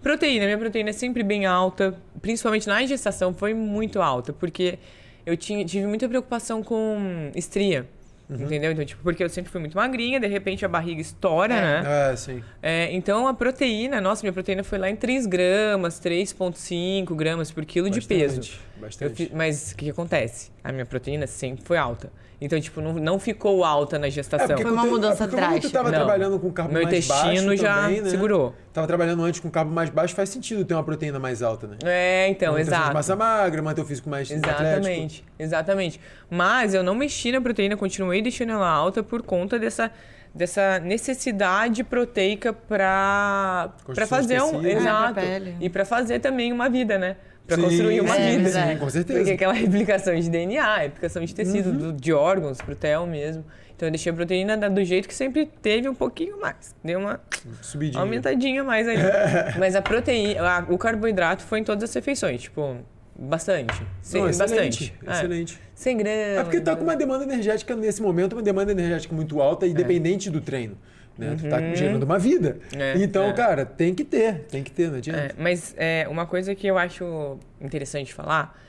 Proteína, 0.02 0.44
minha 0.44 0.58
proteína 0.58 0.90
é 0.90 0.92
sempre 0.92 1.22
bem 1.22 1.46
alta, 1.46 1.94
principalmente 2.20 2.66
na 2.68 2.84
gestação 2.84 3.32
foi 3.32 3.54
muito 3.54 4.02
alta, 4.02 4.34
porque 4.34 4.78
eu 5.24 5.34
tinha, 5.34 5.64
tive 5.64 5.86
muita 5.86 6.06
preocupação 6.06 6.62
com 6.62 7.30
estria. 7.34 7.88
Uhum. 8.28 8.42
Entendeu? 8.42 8.72
Então, 8.72 8.84
tipo, 8.84 9.02
porque 9.02 9.22
eu 9.22 9.28
sempre 9.28 9.50
fui 9.50 9.60
muito 9.60 9.76
magrinha, 9.76 10.18
de 10.18 10.26
repente 10.26 10.64
a 10.64 10.68
barriga 10.68 11.00
estoura, 11.00 11.54
né? 11.54 12.12
É, 12.12 12.16
sim. 12.16 12.42
É, 12.62 12.88
então 12.92 13.28
a 13.28 13.34
proteína, 13.34 14.00
nossa, 14.00 14.22
minha 14.22 14.32
proteína 14.32 14.64
foi 14.64 14.78
lá 14.78 14.88
em 14.88 14.96
3 14.96 15.26
gramas, 15.26 16.00
3,5 16.00 17.14
gramas 17.14 17.50
por 17.50 17.64
quilo 17.66 17.90
de 17.90 18.00
peso. 18.00 18.36
Bastante, 18.36 18.60
Bastante. 18.80 19.30
mas 19.34 19.72
o 19.72 19.76
que, 19.76 19.84
que 19.84 19.90
acontece? 19.90 20.50
A 20.62 20.72
minha 20.72 20.86
proteína 20.86 21.26
sempre 21.26 21.64
foi 21.64 21.76
alta. 21.76 22.10
Então, 22.40 22.60
tipo, 22.60 22.80
não, 22.80 22.94
não 22.94 23.18
ficou 23.18 23.64
alta 23.64 23.98
na 23.98 24.08
gestação. 24.08 24.48
porque 24.48 24.62
Foi 24.62 24.72
uma 24.72 24.84
mudança 24.84 25.26
porque 25.28 25.36
como 25.36 25.46
tu 25.46 25.50
drástica. 25.50 25.72
tava 25.78 25.90
Não. 25.90 25.98
trabalhando 25.98 26.38
com 26.38 26.52
carbo 26.52 26.72
Meu 26.74 26.82
mais 26.82 27.06
baixo 27.06 27.26
intestino 27.26 27.56
já 27.56 27.74
também, 27.82 28.00
né? 28.02 28.10
segurou. 28.10 28.54
Tava 28.72 28.86
trabalhando 28.86 29.22
antes 29.22 29.40
com 29.40 29.50
carbo 29.50 29.72
mais 29.72 29.88
baixo, 29.88 30.14
faz 30.14 30.28
sentido 30.28 30.64
ter 30.64 30.74
uma 30.74 30.82
proteína 30.82 31.18
mais 31.18 31.42
alta, 31.42 31.66
né? 31.66 31.76
É, 31.84 32.28
então, 32.28 32.52
Manutenção 32.52 32.74
de 32.74 32.80
exato. 32.82 32.94
massa 32.94 33.16
magra, 33.16 33.62
manter 33.62 33.80
o 33.80 33.84
físico 33.84 34.10
mais 34.10 34.30
atlético. 34.30 34.62
Exatamente, 34.62 35.24
exatamente. 35.38 36.00
Mas 36.28 36.74
eu 36.74 36.82
não 36.82 36.94
mexi 36.94 37.30
na 37.32 37.40
proteína, 37.40 37.76
continuei 37.76 38.20
deixando 38.20 38.52
ela 38.52 38.68
alta 38.68 39.02
por 39.02 39.22
conta 39.22 39.58
dessa, 39.58 39.90
dessa 40.34 40.80
necessidade 40.80 41.84
proteica 41.84 42.52
pra, 42.52 43.70
pra 43.76 43.84
Construção 43.86 44.08
fazer 44.18 44.42
um. 44.42 44.64
Exato. 44.66 45.14
Pra 45.14 45.22
pele. 45.22 45.56
E 45.60 45.70
pra 45.70 45.84
fazer 45.84 46.18
também 46.18 46.52
uma 46.52 46.68
vida, 46.68 46.98
né? 46.98 47.16
Pra 47.46 47.56
Sim, 47.56 47.62
construir 47.62 48.00
uma 48.00 48.16
é, 48.16 48.36
vida. 48.38 48.48
sim, 48.48 48.78
com 48.78 48.88
certeza. 48.88 49.18
Porque 49.18 49.32
aquela 49.32 49.52
replicação 49.54 50.14
de 50.18 50.30
DNA, 50.30 50.78
replicação 50.78 51.22
de 51.24 51.34
tecido, 51.34 51.70
Uhum. 51.70 51.76
do- 51.76 51.92
de 51.92 52.12
órgãos 52.12 52.58
pro 52.58 52.74
TEL 52.74 53.06
mesmo. 53.06 53.44
Então 53.76 53.86
eu 53.88 53.90
deixei 53.90 54.10
a 54.10 54.14
proteína 54.14 54.56
do 54.70 54.82
jeito 54.84 55.06
que 55.08 55.14
sempre 55.14 55.46
teve 55.60 55.88
um 55.88 55.94
pouquinho 55.94 56.40
mais. 56.40 56.74
Deu 56.82 57.00
uma 57.00 57.20
Subidinho. 57.60 58.00
aumentadinha 58.00 58.64
mais 58.64 58.88
aí. 58.88 58.96
Mas 59.58 59.74
a 59.76 59.82
proteína, 59.82 60.40
a- 60.40 60.64
o 60.70 60.78
carboidrato 60.78 61.42
foi 61.42 61.58
em 61.58 61.64
todas 61.64 61.84
as 61.90 61.94
refeições, 61.94 62.40
tipo, 62.42 62.76
bastante. 63.18 63.74
Sim, 64.00 64.18
Não, 64.20 64.26
bastante. 64.26 64.52
excelente, 64.54 64.94
É. 65.06 65.12
excelente. 65.12 65.60
100 65.74 65.96
gramas. 65.98 66.18
É 66.38 66.42
porque 66.44 66.60
tá 66.60 66.74
com 66.76 66.84
uma 66.84 66.96
demanda 66.96 67.24
energética 67.24 67.74
nesse 67.76 68.00
momento, 68.00 68.34
uma 68.34 68.42
demanda 68.42 68.72
energética 68.72 69.14
muito 69.14 69.42
alta 69.42 69.66
e 69.66 69.74
dependente 69.74 70.30
do 70.30 70.40
treino. 70.40 70.78
Né? 71.16 71.36
Tu 71.40 71.48
tá 71.48 71.60
gerando 71.74 72.02
uma 72.02 72.18
vida. 72.18 72.58
É, 72.76 72.94
então, 72.96 73.24
é. 73.24 73.32
cara, 73.32 73.64
tem 73.64 73.94
que 73.94 74.04
ter, 74.04 74.40
tem 74.50 74.62
que 74.62 74.70
ter, 74.70 74.90
não 74.90 74.98
adianta. 74.98 75.20
É, 75.20 75.30
mas 75.38 75.74
é, 75.78 76.06
uma 76.08 76.26
coisa 76.26 76.54
que 76.54 76.66
eu 76.66 76.76
acho 76.76 77.38
interessante 77.60 78.12
falar 78.12 78.60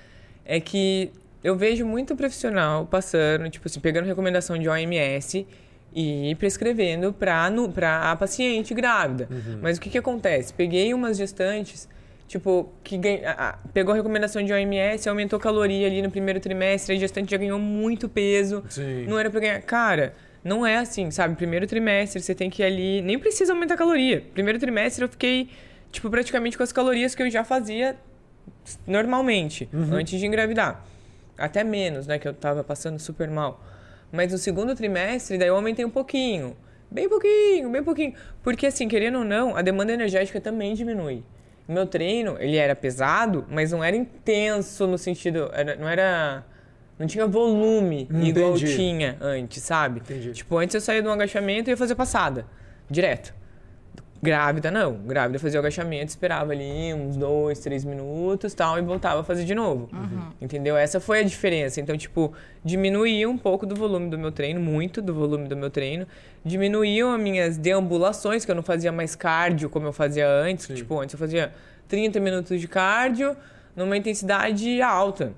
é 0.46 0.60
que 0.60 1.12
eu 1.44 1.56
vejo 1.56 1.86
muito 1.86 2.16
profissional 2.16 2.86
passando, 2.86 3.50
tipo 3.50 3.68
assim, 3.68 3.80
pegando 3.80 4.06
recomendação 4.06 4.58
de 4.58 4.70
OMS 4.70 5.46
e 5.94 6.36
prescrevendo 6.36 7.14
pra 7.14 8.12
a 8.12 8.16
paciente 8.16 8.74
grávida. 8.74 9.30
Mas 9.62 9.78
o 9.78 9.82
que 9.82 9.90
que 9.90 9.98
acontece? 9.98 10.54
Peguei 10.54 10.94
umas 10.94 11.18
gestantes, 11.18 11.88
tipo, 12.28 12.72
que 12.84 12.98
ganha, 12.98 13.58
pegou 13.74 13.94
a 13.94 13.96
recomendação 13.96 14.44
de 14.44 14.52
OMS, 14.52 15.08
aumentou 15.08 15.40
caloria 15.40 15.88
ali 15.88 16.02
no 16.02 16.12
primeiro 16.12 16.40
trimestre, 16.40 16.96
a 16.96 17.00
gestante 17.00 17.32
já 17.32 17.38
ganhou 17.38 17.58
muito 17.58 18.10
peso. 18.10 18.64
Sim. 18.70 19.06
Não 19.08 19.18
era 19.18 19.30
pra 19.30 19.40
ganhar. 19.40 19.62
Cara, 19.62 20.14
não 20.46 20.66
é 20.66 20.78
assim, 20.78 21.12
sabe? 21.12 21.36
Primeiro 21.36 21.68
trimestre 21.68 22.22
você 22.22 22.34
tem 22.34 22.50
que 22.50 22.62
ir 22.62 22.66
ali. 22.66 23.02
Nem 23.02 23.20
precisa 23.20 23.52
aumentar 23.52 23.74
a 23.74 23.78
caloria. 23.78 24.24
Primeiro 24.34 24.58
trimestre 24.60 25.04
eu 25.04 25.10
fiquei, 25.10 25.50
tipo, 25.92 26.10
praticamente 26.10 26.56
com 26.56 26.64
as 26.64 26.72
calorias 26.72 27.14
que 27.16 27.22
eu 27.24 27.30
já 27.30 27.44
fazia 27.44 27.98
normalmente, 28.88 29.68
antes 29.92 30.20
de 30.20 30.26
engravidar. 30.26 30.86
Até 31.38 31.64
menos, 31.64 32.08
né? 32.08 32.18
Que 32.18 32.28
eu 32.28 32.34
tava 32.34 32.64
passando 32.64 33.00
super 33.00 33.30
mal. 33.30 33.62
Mas 34.12 34.32
no 34.32 34.38
segundo 34.38 34.74
trimestre, 34.76 35.38
daí 35.38 35.48
eu 35.50 35.56
aumentei 35.56 35.84
um 35.84 35.90
pouquinho. 35.90 36.56
Bem 36.90 37.10
pouquinho, 37.10 37.70
bem 37.70 37.84
pouquinho. 37.84 38.14
Porque, 38.44 38.68
assim, 38.68 38.88
querendo 38.88 39.18
ou 39.20 39.26
não, 39.26 39.56
a 39.56 39.62
demanda 39.62 39.92
energética 39.92 40.40
também 40.40 40.74
diminui. 40.76 41.24
O 41.68 41.74
meu 41.74 41.86
treino, 41.86 42.38
ele 42.40 42.56
era 42.58 42.76
pesado, 42.76 43.46
mas 43.50 43.72
não 43.72 43.84
era 43.84 43.96
intenso 43.96 44.86
no 44.88 44.98
sentido. 44.98 45.50
era- 45.52 45.76
não 45.76 45.90
era. 45.90 46.46
Não 46.98 47.06
tinha 47.08 47.28
volume 47.28 48.08
Hum, 48.12 48.22
igual 48.24 48.56
entendi. 48.56 48.76
tinha 48.76 49.18
antes, 49.20 49.62
sabe? 49.64 50.00
Entendi. 50.00 50.32
Tipo, 50.32 50.58
antes 50.58 50.74
eu 50.76 50.82
saía 50.82 51.02
de 51.02 51.08
um 51.08 51.12
agachamento 51.12 51.70
e 51.70 51.72
ia 51.72 51.78
fazer 51.78 51.96
passada. 51.96 52.46
Direto. 52.90 53.34
Grávida, 54.24 54.72
não. 54.72 54.94
Grávida 54.94 55.38
fazia 55.38 55.60
o 55.60 55.62
agachamento, 55.62 56.08
esperava 56.10 56.52
ali 56.52 56.94
uns 56.94 57.16
dois, 57.16 57.60
três 57.60 57.84
minutos 57.84 58.54
tal, 58.56 58.80
e 58.80 58.82
voltava 58.82 59.22
a 59.22 59.24
fazer 59.24 59.44
de 59.44 59.54
novo. 59.54 59.88
Entendeu? 60.42 60.76
Essa 60.76 61.00
foi 61.00 61.20
a 61.20 61.24
diferença. 61.24 61.80
Então, 61.80 61.96
tipo, 61.96 62.34
diminuía 62.64 63.30
um 63.30 63.38
pouco 63.38 63.66
do 63.68 63.76
volume 63.76 64.10
do 64.10 64.18
meu 64.18 64.32
treino, 64.32 64.60
muito 64.60 65.00
do 65.02 65.14
volume 65.14 65.48
do 65.48 65.56
meu 65.56 65.70
treino. 65.70 66.08
Diminuíam 66.44 67.14
as 67.14 67.22
minhas 67.22 67.58
deambulações, 67.58 68.46
que 68.46 68.50
eu 68.50 68.56
não 68.56 68.64
fazia 68.64 68.92
mais 68.92 69.16
cardio 69.16 69.70
como 69.70 69.86
eu 69.86 69.94
fazia 69.94 70.28
antes. 70.28 70.66
Tipo, 70.76 71.00
antes 71.00 71.14
eu 71.14 71.20
fazia 71.20 71.52
30 71.88 72.20
minutos 72.20 72.60
de 72.60 72.68
cardio 72.68 73.36
numa 73.76 73.96
intensidade 73.96 74.82
alta. 74.82 75.34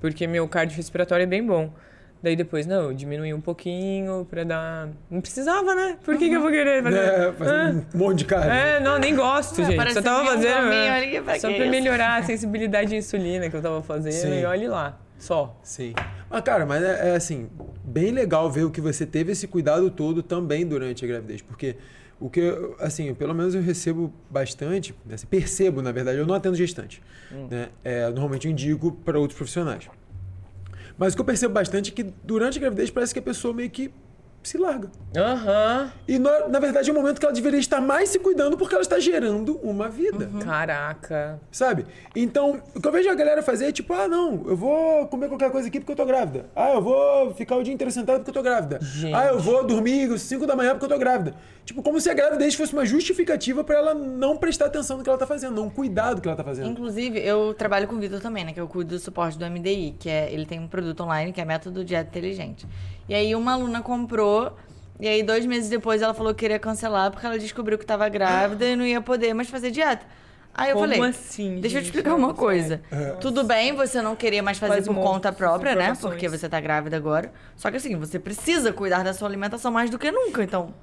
Porque 0.00 0.26
meu 0.26 0.46
cardio 0.48 0.76
respiratório 0.76 1.22
é 1.24 1.26
bem 1.26 1.44
bom. 1.44 1.72
Daí 2.20 2.34
depois, 2.34 2.66
não, 2.66 2.82
eu 2.90 2.92
diminuí 2.94 3.32
um 3.32 3.40
pouquinho 3.40 4.26
pra 4.28 4.42
dar. 4.42 4.88
Não 5.08 5.20
precisava, 5.20 5.72
né? 5.74 5.96
Por 6.04 6.16
que, 6.18 6.28
que 6.28 6.34
eu 6.34 6.40
vou 6.40 6.50
querer 6.50 6.82
fazer? 6.82 6.98
É, 6.98 7.32
fazendo 7.32 7.86
um 7.94 7.98
monte 7.98 8.18
de 8.18 8.24
carne. 8.24 8.50
É, 8.50 8.80
não, 8.80 8.98
nem 8.98 9.14
gosto, 9.14 9.60
É, 9.60 9.64
gente. 9.64 9.76
parece 9.76 9.94
Só 9.94 10.02
tava 10.02 10.22
um 10.22 10.26
fazendo. 10.26 10.52
caminho 10.54 11.22
pra 11.22 11.38
só 11.38 11.48
pra 11.48 11.58
isso? 11.58 11.70
melhorar 11.70 12.16
a 12.18 12.22
sensibilidade 12.24 12.90
de 12.90 12.96
insulina 12.96 13.48
que 13.48 13.54
eu 13.54 13.62
tava 13.62 13.80
fazendo. 13.82 14.12
Sim. 14.12 14.40
E 14.40 14.44
olhe 14.44 14.66
lá. 14.66 14.98
Só. 15.16 15.56
Sim. 15.62 15.94
Mas, 16.28 16.40
cara, 16.42 16.66
mas 16.66 16.82
é, 16.82 17.10
é, 17.10 17.14
assim, 17.16 17.48
bem 17.84 18.10
legal 18.10 18.50
ver 18.50 18.64
o 18.64 18.70
que 18.70 18.80
você 18.80 19.06
teve 19.06 19.30
esse 19.32 19.46
cuidado 19.46 19.88
todo 19.88 20.20
também 20.20 20.66
durante 20.66 21.04
a 21.04 21.08
gravidez. 21.08 21.40
Porque 21.40 21.76
o 22.20 22.28
que, 22.28 22.40
eu, 22.40 22.76
assim, 22.80 23.14
pelo 23.14 23.34
menos 23.34 23.54
eu 23.54 23.62
recebo 23.62 24.12
bastante, 24.30 24.94
né, 25.06 25.14
assim, 25.14 25.26
percebo, 25.26 25.80
na 25.82 25.92
verdade, 25.92 26.18
eu 26.18 26.26
não 26.26 26.34
atendo 26.34 26.56
gestante. 26.56 27.02
Né? 27.50 27.68
É, 27.84 28.08
normalmente 28.10 28.46
eu 28.46 28.52
indico 28.52 28.92
para 28.92 29.18
outros 29.18 29.36
profissionais. 29.36 29.88
Mas 30.96 31.12
o 31.12 31.16
que 31.16 31.20
eu 31.20 31.24
percebo 31.24 31.54
bastante 31.54 31.92
é 31.92 31.94
que 31.94 32.12
durante 32.24 32.58
a 32.58 32.60
gravidez 32.60 32.90
parece 32.90 33.12
que 33.12 33.20
a 33.20 33.22
pessoa 33.22 33.54
meio 33.54 33.70
que 33.70 33.92
se 34.42 34.56
larga. 34.56 34.90
Aham. 35.16 35.92
E 36.06 36.18
na, 36.18 36.48
na 36.48 36.60
verdade 36.60 36.88
é 36.88 36.92
um 36.92 36.96
momento 36.96 37.18
que 37.18 37.26
ela 37.26 37.34
deveria 37.34 37.58
estar 37.58 37.80
mais 37.80 38.08
se 38.10 38.18
cuidando 38.18 38.56
porque 38.56 38.74
ela 38.74 38.82
está 38.82 38.98
gerando 38.98 39.58
uma 39.62 39.88
vida. 39.88 40.30
Caraca. 40.42 41.40
Sabe? 41.50 41.86
Então, 42.14 42.60
o 42.74 42.80
que 42.80 42.86
eu 42.86 42.92
vejo 42.92 43.10
a 43.10 43.14
galera 43.14 43.42
fazer 43.42 43.66
é 43.66 43.72
tipo, 43.72 43.92
ah, 43.92 44.08
não, 44.08 44.44
eu 44.46 44.56
vou 44.56 45.06
comer 45.08 45.28
qualquer 45.28 45.50
coisa 45.50 45.68
aqui 45.68 45.80
porque 45.80 45.92
eu 45.92 45.96
tô 45.96 46.06
grávida. 46.06 46.46
Ah, 46.54 46.72
eu 46.74 46.82
vou 46.82 47.34
ficar 47.34 47.56
o 47.56 47.62
dia 47.62 47.72
inteiro 47.72 47.90
sentado 47.90 48.18
porque 48.18 48.30
eu 48.30 48.34
tô 48.34 48.42
grávida. 48.42 48.78
Gente. 48.80 49.14
Ah, 49.14 49.26
eu 49.26 49.38
vou 49.38 49.64
dormir 49.64 50.12
às 50.12 50.22
5 50.22 50.46
da 50.46 50.56
manhã 50.56 50.70
porque 50.70 50.84
eu 50.84 50.90
tô 50.90 50.98
grávida. 50.98 51.34
Tipo, 51.64 51.82
como 51.82 52.00
se 52.00 52.08
a 52.08 52.14
gravidez 52.14 52.54
fosse 52.54 52.72
uma 52.72 52.86
justificativa 52.86 53.62
pra 53.62 53.76
ela 53.76 53.94
não 53.94 54.38
prestar 54.38 54.66
atenção 54.66 54.96
no 54.96 55.02
que 55.02 55.08
ela 55.10 55.18
tá 55.18 55.26
fazendo, 55.26 55.54
não 55.54 55.68
cuidar 55.68 56.14
do 56.14 56.22
que 56.22 56.28
ela 56.28 56.36
tá 56.36 56.44
fazendo. 56.44 56.70
Inclusive, 56.70 57.18
eu 57.18 57.52
trabalho 57.52 57.86
com 57.86 57.96
o 57.96 57.98
Vitor 57.98 58.20
também, 58.20 58.42
né? 58.42 58.54
Que 58.54 58.60
eu 58.60 58.66
cuido 58.66 58.94
do 58.94 58.98
suporte 58.98 59.38
do 59.38 59.44
MDI, 59.44 59.94
que 59.98 60.08
é 60.08 60.32
ele 60.32 60.46
tem 60.46 60.58
um 60.58 60.66
produto 60.66 61.02
online 61.02 61.30
que 61.30 61.40
é 61.40 61.44
método 61.44 61.84
dieta 61.84 62.08
inteligente. 62.08 62.66
E 63.08 63.14
aí 63.14 63.34
uma 63.34 63.52
aluna 63.52 63.80
comprou, 63.80 64.56
e 65.00 65.08
aí 65.08 65.22
dois 65.22 65.46
meses 65.46 65.70
depois 65.70 66.02
ela 66.02 66.12
falou 66.12 66.34
que 66.34 66.40
queria 66.40 66.58
cancelar 66.58 67.10
porque 67.10 67.24
ela 67.24 67.38
descobriu 67.38 67.78
que 67.78 67.84
estava 67.84 68.08
grávida 68.08 68.66
e 68.66 68.76
não 68.76 68.84
ia 68.84 69.00
poder 69.00 69.32
mais 69.32 69.48
fazer 69.48 69.70
dieta. 69.70 70.04
Aí 70.54 70.70
eu 70.70 70.76
Como 70.76 70.88
falei, 70.88 71.10
assim, 71.10 71.60
deixa 71.60 71.78
eu 71.78 71.82
te 71.82 71.86
explicar 71.86 72.16
uma 72.16 72.34
coisa. 72.34 72.82
Tudo 73.20 73.44
bem 73.44 73.72
você 73.72 74.02
não 74.02 74.16
querer 74.16 74.42
mais 74.42 74.58
fazer 74.58 74.72
Faz 74.72 74.86
por 74.88 74.96
conta 74.96 75.32
própria, 75.32 75.74
né? 75.76 75.94
Porque 76.00 76.28
você 76.28 76.48
tá 76.48 76.60
grávida 76.60 76.96
agora. 76.96 77.32
Só 77.54 77.70
que 77.70 77.76
assim, 77.76 77.94
você 77.94 78.18
precisa 78.18 78.72
cuidar 78.72 79.04
da 79.04 79.14
sua 79.14 79.28
alimentação 79.28 79.70
mais 79.70 79.88
do 79.88 79.98
que 79.98 80.10
nunca, 80.10 80.42
então... 80.42 80.74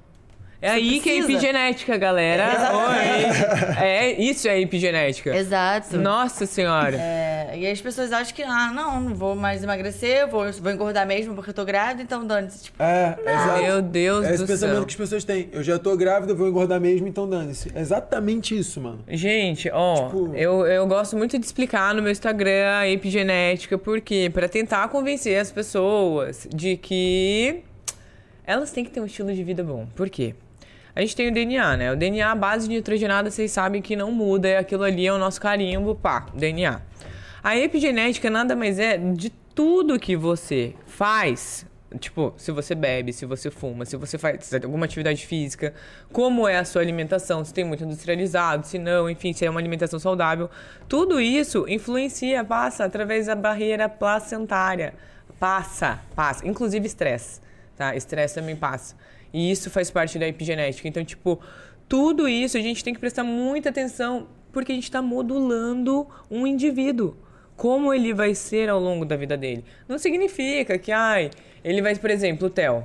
É 0.66 0.70
aí 0.70 1.00
que 1.00 1.08
é 1.10 1.12
precisa. 1.14 1.32
epigenética, 1.32 1.96
galera. 1.96 2.52
Exatamente. 2.54 3.78
Oi. 3.80 3.84
É, 3.86 4.12
isso 4.22 4.48
é 4.48 4.60
epigenética. 4.60 5.36
Exato. 5.36 5.96
Nossa 5.98 6.46
senhora. 6.46 6.96
É, 6.98 7.52
e 7.56 7.66
as 7.66 7.80
pessoas 7.80 8.12
acham 8.12 8.34
que, 8.34 8.42
ah, 8.42 8.70
não, 8.74 9.00
não 9.00 9.14
vou 9.14 9.34
mais 9.36 9.62
emagrecer, 9.62 10.26
vou, 10.28 10.50
vou 10.52 10.72
engordar 10.72 11.06
mesmo 11.06 11.34
porque 11.34 11.50
eu 11.50 11.54
tô 11.54 11.64
grávida, 11.64 12.02
então 12.02 12.26
dane-se. 12.26 12.64
Tipo, 12.64 12.82
É, 12.82 13.16
exato. 13.24 13.62
Meu 13.62 13.82
Deus 13.82 14.26
é 14.26 14.34
esse 14.34 14.42
do 14.42 14.46
pensamento 14.46 14.76
céu. 14.76 14.84
que 14.86 14.92
as 14.92 14.96
pessoas 14.96 15.24
têm. 15.24 15.48
Eu 15.52 15.62
já 15.62 15.78
tô 15.78 15.96
grávida, 15.96 16.34
vou 16.34 16.48
engordar 16.48 16.80
mesmo, 16.80 17.06
então 17.06 17.28
dane-se. 17.28 17.70
É 17.74 17.80
exatamente 17.80 18.56
isso, 18.58 18.80
mano. 18.80 19.00
Gente, 19.08 19.70
ó, 19.72 20.06
Tipo- 20.06 20.32
eu, 20.34 20.66
eu 20.66 20.86
gosto 20.86 21.16
muito 21.16 21.38
de 21.38 21.46
explicar 21.46 21.94
no 21.94 22.02
meu 22.02 22.10
Instagram 22.12 22.78
a 22.78 22.88
epigenética, 22.88 23.78
por 23.78 24.00
quê? 24.00 24.30
Pra 24.32 24.48
tentar 24.48 24.88
convencer 24.88 25.38
as 25.40 25.50
pessoas 25.52 26.46
de 26.54 26.76
que 26.76 27.62
elas 28.46 28.70
têm 28.70 28.84
que 28.84 28.90
ter 28.90 29.00
um 29.00 29.06
estilo 29.06 29.32
de 29.34 29.42
vida 29.42 29.62
bom. 29.64 29.86
Por 29.94 30.08
quê? 30.08 30.34
A 30.96 31.02
gente 31.02 31.14
tem 31.14 31.28
o 31.28 31.32
DNA, 31.32 31.76
né? 31.76 31.92
O 31.92 31.96
DNA, 31.96 32.34
base 32.34 32.66
nitrogenada, 32.66 33.30
vocês 33.30 33.52
sabem 33.52 33.82
que 33.82 33.94
não 33.94 34.10
muda, 34.10 34.48
é 34.48 34.56
aquilo 34.56 34.82
ali 34.82 35.06
é 35.06 35.12
o 35.12 35.18
nosso 35.18 35.38
carimbo, 35.38 35.94
pá, 35.94 36.24
DNA. 36.34 36.80
A 37.44 37.54
epigenética 37.54 38.30
nada 38.30 38.56
mais 38.56 38.78
é 38.78 38.96
de 38.96 39.28
tudo 39.54 40.00
que 40.00 40.16
você 40.16 40.74
faz. 40.86 41.66
Tipo, 42.00 42.32
se 42.38 42.50
você 42.50 42.74
bebe, 42.74 43.12
se 43.12 43.26
você 43.26 43.50
fuma, 43.50 43.84
se 43.84 43.94
você 43.94 44.16
faz 44.16 44.54
alguma 44.54 44.86
atividade 44.86 45.26
física, 45.26 45.74
como 46.10 46.48
é 46.48 46.56
a 46.56 46.64
sua 46.64 46.80
alimentação, 46.80 47.44
se 47.44 47.52
tem 47.52 47.62
muito 47.62 47.84
industrializado, 47.84 48.66
se 48.66 48.78
não, 48.78 49.08
enfim, 49.10 49.34
se 49.34 49.44
é 49.44 49.50
uma 49.50 49.60
alimentação 49.60 49.98
saudável. 49.98 50.48
Tudo 50.88 51.20
isso 51.20 51.66
influencia, 51.68 52.42
passa 52.42 52.86
através 52.86 53.26
da 53.26 53.34
barreira 53.34 53.86
placentária. 53.86 54.94
Passa, 55.38 56.00
passa. 56.14 56.48
Inclusive 56.48 56.86
estresse, 56.86 57.42
tá? 57.76 57.94
Estresse 57.94 58.36
também 58.36 58.56
passa. 58.56 58.96
E 59.32 59.50
isso 59.50 59.70
faz 59.70 59.90
parte 59.90 60.18
da 60.18 60.26
epigenética. 60.26 60.86
Então, 60.88 61.04
tipo, 61.04 61.40
tudo 61.88 62.28
isso 62.28 62.56
a 62.56 62.60
gente 62.60 62.82
tem 62.82 62.94
que 62.94 63.00
prestar 63.00 63.24
muita 63.24 63.68
atenção 63.68 64.28
porque 64.52 64.72
a 64.72 64.74
gente 64.74 64.84
está 64.84 65.02
modulando 65.02 66.06
um 66.30 66.46
indivíduo. 66.46 67.16
Como 67.56 67.92
ele 67.92 68.12
vai 68.12 68.34
ser 68.34 68.68
ao 68.68 68.78
longo 68.78 69.04
da 69.04 69.16
vida 69.16 69.36
dele. 69.36 69.64
Não 69.88 69.98
significa 69.98 70.78
que, 70.78 70.92
ai, 70.92 71.30
ele 71.64 71.80
vai, 71.80 71.94
por 71.96 72.10
exemplo, 72.10 72.48
o 72.48 72.50
Theo. 72.50 72.84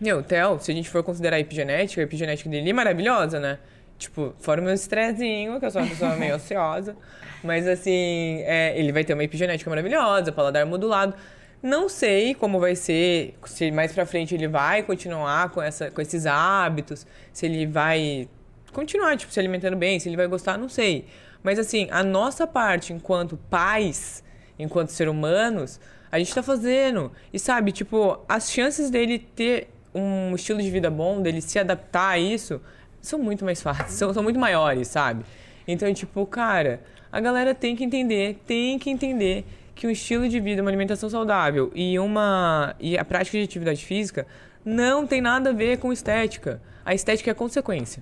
Meu, 0.00 0.18
o 0.18 0.22
Theo, 0.22 0.58
se 0.58 0.70
a 0.70 0.74
gente 0.74 0.88
for 0.90 1.02
considerar 1.02 1.36
a 1.36 1.40
epigenética, 1.40 2.00
a 2.00 2.04
epigenética 2.04 2.50
dele 2.50 2.68
é 2.68 2.72
maravilhosa, 2.72 3.38
né? 3.40 3.58
Tipo, 3.98 4.34
fora 4.38 4.60
o 4.60 4.64
meu 4.64 4.74
estressinho, 4.74 5.58
que 5.60 5.64
eu 5.64 5.70
sou 5.70 5.80
uma 5.80 5.88
pessoa 5.88 6.16
meio 6.16 6.34
ansiosa. 6.36 6.96
Mas, 7.42 7.66
assim, 7.66 8.42
é, 8.44 8.78
ele 8.78 8.92
vai 8.92 9.04
ter 9.04 9.14
uma 9.14 9.24
epigenética 9.24 9.70
maravilhosa, 9.70 10.32
paladar 10.32 10.66
modulado. 10.66 11.14
Não 11.62 11.88
sei 11.88 12.34
como 12.34 12.58
vai 12.58 12.74
ser, 12.74 13.34
se 13.44 13.70
mais 13.70 13.92
pra 13.92 14.04
frente 14.04 14.34
ele 14.34 14.48
vai 14.48 14.82
continuar 14.82 15.50
com, 15.50 15.62
essa, 15.62 15.92
com 15.92 16.00
esses 16.00 16.26
hábitos, 16.26 17.06
se 17.32 17.46
ele 17.46 17.66
vai 17.66 18.28
continuar, 18.72 19.16
tipo, 19.16 19.32
se 19.32 19.38
alimentando 19.38 19.76
bem, 19.76 20.00
se 20.00 20.08
ele 20.08 20.16
vai 20.16 20.26
gostar, 20.26 20.58
não 20.58 20.68
sei. 20.68 21.06
Mas, 21.40 21.60
assim, 21.60 21.86
a 21.90 22.02
nossa 22.02 22.46
parte 22.48 22.92
enquanto 22.92 23.36
pais, 23.36 24.24
enquanto 24.58 24.88
ser 24.88 25.08
humanos, 25.08 25.78
a 26.10 26.18
gente 26.18 26.34
tá 26.34 26.42
fazendo. 26.42 27.12
E, 27.32 27.38
sabe, 27.38 27.70
tipo, 27.70 28.18
as 28.28 28.50
chances 28.50 28.90
dele 28.90 29.18
ter 29.18 29.68
um 29.94 30.34
estilo 30.34 30.60
de 30.60 30.70
vida 30.70 30.90
bom, 30.90 31.22
dele 31.22 31.40
se 31.40 31.58
adaptar 31.58 32.10
a 32.10 32.18
isso, 32.18 32.60
são 33.00 33.18
muito 33.18 33.44
mais 33.44 33.62
fáceis, 33.62 33.92
são, 33.92 34.12
são 34.12 34.22
muito 34.22 34.38
maiores, 34.38 34.88
sabe? 34.88 35.24
Então, 35.66 35.92
tipo, 35.94 36.26
cara, 36.26 36.80
a 37.10 37.20
galera 37.20 37.54
tem 37.54 37.76
que 37.76 37.84
entender, 37.84 38.40
tem 38.46 38.78
que 38.78 38.90
entender 38.90 39.44
que 39.82 39.86
um 39.88 39.90
estilo 39.90 40.28
de 40.28 40.38
vida, 40.38 40.62
uma 40.62 40.70
alimentação 40.70 41.10
saudável 41.10 41.72
e 41.74 41.98
uma 41.98 42.76
e 42.78 42.96
a 42.96 43.04
prática 43.04 43.36
de 43.36 43.42
atividade 43.42 43.84
física 43.84 44.28
não 44.64 45.04
tem 45.04 45.20
nada 45.20 45.50
a 45.50 45.52
ver 45.52 45.78
com 45.78 45.92
estética. 45.92 46.62
A 46.84 46.94
estética 46.94 47.32
é 47.32 47.34
consequência. 47.34 48.00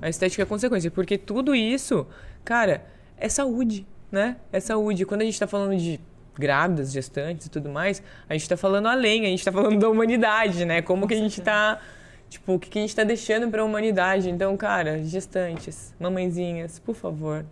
A 0.00 0.08
estética 0.08 0.42
é 0.42 0.46
consequência, 0.46 0.90
porque 0.90 1.18
tudo 1.18 1.54
isso, 1.54 2.06
cara, 2.42 2.82
é 3.18 3.28
saúde, 3.28 3.86
né? 4.10 4.38
É 4.50 4.58
saúde. 4.58 5.04
Quando 5.04 5.20
a 5.20 5.24
gente 5.26 5.38
tá 5.38 5.46
falando 5.46 5.76
de 5.76 6.00
grávidas, 6.34 6.92
gestantes 6.92 7.48
e 7.48 7.50
tudo 7.50 7.68
mais, 7.68 8.02
a 8.26 8.32
gente 8.32 8.48
tá 8.48 8.56
falando 8.56 8.88
além, 8.88 9.26
a 9.26 9.28
gente 9.28 9.44
tá 9.44 9.52
falando 9.52 9.78
da 9.78 9.90
humanidade, 9.90 10.64
né? 10.64 10.80
Como 10.80 11.06
que 11.06 11.12
a 11.12 11.18
gente 11.18 11.42
tá 11.42 11.78
Tipo, 12.30 12.54
o 12.54 12.58
que 12.58 12.70
que 12.70 12.78
a 12.78 12.82
gente 12.82 12.96
tá 12.96 13.04
deixando 13.04 13.50
pra 13.50 13.62
humanidade? 13.62 14.30
Então, 14.30 14.56
cara, 14.56 15.02
gestantes, 15.04 15.94
mamãezinhas, 16.00 16.78
por 16.78 16.94
favor, 16.94 17.44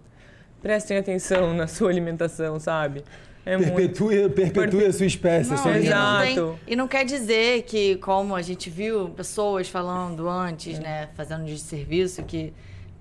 prestem 0.62 0.96
atenção 0.96 1.52
na 1.52 1.66
sua 1.66 1.90
alimentação, 1.90 2.58
sabe? 2.58 3.04
É 3.48 3.56
muito. 3.56 3.72
Perpetue, 3.74 4.28
perpetue 4.28 4.84
a 4.86 4.92
sua 4.92 5.06
espécie, 5.06 5.52
a 5.52 5.56
Não, 5.56 5.62
sua 5.62 5.78
e 5.78 5.86
exato. 5.86 6.34
não, 6.34 6.34
tem- 6.52 6.58
e 6.66 6.76
não 6.76 6.88
quer 6.88 7.04
dizer 7.04 7.62
que, 7.62 7.94
como 7.96 8.34
a 8.34 8.42
gente 8.42 8.68
viu 8.68 9.08
pessoas 9.10 9.68
falando 9.68 10.28
antes, 10.28 10.80
né, 10.80 11.08
fazendo 11.14 11.44
de 11.44 11.56
serviço, 11.56 12.24
que 12.24 12.52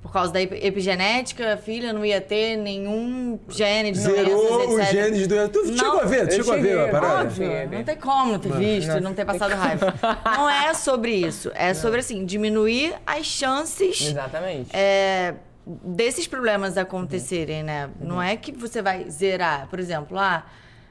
por 0.04 0.14
causa 0.14 0.32
da 0.32 0.40
ep- 0.40 0.64
epigenética, 0.64 1.56
a 1.56 1.58
filha 1.58 1.92
não 1.92 2.06
ia 2.06 2.22
ter 2.22 2.58
nenhum 2.58 3.40
gene 3.50 3.92
de 3.92 3.98
Zerou 3.98 4.24
doenças, 4.24 4.68
os 4.74 4.80
etc. 4.82 4.92
genes 4.92 5.28
do. 5.28 5.50
Tu 5.50 5.64
Não, 5.66 5.78
chegou 5.78 6.00
a 6.00 6.06
ver? 6.06 6.28
Tu 6.28 6.36
chegou 6.36 6.54
a 6.54 6.58
ver 6.58 6.80
a 6.80 6.88
parada? 6.92 7.24
Óbvio, 7.24 7.48
Sim, 7.48 7.76
não 7.76 7.84
tem 7.84 7.96
como 7.96 8.32
não 8.34 8.40
ter 8.40 8.52
visto, 8.54 8.88
Não. 8.90 9.00
não 9.02 9.14
ter 9.16 9.26
passado 9.26 9.56
raiva. 9.56 9.96
Não 10.38 10.48
é 10.48 10.72
sobre 10.76 11.12
isso. 11.12 11.52
É 11.56 11.74
sobre, 11.74 12.02
assim, 12.02 12.24
diminuir 12.24 12.94
as 13.04 13.26
chances 13.26 14.00
Exatamente. 14.00 14.70
é, 14.74 15.34
desses 15.66 16.28
problemas 16.28 16.78
acontecerem, 16.78 17.64
né? 17.64 17.90
Não 18.00 18.22
é 18.22 18.36
que 18.36 18.52
você 18.52 18.82
vai 18.82 19.10
zerar. 19.10 19.68
Por 19.68 19.80
exemplo, 19.80 20.18
ah, 20.18 20.46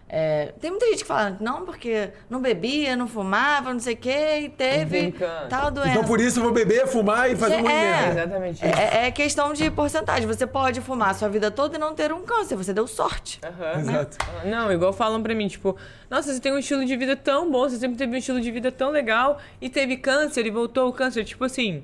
é, 0.09 0.53
tem 0.61 0.71
muita 0.71 0.87
gente 0.87 0.99
que 0.99 1.07
fala, 1.07 1.37
não, 1.41 1.65
porque 1.65 2.11
não 2.29 2.41
bebia, 2.41 2.95
não 2.95 3.09
fumava, 3.09 3.73
não 3.73 3.81
sei 3.81 3.95
o 3.95 3.97
quê, 3.97 4.41
e 4.43 4.49
teve 4.49 5.15
tal 5.49 5.71
doença. 5.71 5.91
Então 5.91 6.05
por 6.05 6.21
isso 6.21 6.39
eu 6.39 6.45
vou 6.45 6.53
beber, 6.53 6.87
fumar 6.87 7.31
e 7.31 7.37
fazer 7.37 7.57
um 7.57 7.63
monte 7.63 7.73
É. 7.73 8.09
Exatamente. 8.11 8.65
É, 8.65 9.07
é 9.07 9.11
questão 9.11 9.53
de 9.53 9.71
porcentagem. 9.71 10.27
Você 10.27 10.47
pode 10.47 10.81
fumar 10.81 11.11
a 11.11 11.15
sua 11.15 11.29
vida 11.29 11.51
toda 11.51 11.77
e 11.77 11.79
não 11.81 11.95
ter 11.95 12.13
um 12.13 12.23
câncer. 12.23 12.55
Você 12.57 12.73
deu 12.73 12.87
sorte. 12.87 13.41
Aham. 13.43 13.81
Exato. 13.81 14.19
Não, 14.45 14.73
igual 14.73 14.93
falam 14.93 15.23
pra 15.23 15.35
mim, 15.35 15.49
tipo, 15.49 15.77
nossa, 16.11 16.33
você 16.33 16.39
tem 16.39 16.53
um 16.53 16.59
estilo 16.59 16.85
de 16.85 16.97
vida 16.97 17.17
tão 17.17 17.51
bom, 17.51 17.69
você 17.69 17.77
sempre 17.79 17.97
teve 17.97 18.13
um 18.15 18.19
estilo 18.19 18.41
de 18.41 18.51
vida 18.51 18.71
tão 18.71 18.91
legal 18.91 19.39
e 19.61 19.71
teve 19.71 19.97
câncer 19.97 20.47
e 20.47 20.51
voltou 20.51 20.89
o 20.89 20.93
câncer. 20.93 21.25
Tipo 21.25 21.45
assim, 21.45 21.83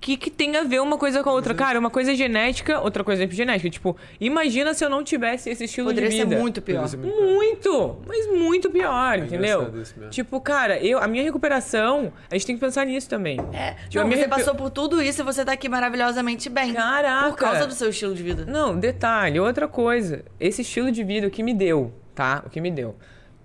que, 0.00 0.16
que 0.16 0.30
tem 0.30 0.56
a 0.56 0.62
ver 0.64 0.80
uma 0.80 0.96
coisa 0.96 1.22
com 1.22 1.28
a 1.28 1.32
outra? 1.32 1.52
Cara, 1.54 1.78
uma 1.78 1.90
coisa 1.90 2.12
é 2.12 2.14
genética, 2.14 2.80
outra 2.80 3.04
coisa 3.04 3.22
é 3.22 3.24
epigenética. 3.24 3.68
Tipo, 3.68 3.96
imagina 4.20 4.72
se 4.72 4.84
eu 4.84 4.88
não 4.88 5.04
tivesse 5.04 5.50
esse 5.50 5.64
estilo 5.64 5.88
Poderia 5.88 6.08
de 6.08 6.16
ser 6.16 6.24
vida. 6.26 6.38
muito 6.40 6.62
pior. 6.62 6.82
Poderia 6.88 7.06
ser 7.10 7.16
muito 7.18 7.40
Muito, 7.70 7.96
mas 8.06 8.26
muito 8.28 8.70
pior, 8.70 9.18
entendeu? 9.18 9.62
isso 9.82 9.94
mesmo. 9.98 10.10
Tipo, 10.10 10.40
cara, 10.40 10.78
eu, 10.78 10.98
a 10.98 11.06
minha 11.06 11.22
recuperação, 11.22 12.12
a 12.30 12.34
gente 12.34 12.46
tem 12.46 12.54
que 12.56 12.60
pensar 12.60 12.86
nisso 12.86 13.08
também. 13.08 13.38
É. 13.52 13.74
Tipo, 13.88 14.04
Não, 14.04 14.10
você 14.10 14.16
recu- 14.16 14.30
passou 14.30 14.54
por 14.54 14.70
tudo 14.70 15.02
isso 15.02 15.20
e 15.20 15.24
você 15.24 15.44
tá 15.44 15.52
aqui 15.52 15.68
maravilhosamente 15.68 16.48
bem. 16.48 16.72
Caraca! 16.72 17.28
Por 17.30 17.36
causa 17.36 17.66
do 17.66 17.74
seu 17.74 17.90
estilo 17.90 18.14
de 18.14 18.22
vida. 18.22 18.44
Não, 18.46 18.78
detalhe, 18.78 19.38
outra 19.38 19.68
coisa. 19.68 20.24
Esse 20.38 20.62
estilo 20.62 20.90
de 20.90 21.04
vida, 21.04 21.26
o 21.26 21.30
que 21.30 21.42
me 21.42 21.52
deu, 21.52 21.92
tá? 22.14 22.42
O 22.46 22.50
que 22.50 22.60
me 22.60 22.70
deu. 22.70 22.94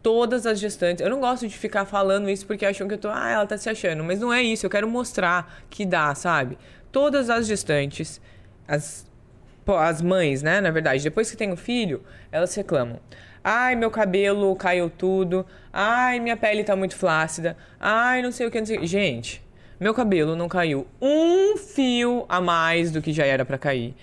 Todas 0.05 0.45
as 0.45 0.59
gestantes. 0.59 1.03
Eu 1.03 1.09
não 1.09 1.19
gosto 1.19 1.47
de 1.47 1.57
ficar 1.57 1.83
falando 1.83 2.29
isso 2.29 2.45
porque 2.45 2.63
acham 2.63 2.87
que 2.87 2.93
eu 2.93 2.97
tô, 2.99 3.09
ah, 3.09 3.27
ela 3.27 3.47
tá 3.47 3.57
se 3.57 3.67
achando, 3.67 4.03
mas 4.03 4.19
não 4.19 4.31
é 4.31 4.39
isso, 4.43 4.63
eu 4.63 4.69
quero 4.69 4.87
mostrar 4.87 5.59
que 5.67 5.83
dá, 5.83 6.13
sabe? 6.13 6.59
Todas 6.91 7.27
as 7.27 7.47
gestantes, 7.47 8.21
as 8.67 9.03
as 9.67 10.03
mães, 10.03 10.43
né, 10.43 10.61
na 10.61 10.69
verdade, 10.69 11.03
depois 11.03 11.31
que 11.31 11.35
tem 11.35 11.51
o 11.51 11.57
filho, 11.57 12.03
elas 12.31 12.53
reclamam. 12.53 12.99
Ai, 13.43 13.75
meu 13.75 13.89
cabelo 13.89 14.55
caiu 14.55 14.91
tudo. 14.91 15.43
Ai, 15.73 16.19
minha 16.19 16.37
pele 16.37 16.63
tá 16.63 16.75
muito 16.75 16.95
flácida. 16.95 17.57
Ai, 17.79 18.21
não 18.21 18.31
sei 18.31 18.45
o 18.45 18.51
que, 18.51 18.59
não 18.59 18.65
sei 18.67 18.77
o 18.77 18.81
que. 18.81 18.85
Gente, 18.85 19.43
meu 19.79 19.91
cabelo 19.91 20.35
não 20.35 20.47
caiu 20.47 20.85
um 21.01 21.57
fio 21.57 22.25
a 22.29 22.39
mais 22.39 22.91
do 22.91 23.01
que 23.01 23.11
já 23.11 23.25
era 23.25 23.43
pra 23.43 23.57
cair. 23.57 23.95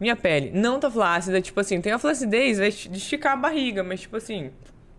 Minha 0.00 0.16
pele 0.16 0.50
não 0.54 0.80
tá 0.80 0.90
flácida, 0.90 1.42
tipo 1.42 1.60
assim, 1.60 1.78
tem 1.78 1.92
a 1.92 1.98
flacidez 1.98 2.56
de 2.88 2.96
esticar 2.96 3.34
a 3.34 3.36
barriga, 3.36 3.82
mas 3.82 4.00
tipo 4.00 4.16
assim, 4.16 4.50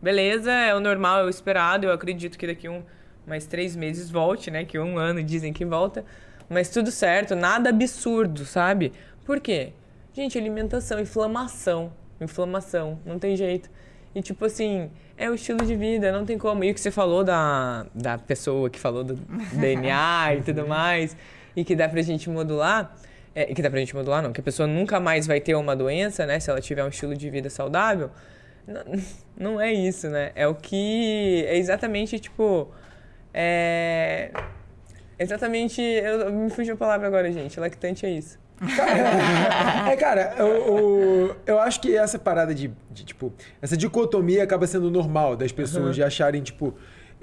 beleza, 0.04 0.52
é 0.52 0.76
o 0.76 0.82
normal, 0.82 1.22
é 1.22 1.24
o 1.24 1.30
esperado. 1.30 1.88
Eu 1.88 1.94
acredito 1.94 2.38
que 2.38 2.46
daqui 2.46 2.68
um 2.68 2.84
mais 3.26 3.48
três 3.48 3.76
meses 3.76 4.12
volte, 4.12 4.52
né? 4.52 4.66
Que 4.66 4.78
um 4.78 4.98
ano 4.98 5.24
dizem 5.24 5.54
que 5.54 5.64
volta. 5.64 6.04
Mas 6.50 6.70
tudo 6.70 6.92
certo, 6.92 7.36
nada 7.36 7.70
absurdo, 7.70 8.46
sabe? 8.46 8.92
Por 9.26 9.40
quê? 9.40 9.72
Gente, 10.14 10.38
alimentação, 10.38 11.00
inflamação. 11.00 11.94
Inflamação, 12.20 13.00
não 13.06 13.18
tem 13.18 13.36
jeito. 13.36 13.70
E 14.14 14.22
tipo 14.22 14.46
assim, 14.46 14.92
é 15.18 15.30
o 15.30 15.34
estilo 15.34 15.66
de 15.66 15.76
vida, 15.76 16.12
não 16.12 16.26
tem 16.26 16.38
como. 16.38 16.64
E 16.64 16.72
o 16.72 16.74
que 16.74 16.82
você 16.82 16.92
falou 16.92 17.24
da, 17.24 17.86
da 17.96 18.18
pessoa 18.18 18.70
que 18.70 18.80
falou 18.80 19.04
do 19.04 19.16
DNA 19.56 20.36
e 20.36 20.42
tudo 20.44 20.68
mais, 20.68 21.16
e 21.56 21.64
que 21.64 21.76
dá 21.76 21.88
pra 21.88 22.02
gente 22.02 22.30
modular. 22.30 22.96
É, 23.36 23.46
que 23.46 23.64
dá 23.64 23.70
pra 23.70 23.80
gente 23.80 23.96
modular, 23.96 24.22
não, 24.22 24.32
que 24.32 24.42
a 24.42 24.44
pessoa 24.44 24.68
nunca 24.68 25.00
mais 25.00 25.26
vai 25.26 25.42
ter 25.42 25.56
uma 25.56 25.76
doença, 25.76 26.24
né? 26.26 26.40
Se 26.40 26.52
ela 26.52 26.62
tiver 26.62 26.84
um 26.84 26.90
estilo 26.90 27.16
de 27.16 27.30
vida 27.32 27.50
saudável. 27.50 28.12
Não, 29.38 29.60
é 29.60 29.74
isso, 29.74 30.10
né? 30.10 30.32
É 30.36 30.48
o 30.48 30.56
que. 30.56 31.46
É 31.48 31.58
exatamente 31.58 32.20
tipo. 32.20 32.70
É. 33.34 34.32
Exatamente. 35.18 35.82
Eu, 35.82 36.32
me 36.32 36.50
fugiu 36.50 36.74
a 36.74 36.78
palavra 36.78 37.08
agora, 37.08 37.32
gente. 37.32 37.60
Lactante 37.60 38.06
é 38.06 38.10
isso. 38.10 38.42
é, 39.90 39.96
cara, 39.98 40.36
eu, 40.38 40.48
eu, 40.48 41.36
eu, 41.46 41.60
acho 41.60 41.82
que 41.82 41.98
essa 41.98 42.18
parada 42.18 42.54
de, 42.56 42.72
de, 42.90 43.04
tipo, 43.04 43.34
essa 43.62 43.76
dicotomia 43.76 44.44
acaba 44.44 44.66
sendo 44.66 44.90
normal 44.90 45.36
das 45.36 45.52
pessoas 45.52 45.86
uhum. 45.88 45.92
de 45.92 46.04
acharem, 46.04 46.42
tipo, 46.42 46.74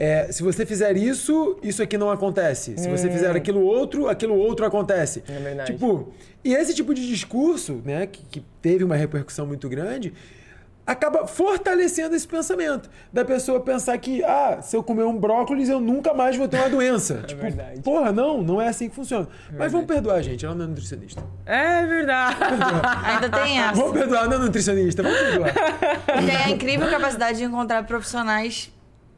é, 0.01 0.33
se 0.33 0.43
você 0.43 0.67
fizer 0.67 0.97
isso, 0.97 1.59
isso 1.63 1.83
aqui 1.83 1.97
não 1.97 2.11
acontece. 2.11 2.75
Se 2.77 2.89
você 2.89 3.11
fizer 3.11 3.33
hum. 3.33 3.37
aquilo 3.37 3.61
outro, 3.63 4.09
aquilo 4.09 4.35
outro 4.35 4.65
acontece. 4.65 5.23
É 5.29 5.39
verdade. 5.39 5.73
Tipo, 5.73 6.13
e 6.43 6.55
esse 6.55 6.75
tipo 6.75 6.95
de 6.95 7.07
discurso, 7.07 7.83
né, 7.85 8.07
que, 8.07 8.25
que 8.25 8.45
teve 8.63 8.83
uma 8.83 8.97
repercussão 8.97 9.47
muito 9.47 9.69
grande, 9.69 10.15
acaba 10.91 11.25
fortalecendo 11.25 12.17
esse 12.17 12.27
pensamento 12.27 12.91
da 13.13 13.25
pessoa 13.25 13.61
pensar 13.61 13.97
que, 13.99 14.25
ah, 14.25 14.59
se 14.61 14.77
eu 14.77 14.83
comer 14.83 15.05
um 15.05 15.17
brócolis, 15.17 15.69
eu 15.69 15.79
nunca 15.79 16.13
mais 16.13 16.37
vou 16.37 16.49
ter 16.49 16.57
uma 16.59 16.69
doença. 16.69 17.21
É 17.21 17.27
tipo, 17.27 17.43
verdade. 17.43 17.81
porra, 17.83 18.11
não, 18.11 18.43
não 18.43 18.61
é 18.61 18.69
assim 18.69 18.89
que 18.89 18.95
funciona. 18.95 19.29
É 19.53 19.57
Mas 19.57 19.71
vamos 19.71 19.87
perdoar 19.87 20.17
a 20.17 20.23
gente, 20.23 20.45
ela 20.45 20.55
não 20.55 20.65
é 20.65 20.69
nutricionista. 20.69 21.23
É 21.45 21.87
verdade. 21.87 22.37
Ainda 23.05 23.29
tem 23.29 23.61
essa. 23.61 23.75
Vamos 23.75 23.93
perdoar, 23.93 24.27
não 24.27 24.37
é 24.37 24.39
nutricionista, 24.39 25.03
vamos 25.03 25.19
perdoar. 25.19 25.55
E 26.19 26.27
tem 26.27 26.37
a 26.37 26.51
incrível 26.51 26.91
capacidade 26.91 27.39
de 27.39 27.45
encontrar 27.45 27.85
profissionais 27.85 28.73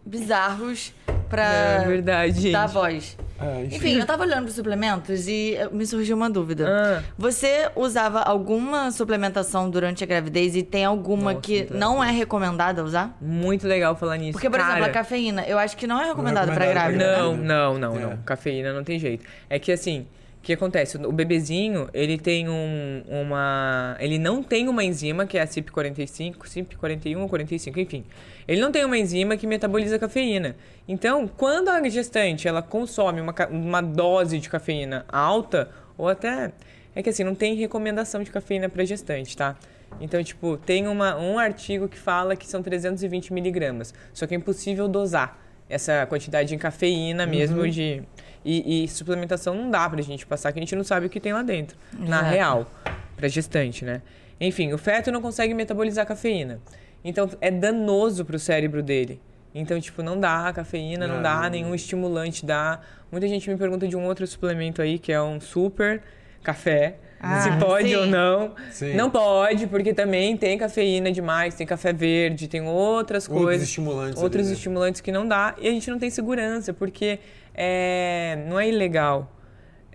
bizarros 0.05 0.93
pra 1.33 1.45
é 1.45 1.85
verdade, 1.87 2.53
dar 2.53 2.67
voz. 2.67 3.17
É, 3.41 3.65
enfim. 3.65 3.77
enfim. 3.77 3.99
eu 3.99 4.07
tava 4.07 4.23
olhando 4.23 4.43
pros 4.43 4.55
suplementos 4.55 5.27
e 5.27 5.57
me 5.73 5.85
surgiu 5.87 6.15
uma 6.15 6.29
dúvida. 6.29 6.69
Ah. 6.69 7.03
Você 7.19 7.71
usava 7.75 8.21
alguma 8.21 8.91
suplementação 8.93 9.69
durante 9.71 10.05
a 10.05 10.07
gravidez 10.07 10.55
e 10.55 10.63
tem 10.63 10.85
alguma 10.85 11.33
Nossa, 11.33 11.41
que 11.41 11.67
não 11.73 12.05
é 12.05 12.11
recomendada 12.13 12.85
usar? 12.85 13.17
Muito 13.21 13.67
legal 13.67 13.97
falar 13.97 14.19
nisso. 14.19 14.33
Porque, 14.33 14.49
por 14.51 14.59
Cara, 14.59 14.73
exemplo, 14.73 14.91
a 14.91 14.93
cafeína, 14.93 15.45
eu 15.47 15.59
acho 15.59 15.77
que 15.77 15.87
não 15.87 16.01
é 16.01 16.07
recomendada 16.07 16.47
Não 16.47 16.53
é 16.53 16.57
pra 16.57 16.65
recomendado 16.67 16.99
grávida. 16.99 17.23
Não, 17.23 17.37
né? 17.37 17.45
não, 17.45 17.79
não, 17.79 17.97
É. 17.97 18.01
não. 18.01 18.17
Cafeína 18.19 18.73
não 18.73 18.85
tem 18.85 18.99
jeito. 18.99 19.25
É 19.49 19.59
que 19.59 19.73
assim, 19.73 20.07
o 20.43 20.45
que 20.45 20.55
acontece? 20.55 20.97
O 20.97 21.13
bebezinho, 21.13 21.89
ele 21.95 22.19
tem 22.19 22.49
um, 22.49 23.05
uma. 23.09 23.97
Ele 24.01 24.19
não 24.19 24.43
tem 24.43 24.69
uma 24.69 24.83
enzima, 24.83 25.25
que 25.25 25.39
é 25.39 25.43
a 25.43 25.47
CYP45, 25.47 26.39
CYP41 26.39 27.17
ou 27.21 27.29
45, 27.29 27.79
enfim. 27.79 28.05
Ele 28.49 28.61
não 28.61 28.73
tem 28.73 28.85
uma 28.85 28.99
enzima 28.99 29.37
que 29.37 29.47
metaboliza 29.47 30.01
cafeína. 30.01 30.57
Então, 30.89 31.29
quando 31.29 31.69
a 31.69 31.89
gestante 31.89 32.49
ela 32.49 32.61
consome 32.61 33.21
uma, 33.21 33.33
uma 33.53 33.81
dose 33.81 34.41
de 34.41 34.51
cafeína 34.51 35.05
alta, 35.09 35.71
ou 35.97 36.09
até. 36.09 36.51
É 36.93 37.05
que 37.05 37.09
assim, 37.09 37.23
não 37.23 37.37
tem 37.37 37.55
recomendação 37.55 38.21
de 38.25 38.31
cafeína 38.33 38.69
para 38.69 38.85
gestante, 38.85 39.37
tá? 39.37 39.57
Então, 40.01 40.25
tipo, 40.25 40.57
tem 40.57 40.89
uma, 40.89 41.17
um 41.17 41.39
artigo 41.39 41.89
que 41.89 41.97
fala 41.97 42.35
que 42.35 42.49
são 42.49 42.65
320 42.65 43.33
miligramas. 43.33 43.95
Só 44.13 44.27
que 44.27 44.35
é 44.35 44.37
impossível 44.37 44.89
dosar 44.89 45.39
essa 45.69 46.05
quantidade 46.07 46.53
em 46.53 46.59
cafeína 46.59 47.27
mesmo 47.27 47.69
de. 47.69 48.03
E, 48.45 48.85
e 48.85 48.89
suplementação 48.89 49.55
não 49.55 49.71
dá 49.71 49.89
pra 49.89 50.01
gente 50.03 50.27
passar, 50.27 50.53
que 50.53 50.59
a 50.59 50.63
gente 50.63 50.75
não 50.75 50.85
sabe 50.85 51.07
o 51.07 51.11
que 51.11 51.21
tem 51.21 51.33
lá 51.33 51.43
dentro. 51.43 51.77
Na 51.97 52.19
Exato. 52.19 52.25
real, 52.35 52.73
pra 53.17 53.29
gestante, 53.29 53.85
né? 53.85 54.03
Enfim, 54.41 54.73
o 54.73 54.79
feto 54.79 55.13
não 55.13 55.23
consegue 55.23 55.55
metabolizar 55.55 56.05
cafeína. 56.07 56.61
Então 57.05 57.29
é 57.41 57.51
danoso 57.51 58.25
pro 58.25 58.39
cérebro 58.39 58.83
dele. 58.83 59.21
Então, 59.55 59.79
tipo, 59.81 60.03
não 60.03 60.19
dá 60.19 60.51
cafeína, 60.53 61.07
não, 61.07 61.17
Não, 61.17 61.23
dá 61.23 61.49
nenhum 61.51 61.75
estimulante, 61.75 62.45
dá. 62.47 62.81
Muita 63.11 63.29
gente 63.29 63.49
me 63.51 63.57
pergunta 63.57 63.87
de 63.87 63.95
um 63.97 64.05
outro 64.07 64.27
suplemento 64.27 64.81
aí, 64.81 64.99
que 64.99 65.13
é 65.13 65.21
um 65.23 65.39
super 65.41 66.03
café. 66.43 66.97
Ah, 67.21 67.41
se 67.43 67.53
pode 67.65 67.89
sim. 67.91 67.95
ou 67.95 68.07
não. 68.07 68.55
Sim. 68.73 68.95
Não 68.95 69.09
pode, 69.11 69.67
porque 69.69 69.93
também 69.95 70.37
tem 70.37 70.59
cafeína 70.59 71.13
demais, 71.13 71.55
tem 71.55 71.65
café 71.67 71.93
verde, 71.93 72.49
tem 72.49 72.63
outras 72.63 73.29
Outros 73.29 73.45
coisas. 73.45 73.69
estimulantes 73.69 74.21
Outros 74.21 74.47
ali, 74.47 74.51
né? 74.51 74.57
estimulantes 74.57 75.01
que 75.01 75.13
não 75.13 75.29
dá. 75.29 75.55
E 75.61 75.69
a 75.69 75.71
gente 75.71 75.89
não 75.91 75.99
tem 76.01 76.11
segurança, 76.11 76.73
porque 76.73 77.21
é, 77.55 78.45
não 78.49 78.59
é 78.59 78.69
ilegal. 78.69 79.31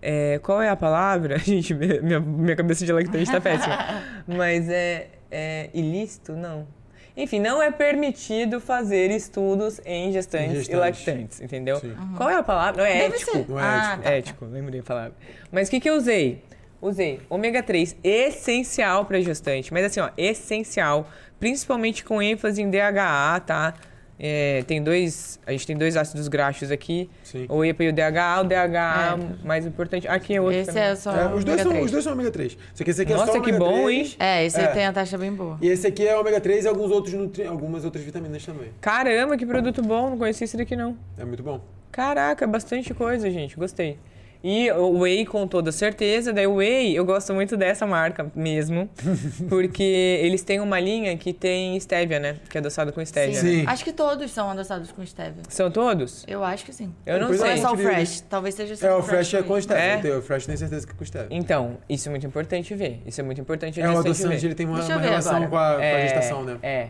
É, 0.01 0.39
qual 0.43 0.61
é 0.61 0.69
a 0.69 0.75
palavra? 0.75 1.37
Gente, 1.43 1.73
minha, 1.73 2.19
minha 2.19 2.55
cabeça 2.55 2.85
de 2.85 2.91
lactante 2.91 3.31
tá 3.31 3.41
péssima. 3.41 3.77
Mas 4.27 4.69
é, 4.69 5.07
é 5.31 5.69
ilícito? 5.73 6.33
Não. 6.33 6.67
Enfim, 7.15 7.39
não 7.39 7.59
é 7.61 7.71
permitido 7.71 8.59
fazer 8.59 9.09
estudos 9.09 9.81
em 9.83 10.11
gestantes, 10.11 10.49
Em 10.49 10.51
e 10.51 10.57
gestantes. 10.59 11.05
lactantes, 11.05 11.41
entendeu? 11.41 11.77
Sim. 11.79 11.95
Qual 12.15 12.29
é 12.29 12.35
a 12.35 12.43
palavra? 12.43 12.83
Não, 12.83 12.87
é 12.87 12.99
Deve 12.99 13.15
ético. 13.15 13.31
ser. 13.31 13.49
Não 13.49 13.59
é 13.59 13.63
ah, 13.63 13.75
ético. 13.75 13.89
tá, 13.89 13.97
tá. 14.03 14.15
Ético, 14.15 14.45
lembrei 14.45 14.79
a 14.81 14.83
palavra. 14.83 15.13
Mas 15.51 15.67
o 15.67 15.71
que, 15.71 15.79
que 15.79 15.89
eu 15.89 15.95
usei? 15.95 16.43
Usei 16.79 17.19
ômega 17.27 17.63
3, 17.63 17.97
essencial 18.03 19.03
para 19.05 19.19
gestante. 19.19 19.73
Mas 19.73 19.85
assim, 19.85 19.99
ó, 19.99 20.11
essencial. 20.15 21.09
Principalmente 21.39 22.03
com 22.03 22.21
ênfase 22.21 22.61
em 22.61 22.69
DHA, 22.69 23.39
tá? 23.45 23.73
É, 24.19 24.63
tem 24.65 24.81
dois. 24.81 25.39
A 25.45 25.51
gente 25.51 25.67
tem 25.67 25.77
dois 25.77 25.95
ácidos 25.95 26.27
graxos 26.27 26.71
aqui. 26.71 27.07
Sim. 27.23 27.45
O 27.49 27.63
EPA 27.63 27.83
e 27.83 27.89
o 27.89 27.93
DHA. 27.93 28.41
O 28.41 28.43
DHA 28.45 29.17
mais 29.43 29.65
importante. 29.65 30.07
Aqui 30.07 30.35
é 30.35 30.41
outro. 30.41 30.57
Esse 30.57 30.67
também. 30.71 30.83
é 30.83 30.95
só 30.95 31.11
É, 31.15 31.33
os, 31.35 31.43
dois 31.43 31.59
ômega 31.59 31.63
são, 31.63 31.71
3. 31.71 31.85
os 31.85 31.91
dois 31.91 32.03
são 32.03 32.13
ômega 32.13 32.31
3. 32.31 32.57
Só 32.73 32.83
que 32.83 32.89
esse 32.89 33.01
aqui 33.03 33.13
é 33.13 33.15
Nossa, 33.15 33.31
só 33.33 33.39
que 33.39 33.51
bom, 33.51 33.83
3. 33.85 34.07
hein? 34.09 34.15
É, 34.19 34.45
esse 34.45 34.59
É. 34.59 34.67
tem 34.67 34.85
a 34.87 34.93
taxa 34.93 35.17
bem 35.17 35.31
boa. 35.31 35.57
E 35.61 35.67
esse 35.67 35.85
aqui 35.85 36.07
é 36.07 36.17
ômega 36.17 36.41
3 36.41 36.65
e 36.65 36.67
alguns 36.67 36.89
outros 36.91 37.13
nutri... 37.13 37.45
algumas 37.45 37.85
outras 37.85 38.03
vitaminas 38.03 38.43
também. 38.43 38.69
Caramba, 38.81 39.37
que 39.37 39.45
produto 39.45 39.81
bom. 39.83 40.09
Não 40.09 40.17
conhecia 40.17 40.45
esse 40.45 40.57
daqui, 40.57 40.75
não. 40.75 40.97
É 41.17 41.23
muito 41.23 41.43
bom. 41.43 41.61
Caraca, 41.91 42.45
bastante 42.47 42.93
coisa, 42.93 43.29
gente. 43.29 43.55
Gostei. 43.55 43.97
E 44.43 44.71
o 44.71 44.99
Whey 44.99 45.25
com 45.25 45.47
toda 45.47 45.71
certeza. 45.71 46.31
Daí 46.31 46.47
o 46.47 46.55
Whey, 46.55 46.95
eu 46.95 47.03
gosto 47.05 47.33
muito 47.33 47.57
dessa 47.57 47.85
marca 47.85 48.31
mesmo. 48.35 48.89
porque 49.49 49.83
eles 50.21 50.41
têm 50.43 50.59
uma 50.59 50.79
linha 50.79 51.15
que 51.17 51.33
tem 51.33 51.79
stevia, 51.79 52.19
né? 52.19 52.37
Que 52.49 52.57
é 52.57 52.59
adoçado 52.59 52.93
com 52.93 53.03
stevia. 53.05 53.39
Sim. 53.39 53.63
Acho 53.67 53.83
que 53.83 53.91
todos 53.91 54.31
são 54.31 54.49
adoçados 54.49 54.91
com 54.91 55.05
stevia. 55.05 55.43
São 55.49 55.69
todos? 55.71 56.23
Eu 56.27 56.43
acho 56.43 56.65
que 56.65 56.73
sim. 56.73 56.93
Eu 57.05 57.19
não 57.19 57.27
Ou 57.29 57.33
sei. 57.33 57.49
é 57.51 57.57
só 57.57 57.73
o 57.73 57.77
fresh? 57.77 58.21
Talvez 58.29 58.55
seja 58.55 58.75
só 58.75 58.87
É, 58.87 58.95
o 58.95 59.03
fresh 59.03 59.33
é 59.33 59.41
com 59.43 59.53
mesmo. 59.55 59.61
stevia. 59.63 59.83
É? 59.83 59.97
Tem- 59.97 60.11
O 60.15 60.21
fresh 60.21 60.45
tem 60.45 60.57
certeza 60.57 60.85
que 60.87 60.93
é 60.93 60.95
com 60.95 61.05
stevia. 61.05 61.27
Então, 61.31 61.77
isso 61.89 62.07
é 62.07 62.11
muito 62.11 62.25
importante 62.27 62.73
ver. 62.75 63.01
Isso 63.05 63.19
é 63.19 63.23
muito 63.23 63.41
importante 63.41 63.81
a 63.81 63.85
É, 63.85 63.89
o 63.89 63.97
adoçante, 63.99 64.45
ele 64.45 64.55
tem 64.55 64.65
uma, 64.65 64.83
uma 64.83 64.97
relação 64.99 65.47
com 65.47 65.57
a, 65.57 65.75
com 65.75 65.81
a 65.81 65.85
É, 65.85 66.01
gestação, 66.03 66.43
né? 66.43 66.57
É. 66.61 66.87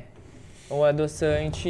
O 0.70 0.84
adoçante 0.84 1.70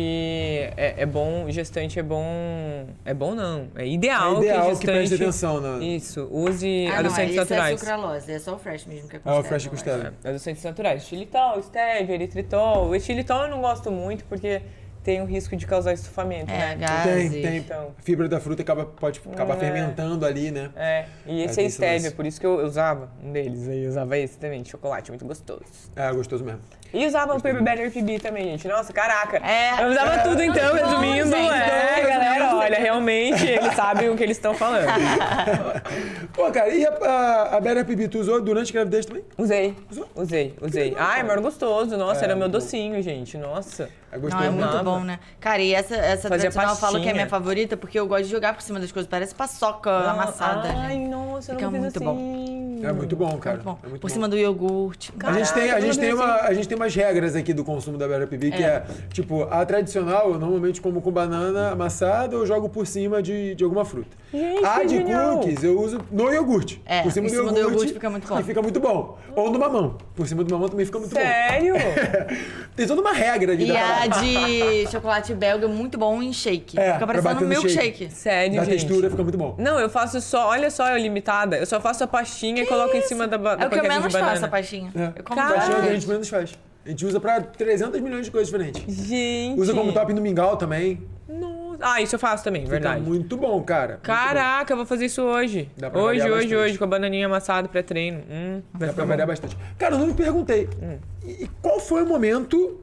é, 0.76 0.96
é 0.98 1.06
bom, 1.06 1.46
gestante 1.50 2.00
é 2.00 2.04
bom. 2.04 2.88
É 3.06 3.14
bom 3.14 3.36
não. 3.36 3.68
É 3.76 3.86
ideal, 3.86 4.38
É 4.38 4.40
ideal 4.40 4.62
que 4.62 4.68
que, 4.70 4.70
gestante. 4.76 4.86
preste 4.98 5.16
atenção 5.16 5.62
na... 5.62 5.84
Isso, 5.86 6.28
use 6.32 6.88
Ah, 6.88 6.90
não, 6.94 7.00
adoçantes 7.00 7.30
esse 7.30 7.38
é 7.38 7.40
naturais. 7.42 7.80
sucralose, 7.80 8.32
é 8.32 8.40
só 8.40 8.56
o 8.56 8.58
fresh 8.60 8.86
mesmo 8.86 9.08
que 9.08 9.18
é 9.18 9.20
com 9.20 9.30
É, 9.30 9.34
o 9.34 9.36
stevia, 9.36 9.50
fresh 9.50 9.66
eu 9.66 9.72
com 9.72 9.78
stevia. 9.78 10.14
É, 10.24 10.30
adoçantes 10.30 10.64
naturais. 10.64 11.04
Xilitol, 11.04 11.62
stevia, 11.62 12.14
eritritol. 12.16 12.88
O 12.88 12.96
etilitol 12.96 13.44
eu 13.44 13.50
não 13.50 13.62
gosto 13.62 13.92
muito 13.92 14.26
porque 14.26 14.62
tem 15.04 15.22
o 15.22 15.26
risco 15.26 15.56
de 15.56 15.66
causar 15.66 15.94
estufamento, 15.94 16.52
É, 16.52 16.76
né? 16.76 16.76
gases. 16.76 17.32
Tem, 17.32 17.42
tem. 17.42 17.58
Então. 17.60 17.94
A 17.98 18.02
fibra 18.02 18.28
da 18.28 18.42
fruta 18.42 18.62
acaba, 18.62 18.84
pode 18.86 19.22
acabar 19.32 19.56
É. 19.56 19.60
fermentando 19.60 20.26
ali, 20.26 20.52
né? 20.52 20.70
É, 20.76 21.06
e 21.26 21.44
esse 21.44 21.60
É, 21.60 21.64
é 21.64 21.66
esse 21.68 21.76
stevia, 21.76 21.94
lance. 22.02 22.12
por 22.16 22.26
isso 22.26 22.42
que 22.42 22.46
eu 22.46 22.66
usava 22.66 23.10
um 23.24 23.32
deles. 23.32 23.70
Aí 23.70 23.84
eu 23.84 23.90
usava 23.90 24.18
esse 24.18 24.38
também, 24.38 24.62
de 24.64 24.70
chocolate, 24.70 25.10
muito 25.12 25.24
gostoso. 25.26 25.62
É, 25.96 26.12
gostoso 26.12 26.44
mesmo. 26.44 26.60
E 26.98 27.06
usava 27.06 27.34
o 27.36 27.42
Paper 27.42 27.62
Better 27.64 27.92
PB 27.92 28.20
também, 28.20 28.44
gente. 28.46 28.68
Nossa, 28.68 28.92
caraca. 28.92 29.38
É. 29.38 29.84
Eu 29.84 29.90
usava 29.90 30.18
tudo 30.20 30.42
então, 30.42 30.76
bom, 30.76 30.84
resumindo. 30.86 31.36
gente. 31.36 31.54
é, 31.54 32.00
Então, 32.00 32.10
galera, 32.10 32.56
olha, 32.56 32.78
realmente 32.80 33.46
eles 33.46 33.74
sabem 33.76 34.10
o 34.10 34.16
que 34.16 34.24
eles 34.24 34.38
estão 34.38 34.54
falando. 34.54 34.88
Pô, 36.34 36.52
cara, 36.52 36.70
e 36.70 36.86
a, 36.86 36.90
a, 36.90 37.58
a 37.58 37.62
Better 37.62 37.86
PB 37.86 38.08
tu 38.08 38.20
usou 38.20 38.42
durante 38.42 38.70
a 38.72 38.74
gravidez 38.74 39.06
também? 39.06 39.24
Usei, 39.38 39.76
Usou? 39.92 40.08
usei, 40.16 40.56
usei. 40.62 40.90
legal, 40.92 41.08
Ai, 41.08 41.24
maior 41.24 41.40
gostoso. 41.42 41.98
Nossa, 41.98 42.22
É, 42.22 42.24
era 42.26 42.36
meu 42.36 42.48
bom. 42.48 42.52
docinho, 42.54 43.02
gente. 43.02 43.38
Nossa. 43.38 43.90
É 44.12 44.18
gostoso 44.18 44.42
Não, 44.42 44.48
é 44.50 44.52
muito 44.52 44.84
bom. 44.84 45.00
bom, 45.00 45.04
né? 45.04 45.20
Cara, 45.40 45.62
e 45.62 45.74
essa, 45.74 45.94
essa 45.96 46.30
Fazia 46.30 46.50
tradicional 46.50 46.72
eu 46.72 46.76
falo 46.78 46.94
que 46.94 46.98
é 46.98 47.00
pastinha. 47.02 47.14
minha 47.14 47.28
favorita 47.28 47.76
porque 47.76 48.00
eu 48.00 48.08
gosto 48.08 48.24
de 48.24 48.30
jogar 48.32 48.54
por 48.54 48.62
cima 48.62 48.80
das 48.80 48.92
coisas. 48.92 49.10
Parece 49.10 49.36
paçoca 49.36 49.92
amassada. 49.92 50.70
Ai, 50.78 50.94
gente. 50.96 51.10
nossa, 51.10 51.52
eu 51.52 51.56
Fica 51.56 51.66
não 51.70 51.72
fiz 51.74 51.82
muito 51.82 51.98
assim. 52.10 52.82
É 52.86 52.92
muito 52.94 53.16
bom, 53.16 53.38
cara. 53.38 53.56
Muito 53.58 53.66
bom. 53.66 53.80
É 53.84 53.88
muito 53.90 54.02
por 54.02 54.08
bom. 54.08 54.14
cima 54.14 54.30
do 54.30 54.38
iogurte. 54.38 55.12
A 55.24 55.34
gente, 55.34 55.54
tem, 55.54 55.64
a, 55.64 55.68
Caraca, 55.68 55.82
gente 55.82 55.96
eu 55.96 56.02
tem 56.02 56.10
não 56.16 56.24
uma, 56.24 56.36
a 56.42 56.54
gente 56.54 56.68
tem 56.70 56.78
umas 56.88 56.96
regras 56.96 57.36
aqui 57.36 57.54
do 57.54 57.64
consumo 57.64 57.98
da 57.98 58.08
Pibi, 58.26 58.52
que 58.52 58.64
é, 58.64 58.84
tipo, 59.12 59.44
a 59.44 59.66
tradicional, 59.66 60.32
eu 60.32 60.40
normalmente 60.40 60.82
como 60.82 61.02
com 61.02 61.12
banana 61.12 61.72
amassada 61.72 62.38
ou 62.38 62.46
jogo 62.46 62.70
por 62.70 62.88
cima 62.88 63.22
de, 63.22 63.54
de 63.56 63.64
alguma 63.64 63.84
fruta. 63.84 64.16
Gente, 64.34 64.66
a 64.66 64.80
que 64.80 64.88
de 64.88 64.96
genial. 64.98 65.38
cookies 65.38 65.64
eu 65.64 65.80
uso 65.80 66.00
no 66.12 66.32
iogurte. 66.32 66.82
É, 66.86 67.02
por 67.02 67.12
cima, 67.12 67.28
em 67.28 67.30
do, 67.30 67.36
cima 67.36 67.52
do 67.52 67.58
iogurte, 67.58 67.72
iogurte 67.72 67.94
fica 67.94 68.10
muito 68.10 68.28
bom. 68.28 68.40
E 68.40 68.44
fica 68.44 68.62
muito 68.62 68.80
bom. 68.80 69.18
Ou 69.36 69.52
no 69.52 69.60
mamão. 69.60 69.98
Por 70.16 70.28
cima 70.28 70.44
do 70.44 70.54
mamão 70.54 70.68
também 70.70 70.86
fica 70.86 71.00
muito 71.00 71.14
Sério? 71.14 71.74
bom. 71.74 71.80
tem 72.76 72.88
toda 72.88 73.02
uma 73.02 73.14
regra 73.14 73.54
aqui 73.54 73.66
E 73.66 73.76
a 73.76 74.08
de 74.08 74.92
chocolate 74.92 75.34
belga 75.34 75.66
é 75.66 75.70
muito 75.70 75.98
bom 75.98 76.22
em 76.22 76.34
shake. 76.34 76.80
É, 76.80 76.94
Fica 76.94 77.08
parecendo 77.08 77.46
um 77.46 77.48
no 77.48 77.56
shake. 77.56 77.68
milkshake. 77.68 78.12
Sério, 78.12 78.56
Da 78.56 78.64
gente. 78.64 78.74
textura 78.74 79.10
fica 79.10 79.24
muito 79.24 79.38
bom. 79.38 79.56
Não, 79.58 79.80
eu 79.80 79.90
faço 79.90 80.20
só, 80.22 80.50
olha 80.50 80.70
só, 80.72 80.90
eu 80.90 80.98
limitada. 80.98 81.58
Eu 81.58 81.66
só 81.66 81.80
faço 81.80 82.04
a 82.04 82.08
pastinha 82.08 82.64
e 82.64 82.66
coloco 82.66 82.96
em 82.96 83.02
cima 83.02 83.28
da, 83.28 83.38
da 83.38 83.64
É 83.64 83.68
o 83.68 83.70
que 83.70 83.80
eu 83.80 83.84
menos 83.84 84.14
de 84.14 84.20
faço, 84.20 84.46
a 84.46 84.48
pastinha. 84.48 84.92
É. 84.96 85.20
Eu 85.20 85.24
como 85.24 85.40
Cara, 85.40 85.56
é 85.56 85.82
que 85.82 85.90
a 85.90 85.94
gente 85.94 86.08
menos 86.08 86.30
faz. 86.30 86.58
A 86.88 86.90
gente 86.92 87.06
usa 87.06 87.20
pra 87.20 87.42
300 87.42 88.00
milhões 88.00 88.26
de 88.26 88.32
coisas 88.32 88.48
diferentes. 88.48 88.82
Gente. 89.06 89.60
Usa 89.60 89.74
como 89.74 89.92
top 89.92 90.14
no 90.14 90.22
mingau 90.22 90.56
também. 90.56 91.06
Nossa. 91.28 91.78
Ah, 91.82 92.02
isso 92.02 92.16
eu 92.16 92.20
faço 92.20 92.44
também, 92.46 92.64
verdade. 92.64 93.00
Fica 93.02 93.10
muito 93.10 93.36
bom, 93.38 93.62
cara. 93.62 94.00
Caraca, 94.02 94.72
eu 94.72 94.78
vou 94.78 94.86
fazer 94.86 95.06
isso 95.06 95.22
hoje. 95.22 95.70
Dá 95.78 95.90
pra 95.92 96.02
Hoje, 96.02 96.22
hoje, 96.22 96.30
bastante. 96.32 96.56
hoje, 96.56 96.78
com 96.78 96.86
a 96.86 96.88
bananinha 96.88 97.26
amassada 97.28 97.68
pré-treino. 97.68 98.24
Hum, 98.30 98.62
vai 98.74 98.88
Dá 98.88 98.94
pra 98.94 99.04
bom. 99.04 99.10
variar 99.10 99.28
bastante. 99.28 99.58
Cara, 99.78 99.96
eu 99.96 100.00
não 100.00 100.08
me 100.08 100.14
perguntei. 100.14 100.70
Hum. 100.82 100.98
E 101.26 101.48
qual 101.62 101.80
foi 101.80 102.02
o 102.04 102.08
momento 102.08 102.80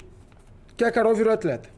que 0.76 0.84
a 0.84 0.92
Carol 0.92 1.14
virou 1.14 1.32
atleta? 1.32 1.70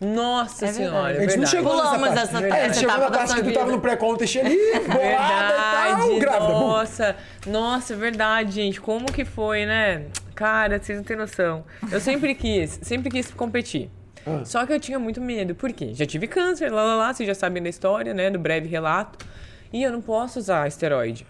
Nossa 0.00 0.66
É 0.66 0.72
senhora, 0.72 1.14
verdade. 1.14 1.14
é 1.14 1.18
A 1.18 1.20
gente 1.22 1.38
não 1.38 1.46
verdade. 1.46 1.50
chegou 1.56 1.76
nessa 1.76 1.88
Pulamos 1.94 2.08
parte. 2.08 2.22
essa- 2.36 2.44
É, 2.46 2.66
essa 2.66 2.80
chegou 2.80 2.98
na 2.98 3.10
parte 3.10 3.34
que 3.36 3.42
tu 3.42 3.52
tava 3.54 3.70
no 3.72 3.80
pré-contest 3.80 4.36
ali, 4.36 4.56
bolada 4.84 4.84
e 4.84 5.56
tal, 5.56 5.96
Verdade, 5.96 6.18
grávida. 6.20 6.52
nossa, 6.52 7.16
nossa, 7.46 7.92
é 7.94 7.96
verdade, 7.96 8.50
gente. 8.52 8.78
Como 8.80 9.06
que 9.06 9.24
foi, 9.24 9.64
né? 9.64 10.02
Cara, 10.36 10.78
vocês 10.78 10.96
não 10.98 11.04
têm 11.04 11.16
noção. 11.16 11.64
Eu 11.90 11.98
sempre 12.00 12.34
quis, 12.34 12.78
sempre 12.82 13.10
quis 13.10 13.30
competir. 13.32 13.90
Ah. 14.24 14.44
Só 14.44 14.64
que 14.66 14.72
eu 14.72 14.78
tinha 14.78 14.98
muito 14.98 15.20
medo. 15.20 15.54
Por 15.54 15.72
quê? 15.72 15.90
Já 15.94 16.06
tive 16.06 16.26
câncer, 16.28 16.70
lá, 16.72 16.82
lá, 16.84 16.94
lá, 16.96 17.12
vocês 17.14 17.26
já 17.26 17.34
sabem 17.34 17.60
da 17.62 17.68
história, 17.68 18.12
né? 18.14 18.30
Do 18.30 18.38
breve 18.38 18.68
relato. 18.68 19.26
E 19.72 19.82
eu 19.82 19.90
não 19.90 20.00
posso 20.00 20.38
usar 20.38 20.68
esteroide. 20.68 21.26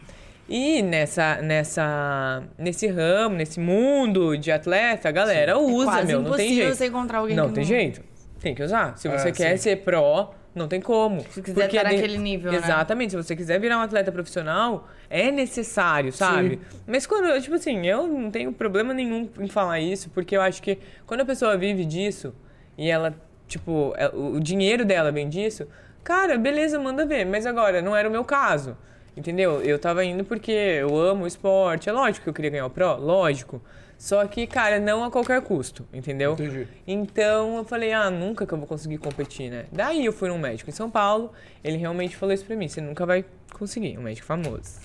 E 0.48 0.80
nessa, 0.82 1.36
nessa, 1.42 2.42
nesse 2.58 2.86
ramo, 2.86 3.34
nesse 3.36 3.58
mundo 3.58 4.36
de 4.36 4.52
atleta, 4.52 5.08
a 5.08 5.12
galera 5.12 5.58
usa, 5.58 5.82
É 5.90 5.92
Quase 5.92 6.06
meu, 6.06 6.22
não 6.22 6.36
tem 6.36 6.54
jeito. 6.54 6.74
você 6.76 6.86
encontrar 6.86 7.18
alguém 7.18 7.36
Não 7.36 7.48
que 7.48 7.54
tem 7.54 7.62
não- 7.64 7.68
jeito. 7.68 8.00
Tem 8.40 8.54
que 8.54 8.62
usar. 8.62 8.96
Se 8.98 9.08
É, 9.08 9.18
você 9.18 9.32
quer 9.32 9.56
sim. 9.56 9.62
ser 9.70 9.76
pró, 9.76 10.32
não 10.58 10.68
tem 10.68 10.80
como. 10.80 11.20
Se 11.30 11.42
quiser 11.42 11.66
estar 11.66 11.84
naquele 11.84 12.18
nível, 12.18 12.50
né? 12.52 12.58
Exatamente. 12.58 13.10
Se 13.10 13.16
você 13.16 13.36
quiser 13.36 13.60
virar 13.60 13.78
um 13.78 13.82
atleta 13.82 14.10
profissional, 14.10 14.88
é 15.10 15.30
necessário, 15.30 16.12
sabe? 16.12 16.58
Mas 16.86 17.06
quando, 17.06 17.40
tipo 17.40 17.54
assim, 17.54 17.86
eu 17.86 18.06
não 18.06 18.30
tenho 18.30 18.52
problema 18.52 18.92
nenhum 18.94 19.28
em 19.38 19.48
falar 19.48 19.80
isso, 19.80 20.10
porque 20.10 20.36
eu 20.36 20.40
acho 20.40 20.62
que 20.62 20.78
quando 21.06 21.20
a 21.20 21.24
pessoa 21.24 21.56
vive 21.56 21.84
disso 21.84 22.34
e 22.76 22.88
ela, 22.90 23.14
tipo, 23.46 23.92
é- 23.96 24.08
o 24.14 24.36
o 24.36 24.40
dinheiro 24.40 24.84
dela 24.84 25.10
vem 25.12 25.28
disso, 25.28 25.66
cara, 26.02 26.36
beleza, 26.38 26.78
manda 26.78 27.04
ver. 27.06 27.24
Mas 27.24 27.46
agora, 27.46 27.80
não 27.82 27.94
era 27.96 28.08
o 28.08 28.12
meu 28.12 28.24
caso. 28.24 28.76
Entendeu? 29.16 29.62
Eu 29.62 29.78
tava 29.78 30.04
indo 30.04 30.24
porque 30.24 30.52
eu 30.52 30.94
amo 30.98 31.24
o 31.24 31.26
esporte. 31.26 31.88
É 31.88 31.92
lógico 31.92 32.24
que 32.24 32.28
eu 32.28 32.34
queria 32.34 32.50
ganhar 32.50 32.66
o 32.66 32.70
Pro, 32.70 32.96
lógico. 32.96 33.62
Só 33.98 34.26
que, 34.26 34.46
cara, 34.46 34.78
não 34.78 35.02
a 35.02 35.10
qualquer 35.10 35.40
custo, 35.40 35.86
entendeu? 35.92 36.34
Entendi. 36.34 36.68
Então 36.86 37.56
eu 37.56 37.64
falei, 37.64 37.92
ah, 37.92 38.10
nunca 38.10 38.46
que 38.46 38.52
eu 38.52 38.58
vou 38.58 38.66
conseguir 38.66 38.98
competir, 38.98 39.50
né? 39.50 39.64
Daí 39.72 40.04
eu 40.04 40.12
fui 40.12 40.28
num 40.28 40.38
médico 40.38 40.68
em 40.68 40.72
São 40.72 40.90
Paulo, 40.90 41.32
ele 41.64 41.76
realmente 41.76 42.16
falou 42.16 42.34
isso 42.34 42.44
pra 42.44 42.54
mim, 42.54 42.68
você 42.68 42.80
nunca 42.80 43.06
vai 43.06 43.24
conseguir, 43.52 43.98
um 43.98 44.02
médico 44.02 44.26
famoso. 44.26 44.80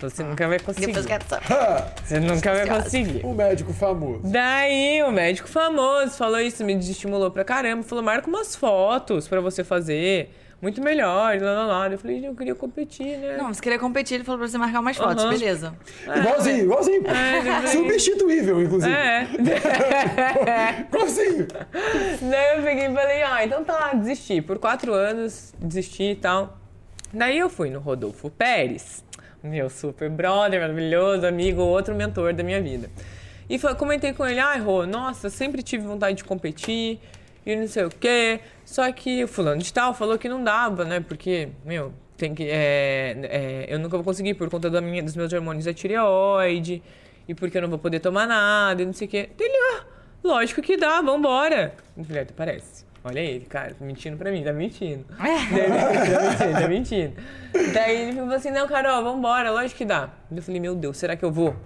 Você 0.00 0.22
nunca 0.22 0.48
vai 0.48 0.58
conseguir. 0.58 0.86
Depois 0.86 1.06
quero 1.06 1.24
saber. 1.28 1.52
Ha! 1.52 1.92
Você 2.04 2.20
nunca 2.20 2.52
vai 2.52 2.66
conseguir. 2.66 3.24
Um 3.24 3.34
médico 3.34 3.72
famoso. 3.72 4.22
Daí 4.24 5.02
o 5.02 5.10
médico 5.12 5.48
famoso 5.48 6.16
falou 6.16 6.40
isso, 6.40 6.64
me 6.64 6.74
desestimulou 6.74 7.30
pra 7.30 7.44
caramba, 7.44 7.82
falou, 7.84 8.02
marca 8.02 8.28
umas 8.28 8.56
fotos 8.56 9.28
pra 9.28 9.40
você 9.40 9.62
fazer, 9.62 10.34
muito 10.60 10.82
melhor, 10.82 11.40
lá, 11.40 11.52
lá, 11.52 11.66
lá. 11.66 11.88
Eu 11.88 11.98
falei, 11.98 12.16
gente, 12.16 12.26
eu 12.26 12.34
queria 12.34 12.54
competir, 12.54 13.16
né? 13.18 13.36
Não, 13.36 13.52
você 13.54 13.60
queria 13.62 13.78
competir, 13.78 14.16
ele 14.16 14.24
falou 14.24 14.40
pra 14.40 14.48
você 14.48 14.58
marcar 14.58 14.80
umas 14.80 14.96
fotos, 14.96 15.24
beleza. 15.24 15.74
Igualzinho, 16.16 16.64
igualzinho. 16.64 17.02
pô. 17.04 17.10
É. 17.10 17.66
Substituível, 17.68 18.62
inclusive. 18.62 18.92
É. 18.92 19.26
Igualzinho. 20.88 21.46
Daí 22.30 22.56
eu 22.58 22.62
peguei 22.62 22.86
e 22.86 22.94
falei, 22.94 23.22
ah, 23.22 23.44
então 23.44 23.64
tá, 23.64 23.92
desisti. 23.94 24.40
Por 24.42 24.58
quatro 24.58 24.92
anos, 24.92 25.54
desisti 25.58 26.10
e 26.10 26.16
tal. 26.16 26.58
Daí 27.12 27.38
eu 27.38 27.48
fui 27.48 27.70
no 27.70 27.78
Rodolfo 27.80 28.28
Pérez, 28.30 29.02
meu 29.42 29.70
super 29.70 30.10
brother, 30.10 30.60
maravilhoso, 30.60 31.26
amigo, 31.26 31.62
outro 31.62 31.94
mentor 31.94 32.32
da 32.34 32.42
minha 32.42 32.60
vida. 32.60 32.90
E 33.48 33.58
fa- 33.58 33.74
comentei 33.74 34.12
com 34.12 34.26
ele, 34.26 34.38
ai, 34.40 34.58
Rô, 34.60 34.84
nossa, 34.84 35.30
sempre 35.30 35.62
tive 35.62 35.86
vontade 35.86 36.18
de 36.18 36.24
competir 36.24 37.00
e 37.46 37.56
não 37.56 37.66
sei 37.66 37.84
o 37.84 37.88
quê. 37.90 38.40
Só 38.68 38.92
que 38.92 39.24
o 39.24 39.26
fulano 39.28 39.62
de 39.62 39.72
tal 39.72 39.94
falou 39.94 40.18
que 40.18 40.28
não 40.28 40.44
dava, 40.44 40.84
né? 40.84 41.00
Porque, 41.00 41.48
meu, 41.64 41.90
tem 42.18 42.34
que. 42.34 42.42
é, 42.50 43.16
é, 43.22 43.66
eu 43.66 43.78
nunca 43.78 43.96
vou 43.96 44.04
conseguir 44.04 44.34
por 44.34 44.50
conta 44.50 44.68
da 44.68 44.78
minha, 44.78 45.02
dos 45.02 45.16
meus 45.16 45.32
hormônios 45.32 45.64
da 45.64 45.72
tireoide 45.72 46.82
e 47.26 47.34
porque 47.34 47.56
eu 47.56 47.62
não 47.62 47.70
vou 47.70 47.78
poder 47.78 47.98
tomar 47.98 48.26
nada 48.26 48.82
e 48.82 48.84
não 48.84 48.92
sei 48.92 49.08
o 49.08 49.10
quê. 49.10 49.30
Ele, 49.40 49.58
ah, 49.72 49.84
lógico 50.22 50.60
que 50.60 50.76
dá, 50.76 51.00
vambora. 51.00 51.72
Eu 51.96 52.04
falei, 52.04 52.22
"Ah, 52.24 52.26
parece. 52.36 52.84
Olha 53.02 53.20
ele, 53.20 53.46
cara, 53.46 53.74
mentindo 53.80 54.18
pra 54.18 54.30
mim, 54.30 54.44
tá 54.44 54.52
mentindo. 54.52 55.02
Daí, 55.16 55.48
tá 55.48 56.28
mentindo, 56.28 56.60
tá 56.60 56.68
mentindo. 56.68 57.14
Daí 57.72 58.02
ele 58.02 58.18
falou 58.18 58.34
assim, 58.34 58.50
não, 58.50 58.68
Carol, 58.68 59.02
vambora, 59.02 59.50
lógico 59.50 59.78
que 59.78 59.86
dá. 59.86 60.10
Eu 60.30 60.42
falei, 60.42 60.60
meu 60.60 60.74
Deus, 60.74 60.98
será 60.98 61.16
que 61.16 61.24
eu 61.24 61.32
vou? 61.32 61.56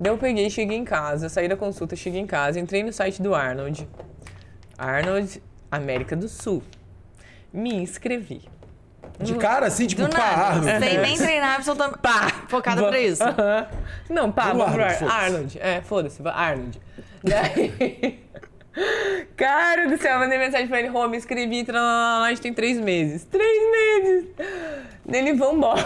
Daí 0.00 0.10
eu 0.10 0.16
peguei, 0.16 0.48
cheguei 0.48 0.78
em 0.78 0.84
casa, 0.84 1.28
saí 1.28 1.46
da 1.46 1.56
consulta, 1.56 1.94
cheguei 1.94 2.22
em 2.22 2.26
casa, 2.26 2.58
entrei 2.58 2.82
no 2.82 2.90
site 2.90 3.20
do 3.20 3.34
Arnold. 3.34 3.86
Arnold, 4.78 5.42
América 5.76 6.14
do 6.16 6.28
Sul. 6.28 6.62
Me 7.52 7.74
inscrevi. 7.74 8.42
De 9.20 9.34
cara, 9.36 9.66
assim, 9.66 9.86
tipo, 9.86 10.02
Do 10.02 10.10
pá, 10.10 10.18
nada. 10.18 10.42
Arnold. 10.46 10.84
Sem 10.84 10.98
nem 10.98 11.16
treinar 11.16 11.54
absolutamente. 11.56 11.98
Pá! 12.00 12.28
Focada 12.48 12.82
Va- 12.82 12.88
pra 12.88 13.00
isso. 13.00 13.22
Aham. 13.22 13.66
Não, 14.10 14.30
pá, 14.32 14.48
Vamos 14.52 14.58
vamos 14.58 14.74
pro 14.74 14.82
Arnold, 14.84 14.92
Ar- 14.92 14.98
foda-se. 14.98 15.24
Arnold. 15.24 15.58
É, 15.60 15.80
foda-se, 15.80 16.22
va- 16.22 16.32
Arnold. 16.34 16.80
Daí... 17.24 18.20
Cara 19.36 19.88
do 19.88 19.96
céu, 19.96 20.12
eu 20.14 20.18
mandei 20.18 20.38
mensagem 20.38 20.68
pra 20.68 20.78
ele, 20.78 20.88
Rô, 20.88 21.08
me 21.08 21.16
inscrevi, 21.16 21.64
a 21.72 22.26
gente 22.28 22.42
tem 22.42 22.52
três 22.52 22.78
meses. 22.78 23.24
Três 23.24 23.70
meses! 23.70 24.26
Dele, 25.04 25.32
vambora. 25.32 25.82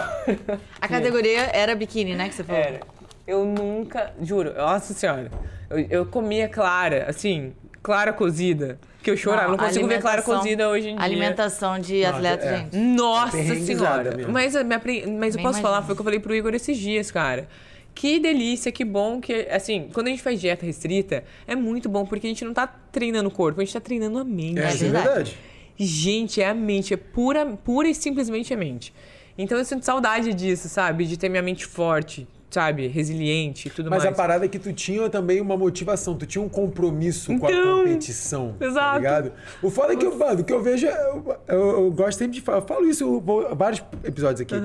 A 0.81 0.87
categoria 0.89 1.49
era 1.53 1.73
biquíni, 1.73 2.15
né? 2.15 2.27
Que 2.27 2.35
você 2.35 2.43
falou. 2.43 2.61
Era. 2.61 2.81
Eu 3.25 3.45
nunca, 3.45 4.11
juro, 4.21 4.53
nossa 4.53 4.93
senhora, 4.93 5.31
eu, 5.69 5.79
eu 5.89 6.05
comia 6.05 6.49
clara, 6.49 7.05
assim, 7.07 7.53
clara 7.81 8.11
cozida, 8.11 8.77
que 9.03 9.09
eu 9.09 9.17
chorava, 9.17 9.49
não, 9.49 9.57
consigo 9.57 9.87
ver 9.87 9.99
clara 9.99 10.17
alimentação- 10.17 10.37
cozida 10.41 10.69
hoje 10.69 10.89
em 10.89 10.95
dia. 10.95 11.03
Alimentação 11.03 11.79
de 11.79 12.01
Nossa, 12.01 12.15
atleta, 12.15 12.45
é. 12.45 12.57
gente. 12.57 12.77
Nossa 12.77 13.31
Perrenguizada 13.37 13.65
senhora! 14.03 14.17
mesmo. 14.17 14.31
Mas, 14.31 14.53
minha 14.55 14.81
mas 15.19 15.35
eu 15.35 15.41
posso 15.41 15.61
falar, 15.61 15.77
imagino. 15.77 15.85
foi 15.87 15.93
o 15.93 15.95
que 15.95 16.01
eu 16.01 16.05
falei 16.05 16.19
pro 16.19 16.35
Igor 16.35 16.53
esses 16.53 16.77
dias, 16.77 17.09
cara. 17.11 17.47
Que 17.93 18.19
delícia, 18.19 18.71
que 18.71 18.85
bom 18.85 19.19
que, 19.19 19.47
assim, 19.51 19.89
quando 19.93 20.07
a 20.07 20.09
gente 20.11 20.21
faz 20.21 20.39
dieta 20.39 20.65
restrita, 20.65 21.23
é 21.45 21.55
muito 21.55 21.89
bom, 21.89 22.05
porque 22.05 22.25
a 22.25 22.29
gente 22.29 22.45
não 22.45 22.53
tá 22.53 22.65
treinando 22.67 23.27
o 23.27 23.31
corpo, 23.31 23.59
a 23.59 23.63
gente 23.65 23.73
tá 23.73 23.81
treinando 23.81 24.17
a 24.17 24.23
mente. 24.23 24.59
É, 24.59 24.69
isso 24.69 24.77
é 24.85 24.89
verdade. 24.89 25.05
verdade. 25.07 25.37
Gente, 25.77 26.41
é 26.41 26.47
a 26.47 26.53
mente, 26.53 26.93
é 26.93 26.97
pura, 26.97 27.45
pura 27.45 27.89
e 27.89 27.95
simplesmente 27.95 28.53
a 28.53 28.57
mente. 28.57 28.93
Então 29.37 29.57
eu 29.57 29.65
sinto 29.65 29.83
saudade 29.83 30.33
disso, 30.33 30.69
sabe? 30.69 31.05
De 31.05 31.17
ter 31.17 31.27
minha 31.27 31.41
mente 31.41 31.65
forte, 31.65 32.27
sabe? 32.51 32.87
Resiliente 32.87 33.67
e 33.69 33.71
tudo 33.71 33.89
Mas 33.89 34.03
mais. 34.03 34.13
a 34.13 34.15
parada 34.15 34.45
é 34.45 34.47
que 34.47 34.59
tu 34.59 34.71
tinha 34.73 35.09
também 35.09 35.41
uma 35.41 35.57
motivação, 35.57 36.15
tu 36.15 36.25
tinha 36.27 36.43
um 36.43 36.49
compromisso 36.49 37.35
com 37.39 37.47
a 37.47 37.51
Então, 37.51 37.77
competição. 37.79 38.55
Tá 38.59 38.65
exato. 38.65 38.97
ligado? 38.97 39.31
O 39.63 39.69
foda 39.71 39.93
é 39.93 39.95
que 39.95 40.05
eu, 40.05 40.15
mano, 40.17 40.41
o 40.41 40.43
que 40.43 40.53
eu 40.53 40.61
vejo, 40.61 40.85
é- 40.85 40.91
eu, 41.09 41.37
eu- 41.47 41.69
eu 41.85 41.91
gosto 41.91 42.17
sempre 42.19 42.33
de 42.35 42.41
falar, 42.41 42.59
eu 42.59 42.67
falo 42.67 42.85
isso 42.85 43.23
em 43.51 43.55
vários 43.55 43.81
episódios 44.03 44.41
aqui. 44.41 44.55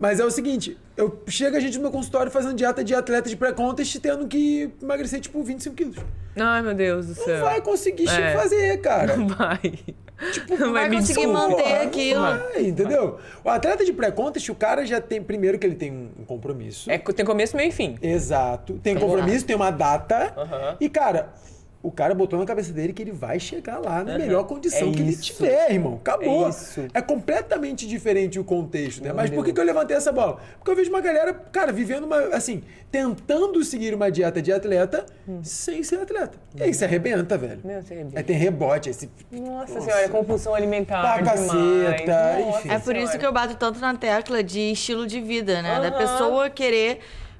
Mas 0.00 0.20
é 0.20 0.24
o 0.24 0.30
seguinte, 0.30 0.78
eu 0.96 1.22
chego 1.26 1.56
a 1.56 1.60
gente 1.60 1.76
no 1.76 1.82
meu 1.82 1.90
consultório 1.90 2.30
fazendo 2.30 2.54
dieta 2.54 2.84
de 2.84 2.94
atleta 2.94 3.28
de 3.28 3.36
pré-contest 3.36 3.96
tendo 4.00 4.26
que 4.28 4.70
emagrecer 4.80 5.20
tipo 5.20 5.42
25 5.42 5.74
quilos. 5.76 5.96
Ai, 6.36 6.62
meu 6.62 6.72
Deus 6.72 7.06
do 7.06 7.16
Não 7.16 7.24
céu. 7.24 7.44
vai 7.44 7.60
conseguir 7.60 8.08
É. 8.08 8.32
fazer, 8.32 8.76
cara. 8.80 9.16
Não 9.16 9.26
vai. 9.26 9.60
Não 10.58 10.72
vai 10.72 10.88
me 10.88 10.96
conseguir 10.96 11.20
desculpa. 11.20 11.48
manter 11.48 11.62
Porra, 11.62 11.82
aquilo. 11.82 12.20
Vai, 12.20 12.66
entendeu? 12.66 13.18
O 13.44 13.48
atleta 13.48 13.84
de 13.84 13.92
pré-contest, 13.92 14.48
o 14.48 14.54
cara 14.54 14.84
já 14.84 15.00
tem, 15.00 15.22
primeiro 15.22 15.58
que 15.58 15.66
ele 15.66 15.76
tem 15.76 16.10
um 16.18 16.24
compromisso. 16.24 16.90
É, 16.90 16.98
tem 16.98 17.24
começo, 17.24 17.56
meio 17.56 17.68
e 17.68 17.72
fim. 17.72 17.96
Exato. 18.02 18.74
Tem 18.82 18.98
compromisso, 18.98 19.46
tem 19.46 19.54
uma 19.56 19.70
data. 19.70 20.34
E, 20.80 20.88
cara, 20.88 21.32
o 21.80 21.92
cara 21.92 22.12
botou 22.12 22.38
na 22.38 22.44
cabeça 22.44 22.72
dele 22.72 22.92
que 22.92 23.00
ele 23.00 23.12
vai 23.12 23.38
chegar 23.38 23.78
lá 23.78 24.02
na 24.02 24.18
melhor 24.18 24.44
condição 24.44 24.88
É 24.88 24.92
que 24.92 25.00
ele 25.00 25.10
isso. 25.10 25.22
tiver, 25.22 25.70
irmão. 25.72 25.94
Acabou. 25.94 26.46
É 26.46 26.50
isso. 26.50 26.86
É 26.92 27.00
completamente 27.00 27.86
diferente 27.86 28.38
o 28.38 28.42
contexto, 28.44 29.00
né? 29.00 29.08
Meu 29.08 29.16
Mas 29.16 29.30
por 29.30 29.44
que, 29.44 29.52
que 29.52 29.60
eu 29.60 29.64
levantei 29.64 29.96
essa 29.96 30.10
bola? 30.10 30.40
Porque 30.58 30.70
eu 30.72 30.76
vejo 30.76 30.90
uma 30.90 31.00
galera, 31.00 31.32
cara, 31.32 31.70
vivendo 31.72 32.02
uma, 32.04 32.18
assim, 32.34 32.64
tentando 32.90 33.62
seguir 33.62 33.94
uma 33.94 34.10
dieta 34.10 34.42
de 34.42 34.52
atleta 34.52 35.06
sem 35.42 35.84
ser 35.84 36.00
atleta. 36.00 36.36
E 36.56 36.64
aí 36.64 36.74
se 36.74 36.84
arrebenta, 36.84 37.38
velho. 37.38 37.60
Meu, 37.62 37.80
você 37.80 37.94
arrebenta. 37.94 38.18
Aí 38.18 38.24
tem 38.24 38.36
rebote, 38.36 38.90
esse. 38.90 39.08
Nossa, 39.30 39.80
senhora, 39.80 40.02
é 40.02 40.08
compulsão 40.08 40.54
alimentar. 40.54 41.00
Pra 41.14 41.22
caceta, 41.22 42.38
Nossa 42.40 42.58
enfim. 42.58 42.70
É 42.70 42.78
por 42.80 42.96
isso 42.96 43.06
senhora. 43.06 43.18
que 43.18 43.26
eu 43.26 43.32
bato 43.32 43.54
tanto 43.56 43.78
na 43.78 43.94
tecla 43.94 44.42
de 44.42 44.72
estilo 44.72 45.06
de 45.06 45.20
vida, 45.20 45.62
né? 45.62 45.80
Da 45.80 45.92
pessoa 45.92 46.50
querer 46.50 46.98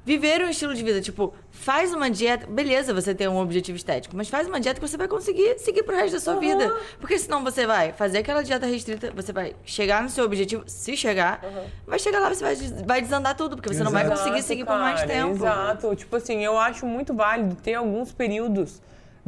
viver 0.09 0.41
um 0.41 0.49
estilo 0.49 0.75
de 0.75 0.83
vida. 0.83 1.03
Tipo, 1.03 1.35
faz 1.51 1.93
uma 1.93 2.09
dieta. 2.11 2.47
Beleza, 2.47 2.95
você 2.95 3.15
tem 3.15 3.29
um 3.29 3.39
objetivo 3.39 3.77
estético, 3.77 4.17
mas 4.17 4.31
faz 4.31 4.49
uma 4.49 4.59
dieta 4.59 4.81
que 4.81 4.89
você 4.89 4.97
vai 4.97 5.07
conseguir 5.07 5.59
seguir 5.59 5.83
pro 5.83 5.95
resto 5.95 6.15
da 6.15 6.21
sua 6.21 6.37
vida. 6.37 6.75
Porque 6.99 7.19
senão 7.19 7.45
você 7.45 7.67
vai 7.67 7.93
fazer 7.93 8.19
aquela 8.19 8.43
dieta 8.43 8.65
restrita, 8.67 9.13
você 9.15 9.35
vai 9.35 9.55
chegar 9.67 10.03
no 10.03 10.09
seu 10.09 10.25
objetivo, 10.25 10.65
se 10.67 10.97
chegar, 10.97 11.45
vai 11.87 11.99
chegar 11.99 12.21
lá, 12.21 12.33
você 12.33 12.43
vai, 12.43 12.57
vai 12.87 13.03
desandar 13.03 13.37
tudo, 13.37 13.55
porque 13.55 13.69
você 13.69 13.85
não 13.85 13.93
vai 13.93 14.05
Exato. 14.05 14.19
conseguir 14.19 14.43
seguir 14.43 14.65
por 14.65 14.79
mais 14.79 15.03
tempo. 15.03 15.37
Exato. 15.37 15.95
Tipo 15.95 16.17
assim, 16.17 16.43
eu 16.43 16.59
acho 16.59 16.87
muito 16.87 17.13
válido 17.13 17.55
ter 17.57 17.75
alguns 17.75 18.11
períodos 18.11 18.81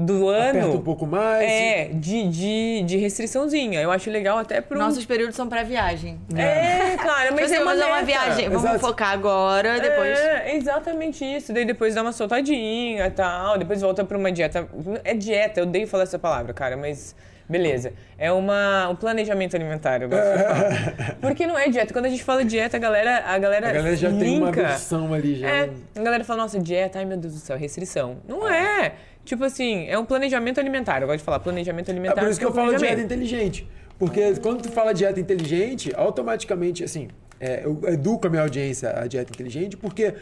do 0.04 0.28
ano. 0.28 0.58
Aperta 0.60 0.76
um 0.76 0.82
pouco 0.82 1.06
mais. 1.06 1.42
É, 1.50 1.90
de, 1.92 2.28
de, 2.28 2.82
de 2.84 2.96
restriçãozinha. 2.96 3.80
Eu 3.80 3.90
acho 3.90 4.10
legal 4.10 4.38
até 4.38 4.60
pro. 4.60 4.78
Nossos 4.78 5.04
períodos 5.04 5.36
são 5.36 5.48
pra 5.48 5.62
viagem. 5.62 6.18
É, 6.34 6.96
cara, 6.96 7.30
mas 7.32 7.40
Mas 7.42 7.52
é 7.52 7.56
é 7.56 7.60
uma, 7.60 7.70
fazer 7.72 7.84
uma 7.84 7.94
meta. 7.96 8.06
viagem. 8.06 8.48
Vamos 8.48 8.64
Exato. 8.64 8.78
focar 8.80 9.10
agora, 9.12 9.78
depois. 9.80 10.18
É, 10.18 10.56
exatamente 10.56 11.24
isso. 11.24 11.52
Daí 11.52 11.64
depois 11.64 11.94
dá 11.94 12.02
uma 12.02 12.12
soltadinha 12.12 13.06
e 13.06 13.10
tal. 13.10 13.58
Depois 13.58 13.80
volta 13.80 14.04
pra 14.04 14.16
uma 14.16 14.32
dieta. 14.32 14.66
É 15.04 15.14
dieta, 15.14 15.60
eu 15.60 15.64
odeio 15.64 15.86
falar 15.86 16.04
essa 16.04 16.18
palavra, 16.18 16.52
cara, 16.54 16.76
mas. 16.76 17.14
Beleza. 17.48 17.92
É 18.16 18.30
uma, 18.30 18.88
um 18.90 18.94
planejamento 18.94 19.56
alimentar, 19.56 20.00
eu 20.00 20.08
gosto 20.08 20.22
de 20.22 20.38
falar. 20.44 21.16
Porque 21.20 21.48
não 21.48 21.58
é 21.58 21.68
dieta. 21.68 21.92
Quando 21.92 22.06
a 22.06 22.08
gente 22.08 22.22
fala 22.22 22.44
dieta, 22.44 22.76
a 22.76 22.80
galera, 22.80 23.24
a 23.26 23.36
galera, 23.38 23.68
A 23.70 23.72
galera 23.72 23.96
já 23.96 24.08
tem 24.08 24.38
uma 24.38 24.46
linka. 24.46 24.62
versão 24.68 25.12
ali 25.12 25.34
já. 25.34 25.48
É, 25.48 25.70
a 25.96 26.00
galera 26.00 26.22
fala, 26.22 26.42
nossa, 26.42 26.60
dieta, 26.60 27.00
ai 27.00 27.04
meu 27.04 27.16
Deus 27.18 27.34
do 27.34 27.40
céu, 27.40 27.56
restrição. 27.58 28.18
Não 28.28 28.48
é. 28.48 28.92
Tipo 29.24 29.44
assim, 29.44 29.86
é 29.88 29.98
um 29.98 30.04
planejamento 30.04 30.58
alimentar. 30.58 31.00
Eu 31.02 31.06
gosto 31.06 31.18
de 31.18 31.24
falar 31.24 31.40
planejamento 31.40 31.88
É 31.88 31.92
alimentar. 31.92 32.20
por 32.20 32.28
isso 32.30 32.38
que 32.38 32.44
eu 32.44 32.48
é 32.48 32.52
um 32.52 32.54
falo 32.54 32.76
dieta 32.76 33.00
inteligente. 33.00 33.68
Porque 33.98 34.34
quando 34.40 34.62
tu 34.62 34.70
fala 34.70 34.92
dieta 34.94 35.20
inteligente, 35.20 35.92
automaticamente, 35.94 36.82
assim, 36.82 37.08
é, 37.38 37.64
eu 37.64 37.78
educo 37.86 38.26
a 38.26 38.30
minha 38.30 38.42
audiência 38.42 38.90
a 38.98 39.06
dieta 39.06 39.30
inteligente, 39.30 39.76
porque 39.76 40.14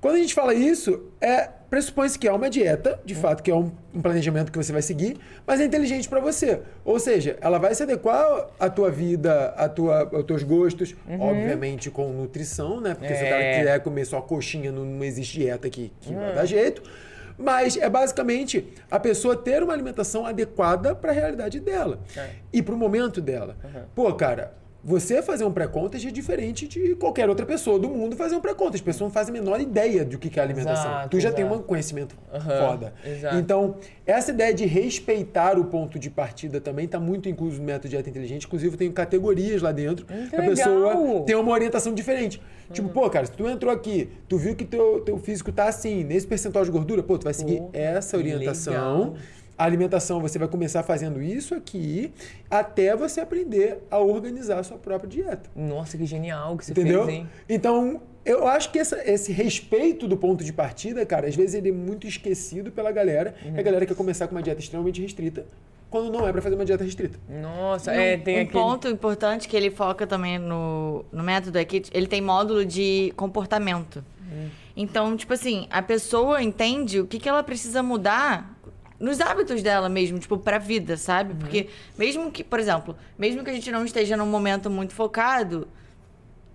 quando 0.00 0.16
a 0.16 0.18
gente 0.18 0.34
fala 0.34 0.52
isso, 0.54 1.00
é 1.20 1.48
pressupõe-se 1.70 2.18
que 2.18 2.26
é 2.26 2.32
uma 2.32 2.50
dieta, 2.50 2.98
de 3.04 3.14
fato, 3.14 3.42
que 3.44 3.50
é 3.50 3.54
um, 3.54 3.70
um 3.94 4.00
planejamento 4.02 4.50
que 4.50 4.58
você 4.58 4.72
vai 4.72 4.82
seguir, 4.82 5.16
mas 5.46 5.60
é 5.60 5.64
inteligente 5.64 6.08
para 6.08 6.18
você. 6.18 6.60
Ou 6.84 6.98
seja, 6.98 7.36
ela 7.40 7.58
vai 7.58 7.72
se 7.74 7.82
adequar 7.84 8.48
à 8.58 8.68
tua 8.68 8.90
vida, 8.90 9.50
à 9.56 9.68
tua, 9.68 10.10
aos 10.12 10.24
teus 10.24 10.42
gostos, 10.42 10.96
obviamente 11.20 11.88
com 11.90 12.08
nutrição, 12.08 12.80
né? 12.80 12.94
Porque 12.94 13.14
se 13.14 13.22
o 13.22 13.28
cara 13.28 13.42
É. 13.42 13.58
quiser 13.58 13.80
comer 13.80 14.04
só 14.06 14.20
coxinha, 14.20 14.72
não, 14.72 14.84
não 14.84 15.04
existe 15.04 15.38
dieta 15.38 15.70
que, 15.70 15.92
que 16.00 16.12
vai 16.12 16.34
dar 16.34 16.44
jeito. 16.46 16.82
Mas 17.40 17.76
é 17.76 17.88
basicamente 17.88 18.68
a 18.90 19.00
pessoa 19.00 19.34
ter 19.36 19.62
uma 19.62 19.72
alimentação 19.72 20.26
adequada 20.26 20.94
para 20.94 21.10
a 21.10 21.14
realidade 21.14 21.58
dela 21.60 21.98
É. 22.16 22.30
e 22.52 22.62
para 22.62 22.74
o 22.74 22.78
momento 22.78 23.20
dela. 23.20 23.56
Pô, 23.94 24.12
cara, 24.14 24.52
você 24.82 25.20
fazer 25.20 25.44
um 25.44 25.52
pré-contas 25.52 26.02
é 26.04 26.10
diferente 26.10 26.66
de 26.66 26.94
qualquer 26.94 27.28
outra 27.28 27.44
pessoa 27.44 27.78
do 27.78 27.88
mundo 27.90 28.16
fazer 28.16 28.34
um 28.36 28.40
pré-contas. 28.40 28.76
As 28.76 28.80
pessoas 28.80 29.08
não 29.08 29.10
fazem 29.10 29.34
a 29.36 29.38
menor 29.38 29.60
ideia 29.60 30.04
do 30.06 30.18
que 30.18 30.38
é 30.40 30.42
alimentação. 30.42 30.90
Exato, 30.90 31.08
tu 31.10 31.20
já 31.20 31.30
tem 31.30 31.44
exato. 31.44 31.60
um 31.60 31.62
conhecimento 31.62 32.16
Aham, 32.32 32.66
foda. 32.66 32.94
exato. 33.04 33.36
Então, 33.36 33.76
essa 34.06 34.30
ideia 34.30 34.54
de 34.54 34.64
respeitar 34.64 35.58
o 35.58 35.64
ponto 35.66 35.98
de 35.98 36.08
partida 36.08 36.60
também 36.62 36.86
está 36.86 36.98
muito 36.98 37.28
incluso 37.28 37.58
no 37.58 37.64
método 37.64 37.88
dieta 37.90 38.08
inteligente. 38.08 38.46
Inclusive, 38.46 38.72
eu 38.74 38.78
tenho 38.78 38.92
categorias 38.92 39.60
lá 39.60 39.70
dentro. 39.70 40.06
Hum, 40.10 40.28
que 40.30 40.36
a 40.36 40.42
pessoa 40.42 41.24
tem 41.26 41.36
uma 41.36 41.52
orientação 41.52 41.92
diferente. 41.92 42.40
Tipo, 42.72 42.88
Uhum. 42.88 42.94
pô, 42.94 43.10
cara, 43.10 43.26
se 43.26 43.32
tu 43.32 43.48
entrou 43.48 43.72
aqui, 43.72 44.08
tu 44.28 44.36
viu 44.38 44.54
que 44.54 44.64
teu, 44.64 45.00
teu 45.00 45.18
físico 45.18 45.50
tá 45.50 45.64
assim, 45.68 46.04
nesse 46.04 46.26
percentual 46.26 46.64
de 46.64 46.70
gordura, 46.70 47.02
pô, 47.02 47.18
tu 47.18 47.24
vai 47.24 47.34
seguir 47.34 47.58
Pô, 47.58 47.70
essa 47.72 48.16
orientação. 48.16 48.72
legal. 48.72 49.14
A 49.58 49.64
alimentação, 49.64 50.20
você 50.22 50.38
vai 50.38 50.48
começar 50.48 50.82
fazendo 50.82 51.20
isso 51.20 51.54
aqui, 51.54 52.12
até 52.50 52.96
você 52.96 53.20
aprender 53.20 53.78
a 53.90 53.98
organizar 53.98 54.58
a 54.58 54.62
sua 54.62 54.78
própria 54.78 55.06
dieta. 55.10 55.50
Nossa, 55.54 55.98
que 55.98 56.06
genial 56.06 56.56
que 56.56 56.64
você 56.64 56.72
Entendeu? 56.72 57.04
fez, 57.04 57.18
hein? 57.18 57.28
Então, 57.46 58.00
eu 58.24 58.46
acho 58.48 58.72
que 58.72 58.78
essa- 58.78 59.02
esse 59.04 59.32
respeito 59.32 60.08
do 60.08 60.16
ponto 60.16 60.42
de 60.42 60.52
partida, 60.52 61.04
cara, 61.04 61.26
às 61.26 61.36
vezes 61.36 61.54
ele 61.54 61.68
é 61.68 61.72
muito 61.72 62.06
esquecido 62.06 62.70
pela 62.72 62.90
galera. 62.90 63.34
Uhum. 63.44 63.58
A 63.58 63.62
galera 63.62 63.84
quer 63.84 63.94
começar 63.94 64.26
com 64.28 64.34
uma 64.34 64.42
dieta 64.42 64.60
extremamente 64.60 65.02
restrita, 65.02 65.44
quando 65.90 66.10
não 66.10 66.26
é 66.26 66.32
pra 66.32 66.40
fazer 66.40 66.54
uma 66.54 66.64
dieta 66.64 66.84
restrita. 66.84 67.18
Nossa, 67.28 67.92
é, 67.92 68.16
um, 68.16 68.20
tem 68.20 68.38
um 68.38 68.42
aquele... 68.42 68.52
ponto 68.52 68.88
importante 68.88 69.48
que 69.48 69.56
ele 69.56 69.70
foca 69.70 70.06
também 70.06 70.38
no, 70.38 71.04
no 71.12 71.22
método 71.22 71.58
é 71.58 71.64
que 71.64 71.82
ele 71.92 72.06
tem 72.06 72.20
módulo 72.20 72.64
de 72.64 73.12
comportamento. 73.16 74.04
Então, 74.76 75.16
tipo 75.16 75.32
assim, 75.32 75.66
a 75.70 75.82
pessoa 75.82 76.42
entende 76.42 77.00
o 77.00 77.06
que, 77.06 77.18
que 77.18 77.28
ela 77.28 77.42
precisa 77.42 77.82
mudar 77.82 78.56
nos 78.98 79.20
hábitos 79.20 79.62
dela 79.62 79.88
mesmo, 79.88 80.18
tipo, 80.18 80.38
pra 80.38 80.58
vida, 80.58 80.96
sabe? 80.96 81.34
Porque 81.34 81.68
mesmo 81.98 82.30
que, 82.30 82.44
por 82.44 82.60
exemplo, 82.60 82.96
mesmo 83.18 83.42
que 83.42 83.50
a 83.50 83.52
gente 83.52 83.70
não 83.70 83.84
esteja 83.84 84.16
num 84.16 84.26
momento 84.26 84.70
muito 84.70 84.94
focado, 84.94 85.66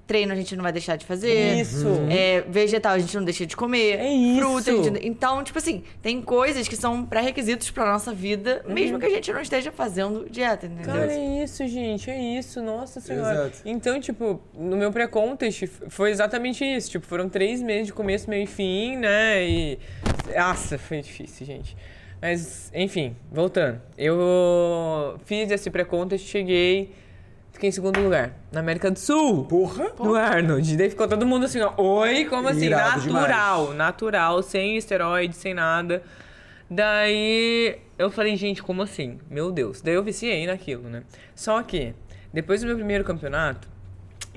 treino 0.07 0.31
a 0.31 0.35
gente 0.35 0.55
não 0.55 0.63
vai 0.63 0.71
deixar 0.71 0.95
de 0.95 1.05
fazer. 1.05 1.55
Isso. 1.55 1.87
É, 2.09 2.41
vegetal 2.47 2.93
a 2.93 2.99
gente 2.99 3.15
não 3.17 3.23
deixa 3.23 3.45
de 3.45 3.55
comer. 3.55 3.99
É 3.99 4.11
isso. 4.13 4.39
Fruta, 4.39 4.71
a 4.71 4.75
gente 4.75 4.89
não- 4.91 4.99
Então, 5.01 5.43
tipo 5.43 5.57
assim, 5.57 5.83
tem 6.01 6.21
coisas 6.21 6.67
que 6.67 6.75
são 6.75 7.05
pré-requisitos 7.05 7.71
pra 7.71 7.91
nossa 7.91 8.13
vida, 8.13 8.63
mesmo 8.67 8.99
que 8.99 9.05
a 9.05 9.09
gente 9.09 9.31
não 9.33 9.41
esteja 9.41 9.71
fazendo 9.71 10.27
dieta, 10.29 10.65
entendeu? 10.67 10.85
Cara, 10.93 11.11
é 11.13 11.43
isso, 11.43 11.67
gente, 11.67 12.09
é 12.09 12.37
isso, 12.37 12.61
nossa 12.61 12.99
senhora. 12.99 13.33
Exato. 13.47 13.61
Então, 13.65 13.99
tipo, 13.99 14.39
no 14.53 14.77
meu 14.77 14.91
pré-contest 14.91 15.63
foi 15.89 16.11
exatamente 16.11 16.63
isso. 16.63 16.91
Tipo, 16.91 17.05
foram 17.05 17.27
três 17.27 17.61
meses 17.61 17.87
de 17.87 17.93
começo, 17.93 18.29
meio 18.29 18.43
e 18.43 18.47
fim, 18.47 18.97
né? 18.97 19.43
E. 19.47 19.79
Nossa, 20.35 20.77
foi 20.77 21.01
difícil, 21.01 21.45
gente. 21.45 21.75
Mas, 22.21 22.71
enfim, 22.73 23.15
voltando. 23.31 23.81
Eu 23.97 25.19
fiz 25.25 25.49
esse 25.51 25.69
pré-contest, 25.69 26.25
cheguei, 26.27 26.91
fiquei 27.55 27.69
em 27.69 27.71
segundo 27.71 27.99
lugar, 28.01 28.33
na 28.51 28.59
América 28.59 28.91
do 28.91 28.99
Sul. 28.99 29.45
Porra! 29.45 29.89
Do 29.91 30.15
Arnold. 30.15 30.75
Daí 30.77 30.89
ficou 30.89 31.07
todo 31.07 31.25
mundo 31.25 31.45
assim, 31.45 31.61
ó. 31.61 31.73
Oi, 31.77 32.25
como 32.25 32.47
assim? 32.49 32.65
Irado 32.65 33.11
natural, 33.11 33.61
demais. 33.61 33.77
natural, 33.77 34.43
sem 34.43 34.77
esteroide, 34.77 35.35
sem 35.35 35.53
nada. 35.53 36.03
Daí 36.69 37.79
eu 37.97 38.11
falei, 38.11 38.35
gente, 38.35 38.61
como 38.61 38.81
assim? 38.81 39.19
Meu 39.29 39.51
Deus. 39.51 39.81
Daí 39.81 39.93
eu 39.93 40.03
viciei 40.03 40.45
naquilo, 40.45 40.89
né? 40.89 41.03
Só 41.33 41.63
que, 41.63 41.93
depois 42.33 42.59
do 42.61 42.67
meu 42.67 42.75
primeiro 42.75 43.03
campeonato, 43.05 43.69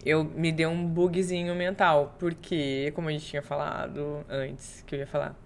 eu 0.07 0.23
me 0.23 0.53
deu 0.53 0.71
um 0.71 0.87
bugzinho 0.87 1.55
mental. 1.57 2.15
Porque, 2.21 2.93
como 2.95 3.09
a 3.09 3.13
gente 3.13 3.27
tinha 3.27 3.43
falado 3.43 4.25
antes, 4.29 4.85
que 4.87 4.95
eu 4.95 5.01
ia 5.01 5.07
falar. 5.07 5.37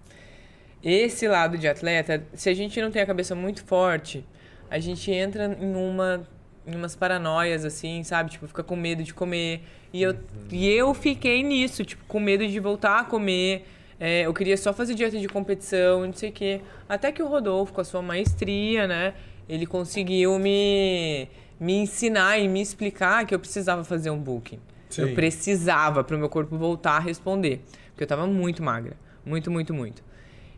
Esse 0.83 1.27
lado 1.27 1.57
de 1.57 1.67
atleta, 1.67 2.23
se 2.35 2.49
a 2.49 2.53
gente 2.53 2.79
não 2.79 2.91
tem 2.91 3.01
a 3.01 3.05
cabeça 3.05 3.33
muito 3.33 3.63
forte, 3.63 4.23
a 4.69 4.77
gente 4.77 5.11
entra 5.11 5.57
em 5.59 5.75
uma 5.75 6.27
em 6.65 6.75
umas 6.75 6.95
paranoias 6.95 7.65
assim, 7.65 8.03
sabe? 8.03 8.31
Tipo, 8.31 8.47
fica 8.47 8.63
com 8.63 8.75
medo 8.75 9.03
de 9.03 9.13
comer. 9.13 9.61
E 9.91 10.01
eu, 10.01 10.15
e 10.51 10.67
eu 10.67 10.93
fiquei 10.93 11.43
nisso, 11.43 11.83
tipo, 11.83 12.03
com 12.05 12.19
medo 12.19 12.47
de 12.47 12.59
voltar 12.59 12.99
a 12.99 13.03
comer. 13.03 13.65
É, 13.99 14.21
eu 14.25 14.33
queria 14.33 14.57
só 14.57 14.73
fazer 14.73 14.95
dieta 14.95 15.17
de 15.17 15.27
competição, 15.27 16.05
não 16.05 16.13
sei 16.13 16.29
o 16.29 16.33
quê. 16.33 16.61
Até 16.89 17.11
que 17.11 17.21
o 17.21 17.27
Rodolfo, 17.27 17.73
com 17.73 17.81
a 17.81 17.83
sua 17.83 18.01
maestria, 18.01 18.87
né? 18.87 19.13
Ele 19.47 19.65
conseguiu 19.65 20.39
me, 20.39 21.27
me 21.59 21.73
ensinar 21.73 22.37
e 22.37 22.47
me 22.47 22.61
explicar 22.61 23.25
que 23.25 23.35
eu 23.35 23.39
precisava 23.39 23.83
fazer 23.83 24.09
um 24.09 24.17
booking. 24.17 24.59
Eu 24.97 25.07
Sim. 25.07 25.15
precisava 25.15 26.03
para 26.03 26.15
o 26.15 26.19
meu 26.19 26.29
corpo 26.29 26.57
voltar 26.57 26.97
a 26.97 26.99
responder. 26.99 27.61
Porque 27.89 28.03
eu 28.03 28.07
tava 28.07 28.25
muito 28.27 28.63
magra. 28.63 28.95
Muito, 29.25 29.49
muito, 29.49 29.73
muito. 29.73 30.03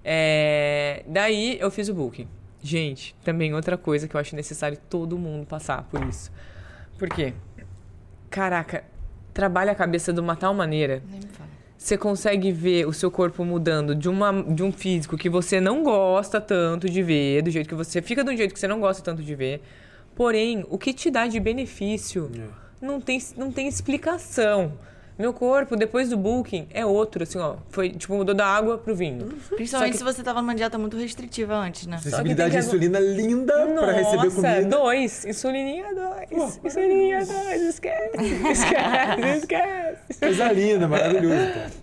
É, 0.03 1.03
Daí 1.07 1.57
eu 1.59 1.71
fiz 1.71 1.89
o 1.89 1.93
booking. 1.93 2.27
Gente, 2.65 3.15
também 3.23 3.53
outra 3.53 3.77
coisa 3.77 4.07
que 4.07 4.15
eu 4.15 4.19
acho 4.19 4.35
necessário 4.35 4.75
todo 4.89 5.19
mundo 5.19 5.45
passar 5.45 5.83
por 5.83 6.03
isso. 6.03 6.31
Por 6.97 7.07
quê? 7.07 7.35
Caraca, 8.27 8.83
trabalha 9.31 9.71
a 9.71 9.75
cabeça 9.75 10.11
de 10.11 10.19
uma 10.19 10.35
tal 10.35 10.51
maneira. 10.51 11.03
Nem 11.07 11.19
me 11.19 11.27
fala. 11.27 11.47
Você 11.77 11.95
consegue 11.95 12.51
ver 12.51 12.87
o 12.87 12.91
seu 12.91 13.11
corpo 13.11 13.45
mudando 13.45 13.93
de, 13.93 14.09
uma, 14.09 14.31
de 14.41 14.63
um 14.63 14.71
físico 14.71 15.15
que 15.15 15.29
você 15.29 15.61
não 15.61 15.83
gosta 15.83 16.41
tanto 16.41 16.89
de 16.89 17.03
ver, 17.03 17.43
do 17.43 17.51
jeito 17.51 17.69
que 17.69 17.75
você 17.75 18.01
fica 18.01 18.23
de 18.23 18.31
um 18.31 18.35
jeito 18.35 18.51
que 18.51 18.59
você 18.59 18.67
não 18.67 18.79
gosta 18.79 19.03
tanto 19.03 19.21
de 19.21 19.35
ver. 19.35 19.61
Porém, 20.15 20.65
o 20.67 20.79
que 20.79 20.91
te 20.91 21.11
dá 21.11 21.27
de 21.27 21.39
benefício 21.39 22.31
não, 22.81 22.99
tem, 22.99 23.21
não 23.37 23.51
tem 23.51 23.67
explicação. 23.67 24.73
Meu 25.17 25.31
corpo, 25.33 25.77
depois 25.77 26.09
do 26.09 26.17
booking, 26.17 26.67
é 26.73 26.85
outro, 26.85 27.23
assim, 27.23 27.37
ó. 27.39 27.55
Foi, 27.69 27.89
tipo, 27.89 28.13
mudou 28.15 28.35
da 28.35 28.45
água 28.45 28.77
pro 28.77 28.93
vinho. 28.93 29.29
Principalmente 29.55 29.93
que- 29.93 29.97
se 29.99 30.03
você 30.03 30.21
tava 30.21 30.41
numa 30.41 30.53
dieta 30.53 30.77
muito 30.77 30.97
restritiva 30.97 31.55
antes, 31.55 31.87
né? 31.87 31.97
Sensibilidade 31.99 32.51
tem 32.51 32.59
de 32.59 32.65
que- 32.67 32.75
insulina 32.75 32.99
linda 32.99 33.53
pra 33.67 33.91
receber 33.93 34.23
Nossa, 34.25 34.35
comida. 34.41 34.65
dois. 34.65 35.23
Insulininha 35.25 35.85
dois. 35.95 36.59
Insulininha 36.65 37.25
dois. 37.25 37.61
Esquece. 37.61 38.11
Esquece, 38.51 39.37
esquece. 39.37 40.19
Coisa 40.19 40.51
linda, 40.51 40.87
maravilhoso. 40.87 41.35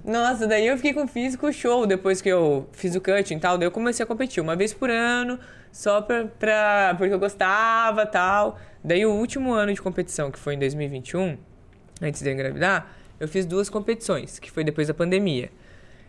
pô. 0.05 0.11
Nossa, 0.13 0.47
daí 0.47 0.67
eu 0.67 0.77
fiquei 0.77 0.93
com 0.93 1.07
físico 1.09 1.51
show 1.53 1.87
depois 1.87 2.21
que 2.21 2.29
eu 2.29 2.69
fiz 2.73 2.95
o 2.95 3.01
cutting 3.01 3.37
e 3.37 3.41
tal. 3.41 3.57
Daí 3.57 3.67
eu 3.67 3.71
comecei 3.73 4.05
a 4.05 4.07
competir 4.07 4.43
uma 4.43 4.55
vez 4.55 4.75
por 4.75 4.91
ano, 4.91 5.39
só 5.73 6.03
pra, 6.03 6.27
pra, 6.39 6.95
porque 6.99 7.15
eu 7.15 7.19
gostava 7.19 8.05
tal. 8.05 8.59
Daí 8.85 9.07
o 9.07 9.13
último 9.13 9.53
ano 9.55 9.73
de 9.73 9.81
competição, 9.81 10.31
que 10.31 10.39
foi 10.39 10.55
em 10.55 10.59
2021, 10.59 11.39
antes 12.03 12.21
de 12.21 12.29
eu 12.29 12.35
engravidar, 12.35 12.91
eu 13.23 13.29
fiz 13.29 13.47
duas 13.47 13.71
competições, 13.71 14.41
que 14.41 14.51
foi 14.51 14.65
depois 14.65 14.89
da 14.89 14.95
pandemia. 14.95 15.49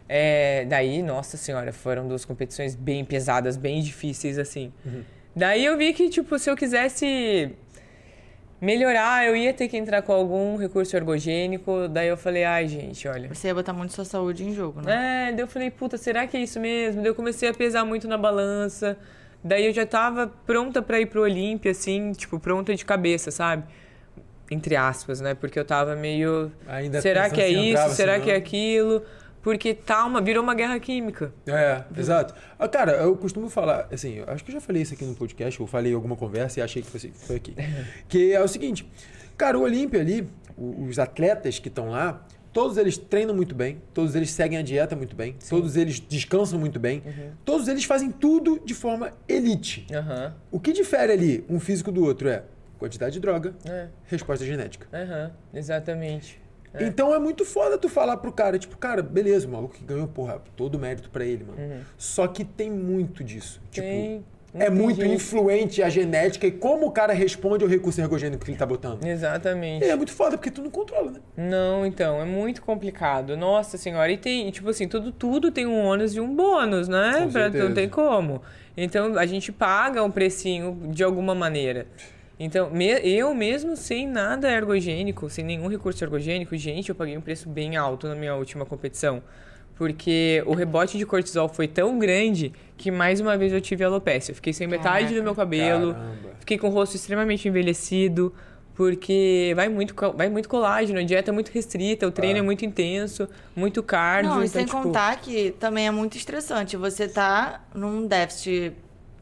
É, 0.09 0.65
daí, 0.65 1.03
nossa 1.03 1.37
senhora, 1.37 1.71
foram 1.71 2.07
duas 2.07 2.25
competições 2.25 2.73
bem 2.73 3.05
pesadas, 3.05 3.55
bem 3.55 3.83
difíceis, 3.83 4.39
assim. 4.39 4.73
Daí 5.35 5.63
eu 5.63 5.77
vi 5.77 5.93
que, 5.93 6.09
tipo, 6.09 6.39
se 6.39 6.49
eu 6.49 6.55
quisesse 6.55 7.51
melhorar, 8.59 9.27
eu 9.27 9.35
ia 9.35 9.53
ter 9.53 9.67
que 9.67 9.77
entrar 9.77 10.01
com 10.01 10.11
algum 10.11 10.57
recurso 10.57 10.95
ergogênico. 10.97 11.87
Daí 11.87 12.07
eu 12.07 12.17
falei, 12.17 12.45
ai, 12.45 12.67
gente, 12.67 13.07
olha. 13.07 13.31
Você 13.31 13.47
ia 13.49 13.53
botar 13.53 13.73
muito 13.73 13.93
sua 13.93 14.05
saúde 14.05 14.43
em 14.43 14.55
jogo, 14.55 14.81
né? 14.81 15.29
É, 15.29 15.31
daí 15.33 15.41
eu 15.41 15.47
falei, 15.47 15.69
puta, 15.69 15.99
será 15.99 16.25
que 16.25 16.35
é 16.35 16.41
isso 16.41 16.59
mesmo? 16.59 16.99
Daí 16.99 17.11
eu 17.11 17.15
comecei 17.15 17.47
a 17.47 17.53
pesar 17.53 17.85
muito 17.85 18.07
na 18.07 18.17
balança. 18.17 18.97
Daí 19.43 19.67
eu 19.67 19.71
já 19.71 19.85
tava 19.85 20.33
pronta 20.47 20.81
pra 20.81 20.99
ir 20.99 21.05
pro 21.05 21.21
Olímpia, 21.21 21.69
assim, 21.69 22.11
tipo, 22.13 22.39
pronta 22.39 22.73
de 22.73 22.83
cabeça, 22.83 23.29
sabe? 23.29 23.65
Entre 24.51 24.75
aspas, 24.75 25.21
né? 25.21 25.33
Porque 25.33 25.57
eu 25.57 25.65
tava 25.65 25.95
meio. 25.95 26.51
Ainda 26.67 27.01
será 27.01 27.29
que 27.29 27.41
é 27.41 27.47
se 27.47 27.53
isso? 27.53 27.89
será 27.95 28.17
não. 28.17 28.23
que 28.23 28.31
é 28.31 28.35
aquilo? 28.35 29.03
Porque 29.41 29.73
tá 29.73 30.05
uma, 30.05 30.21
virou 30.21 30.41
uma 30.41 30.55
guerra 30.55 30.79
química. 30.79 31.33
É, 31.45 31.83
exato. 31.97 32.33
Ah, 32.57 32.67
Cara, 32.67 32.93
eu 32.93 33.15
costumo 33.17 33.49
falar, 33.49 33.89
assim, 33.91 34.19
eu 34.19 34.25
acho 34.29 34.43
que 34.43 34.51
eu 34.51 34.53
já 34.53 34.61
falei 34.61 34.81
isso 34.81 34.93
aqui 34.93 35.03
no 35.03 35.13
podcast, 35.13 35.61
ou 35.61 35.67
falei 35.67 35.91
em 35.91 35.95
alguma 35.95 36.15
conversa 36.15 36.61
e 36.61 36.63
achei 36.63 36.81
que 36.81 36.89
fosse, 36.89 37.11
foi 37.11 37.35
aqui. 37.35 37.53
que 38.07 38.31
é 38.31 38.41
o 38.41 38.47
seguinte, 38.47 38.89
cara, 39.37 39.59
o 39.59 39.63
Olímpia 39.63 39.99
ali, 39.99 40.29
os 40.57 40.97
atletas 40.97 41.59
que 41.59 41.67
estão 41.67 41.89
lá, 41.89 42.25
todos 42.53 42.77
eles 42.77 42.97
treinam 42.97 43.35
muito 43.35 43.53
bem, 43.53 43.81
todos 43.93 44.15
eles 44.15 44.31
seguem 44.31 44.57
a 44.57 44.61
dieta 44.61 44.95
muito 44.95 45.13
bem, 45.13 45.35
todos 45.49 45.75
eles 45.75 45.99
descansam 45.99 46.57
muito 46.57 46.79
bem, 46.79 47.03
todos 47.43 47.67
eles 47.67 47.83
fazem 47.83 48.11
tudo 48.11 48.61
de 48.63 48.73
forma 48.73 49.11
elite. 49.27 49.87
Aham. 49.91 50.33
O 50.51 50.59
que 50.59 50.71
difere 50.71 51.11
ali 51.11 51.45
um 51.49 51.59
físico 51.59 51.91
do 51.91 52.05
outro 52.05 52.29
é 52.29 52.43
quantidade 52.83 53.13
de 53.13 53.19
droga, 53.21 53.53
É. 53.65 53.87
resposta 54.05 54.45
genética. 54.45 54.87
Aham. 54.93 55.31
Exatamente. 55.53 56.41
É. 56.73 56.83
Então 56.85 57.13
é 57.13 57.19
muito 57.19 57.45
foda 57.45 57.77
tu 57.77 57.87
falar 57.87 58.17
pro 58.17 58.31
cara, 58.31 58.57
tipo, 58.59 58.75
cara, 58.77 59.01
beleza, 59.01 59.47
o 59.47 59.51
maluco 59.51 59.75
que 59.75 59.83
ganhou, 59.85 60.07
porra, 60.07 60.41
todo 60.55 60.77
mérito 60.79 61.09
pra 61.09 61.23
ele, 61.23 61.43
mano. 61.45 61.81
Só 61.97 62.27
que 62.27 62.43
tem 62.43 62.69
muito 62.71 63.23
disso. 63.23 63.61
Tipo, 63.71 63.87
Uhum. 63.87 63.93
Tem. 63.93 64.25
É 64.65 64.69
muito 64.69 64.97
jeito. 64.97 65.11
influente 65.15 65.81
a 65.81 65.89
genética 65.89 66.45
e 66.45 66.51
como 66.51 66.85
o 66.85 66.91
cara 66.91 67.11
responde 67.11 67.63
ao 67.63 67.69
recurso 67.69 67.99
ergogênico 67.99 68.45
que 68.45 68.51
ele 68.51 68.57
tá 68.57 68.67
botando. 68.67 69.03
Exatamente. 69.03 69.83
E 69.83 69.89
é 69.89 69.95
muito 69.95 70.11
foda, 70.11 70.37
porque 70.37 70.51
tu 70.51 70.61
não 70.61 70.69
controla, 70.69 71.09
né? 71.09 71.19
Não, 71.35 71.83
então, 71.83 72.21
é 72.21 72.25
muito 72.25 72.61
complicado. 72.61 73.35
Nossa 73.35 73.79
senhora, 73.79 74.11
e 74.11 74.17
tem, 74.17 74.51
tipo 74.51 74.69
assim, 74.69 74.87
tudo, 74.87 75.11
tudo 75.11 75.49
tem 75.49 75.65
um 75.65 75.83
ônus 75.83 76.13
e 76.15 76.19
um 76.19 76.35
bônus, 76.35 76.87
né? 76.87 77.27
Pra- 77.31 77.49
não 77.49 77.73
tem 77.73 77.89
como. 77.89 78.43
Então, 78.77 79.17
a 79.17 79.25
gente 79.25 79.51
paga 79.51 80.03
um 80.03 80.11
precinho 80.11 80.79
de 80.91 81.03
alguma 81.03 81.33
maneira. 81.33 81.87
Então, 82.43 82.69
me- 82.69 82.99
eu 83.03 83.33
mesmo 83.33 83.75
sem 83.77 84.07
nada 84.07 84.51
ergogênico, 84.51 85.29
sem 85.29 85.43
nenhum 85.45 85.67
recurso 85.67 86.03
ergogênico, 86.03 86.55
gente, 86.57 86.89
eu 86.89 86.95
paguei 86.95 87.17
um 87.17 87.21
preço 87.21 87.47
bem 87.49 87.77
alto 87.77 88.07
na 88.07 88.15
minha 88.15 88.35
última 88.35 88.65
competição. 88.65 89.21
Porque 89.75 90.43
o 90.45 90.53
rebote 90.53 90.97
de 90.97 91.05
cortisol 91.05 91.49
foi 91.49 91.67
tão 91.67 91.97
grande 91.97 92.53
que 92.77 92.91
mais 92.91 93.19
uma 93.19 93.35
vez 93.37 93.51
eu 93.51 93.59
tive 93.61 93.83
alopecia. 93.83 94.31
Eu 94.31 94.35
fiquei 94.35 94.53
sem 94.53 94.67
metade 94.67 95.05
do 95.05 95.09
Caraca. 95.09 95.23
meu 95.23 95.35
cabelo, 95.35 95.93
Caramba. 95.93 96.29
fiquei 96.39 96.57
com 96.59 96.67
o 96.67 96.71
rosto 96.71 96.95
extremamente 96.95 97.47
envelhecido, 97.47 98.33
porque 98.75 99.51
vai 99.55 99.69
muito, 99.69 99.95
vai 100.15 100.29
muito 100.29 100.47
colágeno, 100.49 100.99
a 100.99 101.03
dieta 101.03 101.31
é 101.31 101.33
muito 101.33 101.49
restrita, 101.49 102.07
o 102.07 102.11
treino 102.11 102.35
Ah. 102.37 102.39
é 102.39 102.41
muito 102.41 102.65
intenso, 102.65 103.27
muito 103.55 103.81
cardio. 103.81 104.29
Não, 104.31 104.43
e 104.43 104.45
então, 104.45 104.53
sem 104.59 104.65
tipo, 104.65 104.81
contar 104.81 105.15
que 105.19 105.51
também 105.59 105.87
é 105.87 105.91
muito 105.91 106.17
estressante. 106.17 106.77
Você 106.77 107.07
tá 107.07 107.63
num 107.73 108.05
déficit 108.05 108.73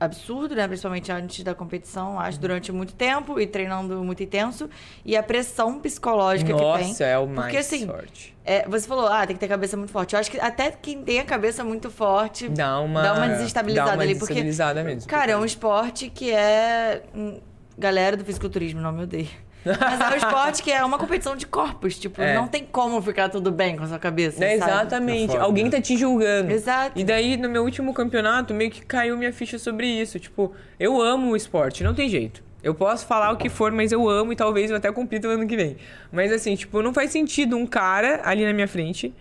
absurdo, 0.02 0.56
né? 0.56 0.68
Principalmente 0.68 1.12
antes 1.12 1.44
da 1.44 1.54
competição, 1.54 2.20
acho, 2.20 2.38
Uhum. 2.38 2.42
durante 2.42 2.72
muito 2.72 2.94
tempo 2.94 3.40
e 3.40 3.48
treinando 3.48 4.04
muito 4.04 4.22
intenso. 4.24 4.70
E 5.06 5.16
a 5.16 5.24
pressão 5.24 5.80
psicológica 5.80 6.52
que 6.54 6.60
tem. 6.60 6.88
Nossa, 6.88 7.06
é 7.06 7.18
o 7.18 7.28
mais 7.28 7.42
Porque, 7.46 7.58
assim, 7.58 7.86
forte. 7.88 8.36
É, 8.44 8.68
você 8.68 8.88
falou, 8.88 9.08
ah, 9.08 9.26
tem 9.26 9.36
que 9.36 9.40
ter 9.40 9.48
cabeça 9.48 9.78
muito 9.78 9.92
forte. 9.92 10.14
Eu 10.16 10.20
acho 10.20 10.32
que 10.32 10.40
até 10.40 10.72
quem 10.72 11.04
tem 11.04 11.20
a 11.20 11.24
cabeça 11.24 11.64
muito 11.64 11.90
forte 11.92 12.50
Dá 12.50 12.80
uma, 12.80 13.02
dá 13.04 13.14
uma 13.14 13.28
desestabilizada 13.28 13.92
dá 13.92 13.96
uma 13.98 14.04
ali. 14.04 14.16
Porque, 14.16 14.34
desestabilizada 14.34 14.84
mesmo. 14.84 15.08
cara, 15.10 15.32
é 15.32 15.38
um 15.38 15.46
esporte 15.46 16.10
que 16.10 16.32
é. 16.32 17.04
hum, 17.16 17.40
Galera 17.78 18.18
do 18.18 18.24
fisiculturismo, 18.26 18.82
não 18.82 18.92
me 18.92 19.04
odeio. 19.04 19.30
Mas 19.66 20.02
é 20.02 20.14
um 20.14 20.18
esporte 20.18 20.64
que 20.64 20.72
é 20.72 20.84
uma 20.84 20.98
competição 20.98 21.36
de 21.36 21.46
corpos. 21.46 21.98
Tipo, 22.00 22.22
É. 22.22 22.34
não 22.36 22.48
tem 22.48 22.66
como 22.66 23.02
ficar 23.02 23.30
tudo 23.30 23.52
bem 23.52 23.76
com 23.78 23.84
a 23.84 23.88
sua 23.88 24.00
cabeça. 24.00 24.44
É, 24.44 24.58
sabe? 24.58 24.72
exatamente. 24.72 25.30
É 25.32 25.34
foda, 25.34 25.44
Alguém 25.44 25.66
né? 25.66 25.70
tá 25.72 25.82
te 25.82 25.96
julgando. 25.98 26.52
Exato. 26.52 27.00
E 27.00 27.04
daí, 27.04 27.38
no 27.38 27.48
meu 27.50 27.64
último 27.64 27.94
campeonato, 27.94 28.54
meio 28.54 28.72
que 28.72 28.82
caiu 28.86 29.18
minha 29.18 29.32
ficha 29.32 29.60
sobre 29.60 29.86
isso. 29.88 30.20
Tipo, 30.20 30.52
eu 30.80 31.02
amo 31.02 31.32
o 31.32 31.36
esporte, 31.36 31.84
não 31.84 31.94
tem 31.94 32.10
jeito. 32.10 32.44
Eu 32.64 32.76
posso 32.76 33.06
falar 33.08 33.32
o 33.32 33.38
que 33.38 33.50
for, 33.50 33.72
mas 33.72 33.92
eu 33.92 34.08
amo 34.08 34.34
e 34.34 34.36
talvez 34.36 34.70
eu 34.70 34.78
até 34.78 34.92
compita 34.92 35.28
no 35.28 35.34
ano 35.34 35.48
que 35.48 35.56
vem. 35.56 35.78
Mas 36.12 36.32
assim, 36.32 36.56
tipo, 36.56 36.82
não 36.82 36.94
faz 36.94 37.10
sentido 37.12 37.58
um 37.58 37.66
cara 37.66 38.22
ali 38.24 38.46
na 38.46 38.54
minha 38.54 38.68
frente 38.68 39.12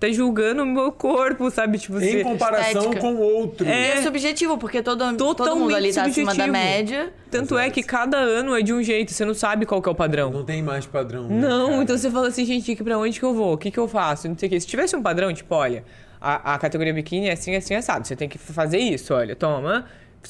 tá 0.00 0.10
julgando 0.10 0.62
o 0.62 0.66
meu 0.66 0.90
corpo, 0.90 1.50
sabe? 1.50 1.78
Tipo, 1.78 2.00
Em 2.00 2.22
comparação 2.24 2.80
estética. 2.82 3.00
com 3.00 3.12
o 3.14 3.20
outro. 3.20 3.66
E 3.66 3.70
É. 3.70 3.98
é 3.98 4.02
subjetivo, 4.02 4.56
porque 4.58 4.82
todo, 4.82 5.14
todo 5.16 5.54
mundo 5.56 5.76
ali 5.76 5.92
tá 5.92 6.04
acima 6.06 6.26
da 6.34 6.44
subjetivo. 6.44 6.52
média. 6.52 7.12
Tanto 7.30 7.56
é 7.58 7.68
que 7.70 7.82
cada 7.82 8.16
ano 8.16 8.56
é 8.56 8.62
de 8.62 8.72
um 8.72 8.82
jeito, 8.82 9.12
você 9.12 9.24
não 9.24 9.34
sabe 9.34 9.66
qual 9.66 9.80
que 9.82 9.88
é 9.88 9.92
o 9.92 9.94
padrão. 9.94 10.30
Não 10.30 10.42
tem 10.44 10.62
mais 10.62 10.86
padrão. 10.86 11.28
né, 11.28 11.46
Não, 11.46 11.68
cara? 11.70 11.82
então 11.82 11.98
você 11.98 12.10
fala 12.10 12.28
assim, 12.28 12.44
gente, 12.46 12.74
que 12.74 12.82
pra 12.82 12.98
onde 12.98 13.18
que 13.20 13.24
eu 13.24 13.34
vou? 13.34 13.52
O 13.52 13.58
que 13.58 13.70
que 13.70 13.78
eu 13.78 13.86
faço? 13.86 14.26
Não 14.28 14.36
sei 14.36 14.48
o 14.48 14.50
que. 14.50 14.58
Se 14.58 14.66
tivesse 14.66 14.96
um 14.96 15.02
padrão, 15.02 15.32
tipo, 15.32 15.54
olha, 15.54 15.84
a, 16.20 16.54
a 16.54 16.58
categoria 16.58 16.92
biquíni 16.94 17.28
é 17.28 17.32
assim, 17.32 17.54
assim, 17.54 17.74
assado. 17.74 18.06
Você 18.06 18.16
tem 18.16 18.28
que 18.28 18.38
fazer 18.38 18.78
isso, 18.78 19.12
olha, 19.14 19.36
toma, 19.36 19.84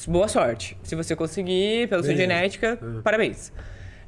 boa 0.07 0.27
sorte. 0.27 0.77
Se 0.83 0.95
você 0.95 1.15
conseguir, 1.15 1.87
pela 1.87 2.03
sua 2.03 2.13
Beleza. 2.13 2.21
genética, 2.33 2.79
parabéns. 3.03 3.51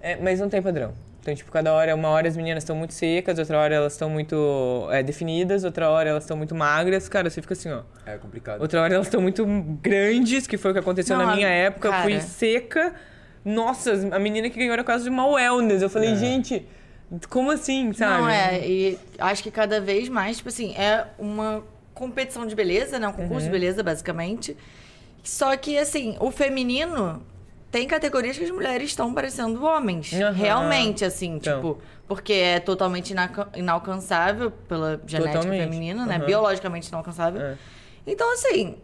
É, 0.02 0.18
mas 0.22 0.40
não 0.42 0.50
tem 0.50 0.62
padrão. 0.62 0.94
Então, 1.24 1.34
tipo, 1.34 1.50
cada 1.54 1.72
hora, 1.74 1.96
uma 1.96 2.10
hora 2.10 2.28
as 2.28 2.36
meninas 2.36 2.66
estão 2.66 2.76
muito 2.76 2.94
secas, 2.94 3.40
outra 3.40 3.58
hora 3.58 3.74
elas 3.74 3.94
estão 3.94 4.10
muito 4.10 4.90
é, 4.92 5.02
definidas, 5.02 5.64
outra 5.64 5.90
hora 5.90 6.10
elas 6.10 6.24
estão 6.26 6.36
muito 6.36 6.54
magras. 6.54 7.08
Cara, 7.08 7.30
você 7.30 7.42
fica 7.42 7.54
assim, 7.54 7.72
ó. 7.72 7.84
É 8.06 8.18
complicado. 8.18 8.60
Outra 8.60 8.82
hora 8.82 8.94
elas 8.94 9.08
estão 9.08 9.22
muito 9.22 9.46
grandes, 9.82 10.46
que 10.46 10.58
foi 10.58 10.72
o 10.72 10.74
que 10.74 10.82
aconteceu 10.82 11.18
Não, 11.18 11.26
na 11.26 11.34
minha 11.34 11.48
a- 11.48 11.52
época. 11.52 11.88
Eu 11.88 11.94
Fui 12.04 12.12
cara. 12.16 12.24
seca. 12.26 12.94
Nossa, 13.46 13.94
a 14.12 14.20
menina 14.20 14.50
que 14.50 14.60
ganhou 14.60 14.74
era 14.74 14.84
quase 14.84 15.06
de 15.06 15.10
uma 15.10 15.26
wellness. 15.26 15.82
Eu 15.82 15.90
falei, 15.90 16.12
É. 16.12 16.16
gente, 16.18 16.68
como 17.30 17.52
assim, 17.52 17.94
sabe? 17.94 18.22
Não, 18.24 18.30
é. 18.30 18.60
E 18.68 19.00
acho 19.18 19.42
que 19.44 19.50
cada 19.52 19.80
vez 19.80 20.10
mais, 20.10 20.36
tipo 20.38 20.50
assim, 20.50 20.76
é 20.76 21.06
uma 21.18 21.64
competição 21.94 22.46
de 22.46 22.54
beleza, 22.54 23.00
né? 23.00 23.08
Um 23.08 23.14
concurso 23.14 23.46
Uhum. 23.46 23.46
de 23.46 23.50
beleza, 23.50 23.82
basicamente. 23.82 24.58
Só 25.24 25.56
que, 25.56 25.78
assim, 25.78 26.18
o 26.20 26.32
feminino 26.32 27.24
tem 27.74 27.88
categorias 27.88 28.38
que 28.38 28.44
as 28.44 28.52
mulheres 28.52 28.90
estão 28.92 29.12
parecendo 29.12 29.66
homens. 29.66 30.14
Aham. 30.14 30.32
Realmente, 30.32 31.04
assim, 31.04 31.38
Então. 31.38 31.56
tipo... 31.60 31.82
Porque 32.08 32.34
é 32.34 32.60
totalmente 32.60 33.16
inalcançável 33.56 34.52
pela 34.52 35.02
genética 35.08 35.40
Totalmente. 35.40 35.64
feminina, 35.64 36.06
né? 36.06 36.18
Aham. 36.18 36.26
Biologicamente 36.26 36.88
inalcançável. 36.90 37.42
É. 37.42 37.56
Então, 38.06 38.32
assim... 38.34 38.78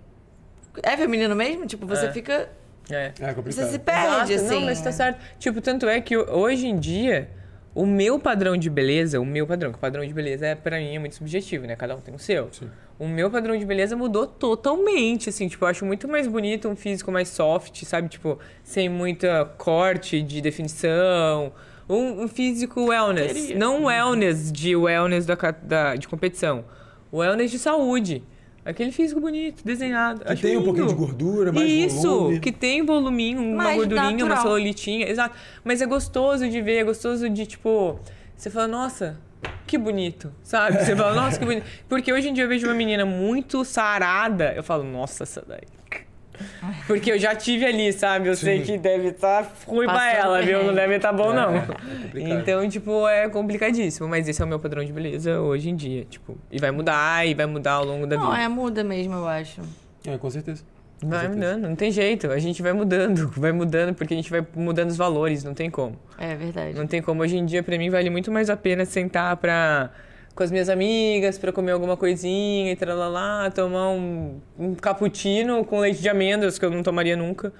É 0.82 0.98
feminino 0.98 1.36
mesmo? 1.36 1.68
Tipo, 1.68 1.86
você 1.86 2.08
É. 2.08 2.12
fica... 2.12 2.50
É. 2.90 3.12
É 3.20 3.34
complicado. 3.34 3.66
Você 3.66 3.72
se 3.72 3.78
perde, 3.78 4.34
Exato, 4.34 4.48
assim. 4.48 4.60
Não, 4.60 4.66
mas 4.66 4.82
tá 4.82 4.92
certo. 4.92 5.20
Tipo, 5.38 5.62
tanto 5.62 5.88
é 5.88 6.02
que 6.02 6.18
hoje 6.18 6.66
em 6.66 6.80
dia, 6.80 7.30
o 7.76 7.86
meu 7.86 8.18
padrão 8.20 8.58
de 8.58 8.72
beleza, 8.72 9.20
o 9.20 9.26
meu 9.26 9.46
padrão, 9.46 9.72
que 9.72 9.78
o 9.78 9.82
padrão 9.82 10.04
de 10.04 10.12
beleza 10.14 10.48
é, 10.48 10.56
pra 10.56 10.78
mim, 10.80 10.96
é 10.96 10.98
muito 11.00 11.14
subjetivo, 11.16 11.68
né? 11.68 11.76
Cada 11.76 11.96
um 11.96 12.00
tem 12.02 12.16
o 12.16 12.20
seu. 12.20 12.50
Sim. 12.52 12.72
O 13.00 13.08
meu 13.08 13.32
padrão 13.32 13.58
de 13.58 13.66
beleza 13.66 13.96
mudou 13.96 14.28
totalmente, 14.28 15.30
assim. 15.30 15.48
Tipo, 15.48 15.64
eu 15.64 15.70
acho 15.70 15.86
muito 15.86 16.06
mais 16.08 16.28
bonito 16.28 16.68
um 16.68 16.76
físico 16.76 17.12
mais 17.12 17.30
soft, 17.30 17.84
sabe? 17.86 18.10
Tipo, 18.10 18.38
sem 18.62 18.90
muita 18.90 19.46
corte 19.58 20.22
de 20.22 20.42
definição. 20.42 21.54
Um, 21.88 22.24
um 22.24 22.28
físico 22.28 22.84
wellness. 22.88 23.32
Queria. 23.34 23.58
Não 23.58 23.82
um 23.82 23.86
wellness 23.86 24.52
de 24.52 24.76
wellness 24.76 25.26
da, 25.26 25.36
da- 25.64 25.96
de 25.96 26.08
competição. 26.10 26.66
Wellness 27.12 27.50
de 27.52 27.58
saúde. 27.58 28.22
Aquele 28.66 28.92
físico 28.92 29.20
bonito, 29.22 29.64
desenhado. 29.66 30.20
Que 30.24 30.32
Acho 30.34 30.42
tem 30.42 30.52
um 30.52 30.60
lindo. 30.60 30.66
pouquinho 30.66 30.88
de 30.88 30.94
gordura, 30.94 31.52
mais 31.54 31.68
Isso, 31.68 32.02
volume. 32.08 32.40
que 32.42 32.52
tem 32.52 32.86
voluminho, 32.86 33.42
uma 33.42 33.64
Mais 33.64 33.78
gordurinha, 33.78 34.10
uma 34.26 34.36
natural. 34.36 34.44
celulitinha, 34.44 35.08
exato. 35.10 35.34
Mas 35.64 35.82
é 35.82 35.86
gostoso 35.88 36.48
de 36.48 36.62
ver, 36.62 36.76
é 36.80 36.84
gostoso 36.84 37.28
de, 37.30 37.46
tipo, 37.48 37.98
você 38.36 38.50
fala, 38.52 38.68
nossa, 38.68 39.18
que 39.68 39.78
bonito, 39.78 40.32
sabe? 40.44 40.84
Você 40.84 40.96
fala, 40.96 41.14
nossa, 41.14 41.38
que 41.40 41.46
bonito. 41.46 41.66
Porque 41.88 42.12
hoje 42.12 42.30
em 42.30 42.34
dia 42.34 42.44
eu 42.44 42.50
vejo 42.50 42.68
uma 42.68 42.74
menina 42.74 43.06
muito 43.06 43.64
sarada, 43.64 44.54
eu 44.54 44.64
falo, 44.64 44.84
nossa, 44.84 45.24
essa 45.24 45.44
daí. 45.48 45.62
Porque 46.88 47.12
eu 47.12 47.20
já 47.20 47.36
tive 47.36 47.66
ali, 47.66 47.92
sabe? 47.92 48.30
Eu 48.30 48.36
sei 48.36 48.60
Sim. 48.60 48.64
que 48.66 48.78
deve 48.78 49.10
estar 49.10 49.46
ruim 49.68 49.86
pra 49.86 49.96
Passando 49.96 50.16
ela, 50.16 50.42
viu? 50.42 50.64
Não 50.64 50.74
deve 50.74 50.96
estar 50.96 51.12
bom, 51.12 51.32
É, 51.32 51.36
não. 51.36 51.54
é 51.56 51.66
então, 52.40 52.68
tipo, 52.70 53.06
é 53.10 53.28
complicadíssimo. 53.28 54.08
Mas 54.08 54.26
esse 54.28 54.42
é 54.42 54.46
o 54.46 54.48
meu 54.48 54.58
padrão 54.58 54.84
de 54.84 54.94
beleza 54.94 55.42
hoje 55.42 55.70
em 55.70 55.76
dia, 55.76 56.06
tipo. 56.06 56.38
E 56.50 56.58
vai 56.58 56.72
mudar, 56.72 57.28
e 57.28 57.34
vai 57.34 57.46
mudar 57.46 57.74
ao 57.74 57.84
longo 57.86 58.08
da 58.08 58.16
Não, 58.16 58.32
vida. 58.32 58.42
é 58.42 58.48
muda 58.48 58.84
mesmo, 58.86 59.16
eu 59.16 59.28
acho. 59.28 59.60
É, 60.06 60.18
com 60.18 60.30
certeza. 60.30 60.64
Vai 61.02 61.22
certeza. 61.22 61.36
mudando, 61.36 61.70
não 61.70 61.76
tem 61.76 61.92
jeito. 61.92 62.30
A 62.32 62.40
gente 62.40 62.62
vai 62.62 62.74
mudando, 62.74 63.30
vai 63.38 63.52
mudando, 63.52 63.94
porque 63.96 64.14
a 64.14 64.18
gente 64.18 64.30
vai 64.30 64.46
mudando 64.56 64.90
os 64.90 64.98
valores, 64.98 65.44
não 65.44 65.54
tem 65.54 65.70
como. 65.70 65.96
É 66.18 66.36
verdade. 66.36 66.78
Não 66.78 66.86
tem 66.88 67.02
como. 67.02 67.22
Hoje 67.22 67.38
em 67.38 67.46
dia, 67.46 67.64
pra 67.64 67.78
mim, 67.78 67.90
vale 67.90 68.10
muito 68.10 68.32
mais 68.32 68.50
a 68.50 68.58
pena 68.58 68.84
sentar 68.86 69.38
pra, 69.38 69.92
com 70.36 70.44
as 70.44 70.52
minhas 70.52 70.68
amigas 70.70 71.38
pra 71.38 71.52
comer 71.52 71.72
alguma 71.72 71.96
coisinha 71.96 72.72
e 72.72 72.76
tralalá, 72.76 73.50
tomar 73.50 73.90
um, 73.92 74.40
um 74.58 74.76
cappuccino 74.76 75.64
com 75.64 75.80
leite 75.80 76.02
de 76.02 76.10
amêndoas, 76.10 76.60
que 76.60 76.66
eu 76.66 76.70
não 76.70 76.84
tomaria 76.84 77.16
nunca. 77.16 77.54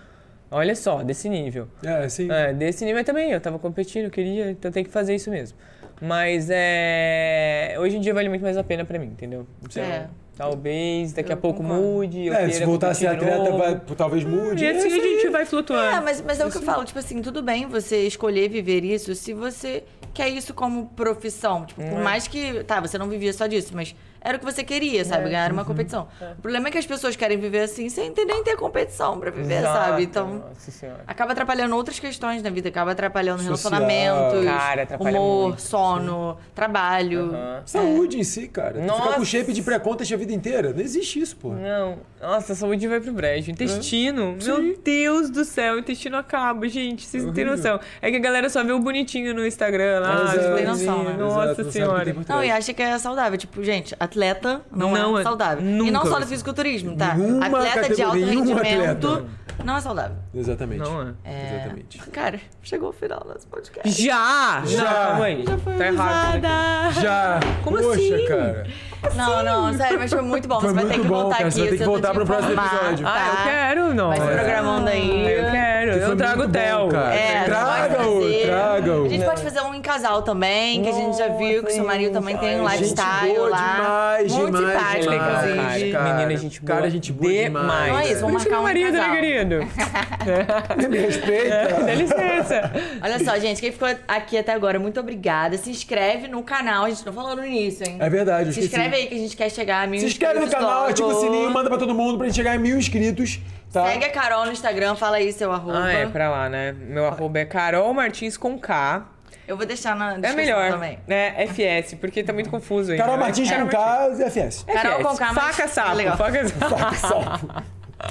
Olha 0.52 0.76
só, 0.76 1.04
desse 1.04 1.30
nível. 1.30 1.68
É, 1.84 2.10
sim. 2.10 2.30
É, 2.32 2.52
desse 2.52 2.84
nível 2.84 3.04
também, 3.04 3.32
eu 3.32 3.40
tava 3.40 3.60
competindo, 3.60 4.06
eu 4.06 4.12
queria, 4.12 4.50
então 4.50 4.72
tem 4.72 4.84
que 4.84 4.90
fazer 4.90 5.14
isso 5.14 5.30
mesmo. 5.30 5.58
Mas 6.02 6.50
é. 6.50 7.76
Hoje 7.80 7.98
em 7.98 8.02
dia 8.02 8.14
vale 8.14 8.30
muito 8.30 8.42
mais 8.42 8.58
a 8.58 8.64
pena 8.64 8.84
pra 8.86 8.98
mim, 8.98 9.08
entendeu? 9.08 9.46
Então, 9.64 9.84
É. 9.84 10.08
talvez 10.40 11.12
daqui 11.12 11.34
a 11.34 11.36
Eu 11.36 11.38
pouco 11.38 11.62
concordo. 11.62 11.84
mude. 11.84 12.30
É, 12.30 12.50
se 12.50 12.64
voltar 12.64 12.92
a 12.92 12.94
ser 12.94 13.08
atleta, 13.08 13.52
vai, 13.52 13.78
talvez 13.98 14.24
mude. 14.24 14.64
E 14.64 14.70
assim 14.70 14.88
É, 14.88 14.94
a 14.94 15.04
gente 15.04 15.30
vai 15.30 15.46
flutuando. 15.46 15.98
É, 15.98 16.00
mas, 16.00 16.22
mas 16.22 16.40
é 16.40 16.46
o 16.46 16.50
que 16.50 16.58
eu 16.58 16.62
falo, 16.62 16.86
tipo 16.86 16.98
assim, 16.98 17.22
tudo 17.22 17.44
bem 17.44 17.68
você 17.68 18.08
escolher 18.08 18.48
viver 18.48 18.86
isso 18.86 19.14
se 19.14 19.34
você 19.34 19.84
quer 20.14 20.30
isso 20.30 20.54
como 20.54 20.86
profissão. 20.96 21.66
Tipo, 21.66 21.84
por 21.84 22.00
mais 22.02 22.26
que. 22.26 22.64
Tá, 22.64 22.80
você 22.80 22.98
não 22.98 23.10
vivia 23.10 23.34
só 23.34 23.48
disso, 23.48 23.72
mas 23.76 23.94
era 24.22 24.38
o 24.38 24.40
que 24.40 24.46
você 24.46 24.64
queria, 24.64 25.04
sabe? 25.06 25.26
Ganhar 25.30 25.52
uma 25.52 25.64
competição. 25.66 26.08
O 26.38 26.42
problema 26.42 26.68
é 26.68 26.72
que 26.72 26.78
as 26.78 26.86
pessoas 26.86 27.16
querem 27.16 27.38
viver 27.38 27.62
assim 27.62 27.90
sem 27.90 28.12
ter 28.12 28.26
nem 28.26 28.44
ter 28.44 28.56
competição 28.56 29.20
pra 29.20 29.32
viver, 29.32 29.60
Exato, 29.60 29.78
sabe? 29.78 30.04
Então. 30.04 30.44
Nossa 30.50 30.72
senhora. 30.72 31.02
Acaba 31.08 31.32
atrapalhando 31.32 31.76
outras 31.76 32.00
questões 32.00 32.42
na 32.44 32.50
vida, 32.50 32.70
acaba 32.70 32.92
atrapalhando 32.92 33.42
Social. 33.44 33.72
relacionamentos, 33.72 34.46
Cara, 34.46 34.84
atrapalha 34.84 35.20
humor, 35.20 35.48
muito, 35.50 35.62
sono, 35.62 36.38
trabalho. 36.56 37.32
Aham. 37.34 37.62
Saúde 37.66 38.20
em 38.20 38.24
si, 38.24 38.48
cara. 38.48 38.74
Tu 38.74 38.82
ficar 38.82 38.98
com 38.98 39.04
Nossa. 39.12 39.26
shape 39.26 39.54
de 39.54 39.62
pré-contas 39.62 40.12
a 40.12 40.16
vida 40.18 40.34
inteira. 40.34 40.74
Não 40.74 40.82
existe 40.82 41.20
isso, 41.20 41.36
pô. 41.38 41.50
Não, 41.54 41.98
nossa, 42.22 42.54
a 42.54 42.56
saúde 42.56 42.88
vai 42.88 43.00
pro 43.00 43.12
brejo. 43.14 43.52
Intestino, 43.52 44.36
É. 44.42 44.44
meu 44.46 44.58
Sim. 44.58 44.76
Deus 44.84 45.30
do 45.30 45.46
céu, 45.46 45.76
o 45.76 45.80
intestino 45.80 46.18
acaba, 46.18 46.68
gente. 46.68 47.06
Vocês 47.06 47.24
não 47.24 47.34
têm 47.34 47.46
noção. 47.46 47.80
É 48.02 48.10
que 48.12 48.18
a 48.18 48.20
galera 48.20 48.50
só 48.50 48.64
vê 48.64 48.72
o 48.72 48.80
bonitinho 48.80 49.34
no 49.34 49.46
Instagram 49.46 50.00
lá. 50.02 50.24
Exato. 50.24 50.40
as 50.40 50.56
Tem 50.56 50.66
noção, 50.66 51.04
né? 51.04 51.14
Nossa 51.18 51.44
Exato, 51.46 51.64
não 51.64 51.72
senhora. 51.72 52.16
Não, 52.28 52.44
e 52.44 52.52
acha 52.52 52.74
que 52.74 52.82
é 52.82 52.98
saudável. 52.98 53.38
Tipo, 53.38 53.64
gente, 53.64 53.96
atleta 54.10 54.62
não, 54.72 54.92
Não 54.92 55.18
é 55.18 55.22
é- 55.22 55.24
saudável. 55.24 55.66
E 55.66 55.92
não 55.92 56.06
só 56.06 56.20
no 56.20 56.28
fisiculturismo, 56.28 56.96
tá? 56.96 57.14
Nenhuma 57.16 57.46
atleta 57.46 57.96
de 57.96 58.02
alto 58.02 58.18
rendimento 58.18 59.08
atleta. 59.08 59.26
não 59.64 59.78
é 59.78 59.82
saudável. 59.82 60.16
Exatamente. 60.34 60.80
Não 60.80 61.02
é. 61.02 61.14
É... 61.24 61.56
Exatamente. 61.56 61.98
Cara, 62.12 62.40
chegou 62.64 62.90
o 62.90 62.94
final 62.94 63.26
desse 63.34 63.48
podcast. 63.48 64.02
Já! 64.04 64.62
Já. 64.66 64.84
Não, 64.84 64.92
calma 64.94 65.26
aí. 65.26 65.46
tá 65.78 65.86
errado. 65.88 66.42
daqui. 66.42 67.02
Já! 67.02 67.40
Como 67.64 67.78
Poxa, 67.78 67.90
assim? 67.92 68.26
cara. 68.28 68.68
Não, 69.16 69.44
não, 69.44 69.74
sério, 69.78 69.98
mas 69.98 70.12
foi 70.12 70.22
muito 70.22 70.46
bom. 70.48 70.60
Foi 70.60 70.70
você 70.70 70.76
vai 70.76 70.86
ter 70.86 71.00
que 71.00 71.08
bom, 71.08 71.22
voltar 71.22 71.38
cara. 71.38 71.48
aqui. 71.48 71.54
Você 71.56 71.60
vai 71.62 71.70
ter 71.70 71.78
que 71.78 71.84
voltar 71.86 72.14
pro 72.14 72.26
próximo 72.26 72.52
episódio. 72.54 73.06
tá? 73.06 73.14
Ah, 73.16 73.28
eu 73.30 73.44
quero, 73.52 73.94
não. 73.94 74.10
Vai 74.10 74.20
se 74.20 74.28
programando 74.28 74.90
aí. 74.90 75.32
Eu 75.32 75.52
quero, 75.52 75.92
Que 75.94 75.98
eu 76.00 76.08
foi 76.08 76.16
trago 76.18 76.44
o 76.44 76.50
Theo. 76.50 76.90
É, 76.98 77.44
Traga-o, 77.46 78.22
traga-o. 78.46 79.06
A 79.06 79.10
gente 79.10 79.26
pode 79.26 79.42
fazer 79.42 79.62
um 79.62 79.74
casal 79.90 80.22
também, 80.22 80.84
que 80.84 80.90
a 80.90 80.92
gente 80.92 81.18
já 81.18 81.30
viu 81.30 81.64
que 81.64 81.72
o 81.72 81.74
seu 81.74 81.84
marido 81.84 82.14
também 82.14 82.38
tem 82.38 82.60
um 82.62 82.68
Ai, 82.68 82.78
gente 82.78 82.90
lifestyle 82.90 83.34
boa 83.36 83.50
lá. 83.50 83.76
demais, 83.76 84.34
muito 84.34 84.58
demais, 84.58 84.78
simpático, 84.78 85.12
demais, 85.12 85.50
inclusive. 85.58 85.92
cara. 85.92 86.14
Menina, 86.14 86.38
gente 86.38 86.62
boa. 86.62 86.76
Cara, 86.76 86.90
gente 86.92 87.12
boa 87.14 87.32
demais. 87.34 87.88
Então 87.88 88.00
é 88.00 88.12
isso, 88.12 88.22
vamos 88.22 88.34
marcar 88.36 88.50
meu 88.52 88.60
um 88.60 88.64
marido, 88.64 88.92
casal. 88.94 89.10
né, 89.10 89.16
querido? 89.20 89.56
Me 90.90 90.98
respeita. 91.00 91.84
Dá 91.86 91.94
licença. 91.96 92.72
Olha 93.02 93.20
só, 93.24 93.40
gente, 93.40 93.60
quem 93.62 93.72
ficou 93.72 93.88
aqui 94.08 94.38
até 94.38 94.54
agora, 94.54 94.80
muito 94.80 95.00
obrigada. 95.00 95.58
Se 95.58 95.72
inscreve 95.72 96.28
no 96.28 96.44
canal, 96.44 96.86
a 96.86 96.90
gente 96.90 97.06
não 97.06 97.14
falou 97.14 97.36
no 97.36 97.44
início, 97.46 97.88
hein? 97.88 97.98
É 98.00 98.10
verdade, 98.10 98.50
eu 98.50 98.54
Se 98.54 98.60
inscreve 98.62 98.96
aí 98.96 99.08
que 99.08 99.16
a 99.16 99.18
gente 99.18 99.36
quer 99.36 99.50
chegar 99.50 99.84
a 99.84 99.88
mil 99.88 100.00
Se 100.00 100.06
inscreve 100.06 100.40
no 100.40 100.50
canal, 100.50 100.82
logo. 100.82 100.90
ativa 100.92 101.08
o 101.08 101.20
sininho, 101.20 101.50
manda 101.52 101.68
pra 101.68 101.78
todo 101.80 101.96
mundo 101.96 102.18
pra 102.18 102.28
gente 102.28 102.36
chegar 102.36 102.56
em 102.56 102.60
mil 102.60 102.78
inscritos, 102.78 103.40
tá? 103.74 103.88
Segue 103.88 104.06
a 104.06 104.12
Carol 104.12 104.46
no 104.46 104.52
Instagram, 104.52 104.96
fala 104.96 105.18
aí 105.18 105.34
seu 105.34 105.52
arroba. 105.52 105.84
Ah, 105.84 105.92
é, 105.92 106.06
pra 106.06 106.30
lá, 106.30 106.48
né? 106.48 106.74
Meu 106.74 107.08
arroba 107.08 107.40
é 107.40 107.46
Carol 107.46 107.92
Martins 107.94 108.38
com 108.38 108.58
K. 108.60 109.06
Eu 109.48 109.58
vou 109.58 109.66
deixar 109.66 109.96
na 109.96 110.14
É 110.14 110.18
descrição 110.20 110.36
melhor, 110.36 110.72
também. 110.72 111.00
né? 111.08 111.46
FS, 111.48 111.96
porque 111.96 112.24
tá 112.24 112.32
muito 112.34 112.50
confuso 112.50 112.92
aí. 112.92 112.98
Carol 112.98 113.18
né? 113.18 113.24
Martins 113.24 113.52
com 113.52 113.68
K, 113.68 114.10
FS. 114.30 114.64
Carol 114.66 115.00
com 115.04 115.16
K, 115.18 115.34
mas 115.34 115.44
Faca 115.56 115.64
é 115.64 115.68
sapo, 115.68 115.96
legal. 115.96 116.18
faca 116.18 116.48
sapo. 116.96 117.64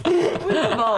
Muito 0.07 0.77
bom. 0.77 0.97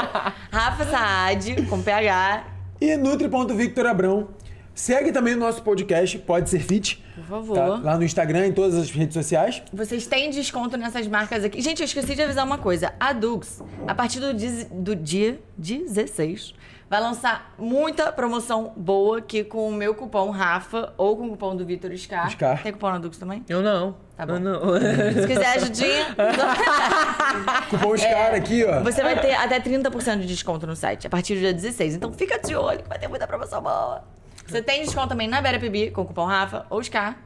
Rafa 0.50 0.84
Saad, 0.86 1.62
com 1.66 1.82
PH. 1.82 2.44
E 2.80 2.96
Nutri.Victor 2.96 3.86
Abrão. 3.86 4.28
Segue 4.74 5.12
também 5.12 5.34
o 5.34 5.36
nosso 5.36 5.62
podcast, 5.62 6.16
Pode 6.20 6.48
Ser 6.48 6.60
Fit. 6.60 7.04
Por 7.14 7.24
favor. 7.24 7.54
tá? 7.54 7.66
Lá 7.82 7.96
no 7.98 8.04
Instagram, 8.04 8.46
em 8.46 8.52
todas 8.52 8.74
as 8.76 8.90
redes 8.90 9.12
sociais. 9.12 9.62
Vocês 9.72 10.06
têm 10.06 10.30
desconto 10.30 10.76
nessas 10.78 11.06
marcas 11.06 11.44
aqui. 11.44 11.60
Gente, 11.60 11.80
eu 11.80 11.84
esqueci 11.84 12.14
de 12.14 12.22
avisar 12.22 12.46
uma 12.46 12.56
coisa. 12.56 12.94
A 12.98 13.12
Dux, 13.12 13.62
a 13.86 13.94
partir 13.94 14.20
do, 14.20 14.32
diz- 14.32 14.66
do 14.70 14.96
dia 14.96 15.38
16, 15.58 16.54
vai 16.90 17.00
lançar 17.00 17.54
muita 17.56 18.10
promoção 18.10 18.72
boa 18.76 19.18
aqui 19.18 19.44
com 19.44 19.68
o 19.68 19.72
meu 19.72 19.94
cupom 19.94 20.28
Rafa 20.30 20.92
ou 20.98 21.16
com 21.16 21.28
o 21.28 21.30
cupom 21.30 21.54
do 21.54 21.64
Vitor 21.64 21.96
Scar. 21.96 22.28
Scar. 22.32 22.60
Tem 22.64 22.72
cupom 22.72 22.90
na 22.90 22.98
Dux 22.98 23.16
também? 23.16 23.44
Eu 23.48 23.62
não. 23.62 23.94
Tá 24.16 24.26
bom. 24.26 24.34
Eu 24.34 24.40
não. 24.40 24.60
Se 24.74 25.26
quiser 25.28 25.56
ajudinha, 25.56 26.06
Cupom 27.70 27.96
SCAR 27.96 28.34
aqui, 28.34 28.64
ó. 28.64 28.74
É. 28.74 28.80
você 28.82 29.02
vai 29.02 29.18
ter 29.20 29.34
até 29.34 29.60
30% 29.60 30.18
de 30.18 30.26
desconto 30.26 30.66
no 30.66 30.74
site 30.74 31.06
a 31.06 31.10
partir 31.10 31.34
do 31.34 31.40
dia 31.40 31.54
16. 31.54 31.94
Então 31.94 32.12
fica 32.12 32.40
de 32.40 32.56
olho 32.56 32.82
que 32.82 32.88
vai 32.88 32.98
ter 32.98 33.06
muita 33.06 33.24
promoção 33.24 33.62
boa. 33.62 34.02
Você 34.44 34.60
tem 34.60 34.82
desconto 34.82 35.10
também 35.10 35.28
na 35.28 35.40
Bera 35.40 35.60
PB 35.60 35.92
com 35.92 36.02
o 36.02 36.04
cupom 36.04 36.24
Rafa 36.24 36.66
ou 36.68 36.82
Scar. 36.82 37.16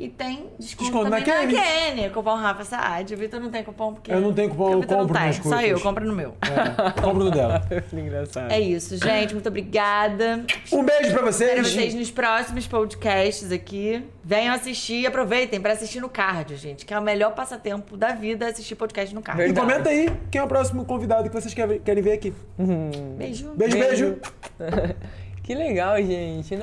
E 0.00 0.08
tem 0.08 0.46
desconto, 0.58 0.84
Desconto 0.84 1.10
também 1.10 1.26
na. 1.26 1.62
Kenny, 1.62 2.08
cupom 2.08 2.34
Rafa 2.34 2.64
Saad. 2.64 3.12
O 3.12 3.18
Vitor 3.18 3.38
não 3.38 3.50
tem 3.50 3.62
cupom 3.62 3.92
porque... 3.92 4.10
Eu 4.10 4.18
não 4.22 4.32
tenho 4.32 4.48
cupom, 4.48 4.72
eu 4.72 4.82
compro 4.82 5.12
tem. 5.12 5.26
nas 5.26 5.36
Só 5.36 5.42
coisas. 5.42 5.64
eu, 5.70 5.78
compra 5.78 6.02
no 6.06 6.14
meu. 6.14 6.34
É, 6.40 7.02
compro 7.02 7.24
no 7.24 7.30
dela. 7.30 7.62
Engraçado. 7.92 8.50
É 8.50 8.58
isso, 8.58 8.96
gente. 8.96 9.34
Muito 9.34 9.50
obrigada. 9.50 10.42
Um 10.72 10.82
beijo 10.82 11.12
pra 11.12 11.28
Espero 11.28 11.62
vocês. 11.62 11.68
vocês 11.74 11.94
nos 11.94 12.10
próximos 12.10 12.66
podcasts 12.66 13.52
aqui. 13.52 14.02
Venham 14.24 14.54
assistir 14.54 15.00
e 15.02 15.06
aproveitem 15.06 15.60
pra 15.60 15.74
assistir 15.74 16.00
no 16.00 16.08
cardio, 16.08 16.56
gente. 16.56 16.86
Que 16.86 16.94
é 16.94 16.98
o 16.98 17.02
melhor 17.02 17.34
passatempo 17.34 17.94
da 17.94 18.12
vida 18.14 18.46
é 18.46 18.48
assistir 18.48 18.76
podcast 18.76 19.14
no 19.14 19.20
cardio. 19.20 19.42
E 19.42 19.46
Verdade. 19.48 19.66
comenta 19.70 19.90
aí 19.90 20.10
quem 20.30 20.40
é 20.40 20.44
o 20.44 20.48
próximo 20.48 20.82
convidado 20.86 21.28
que 21.28 21.34
vocês 21.38 21.52
querem 21.52 21.78
querem 21.78 22.02
ver 22.02 22.12
aqui. 22.12 22.32
Beijo. 23.18 23.50
Beijo, 23.54 23.78
beijo. 23.78 24.16
Que 25.42 25.54
legal, 25.56 25.96
gente. 25.96 26.52
Não. 26.52 26.58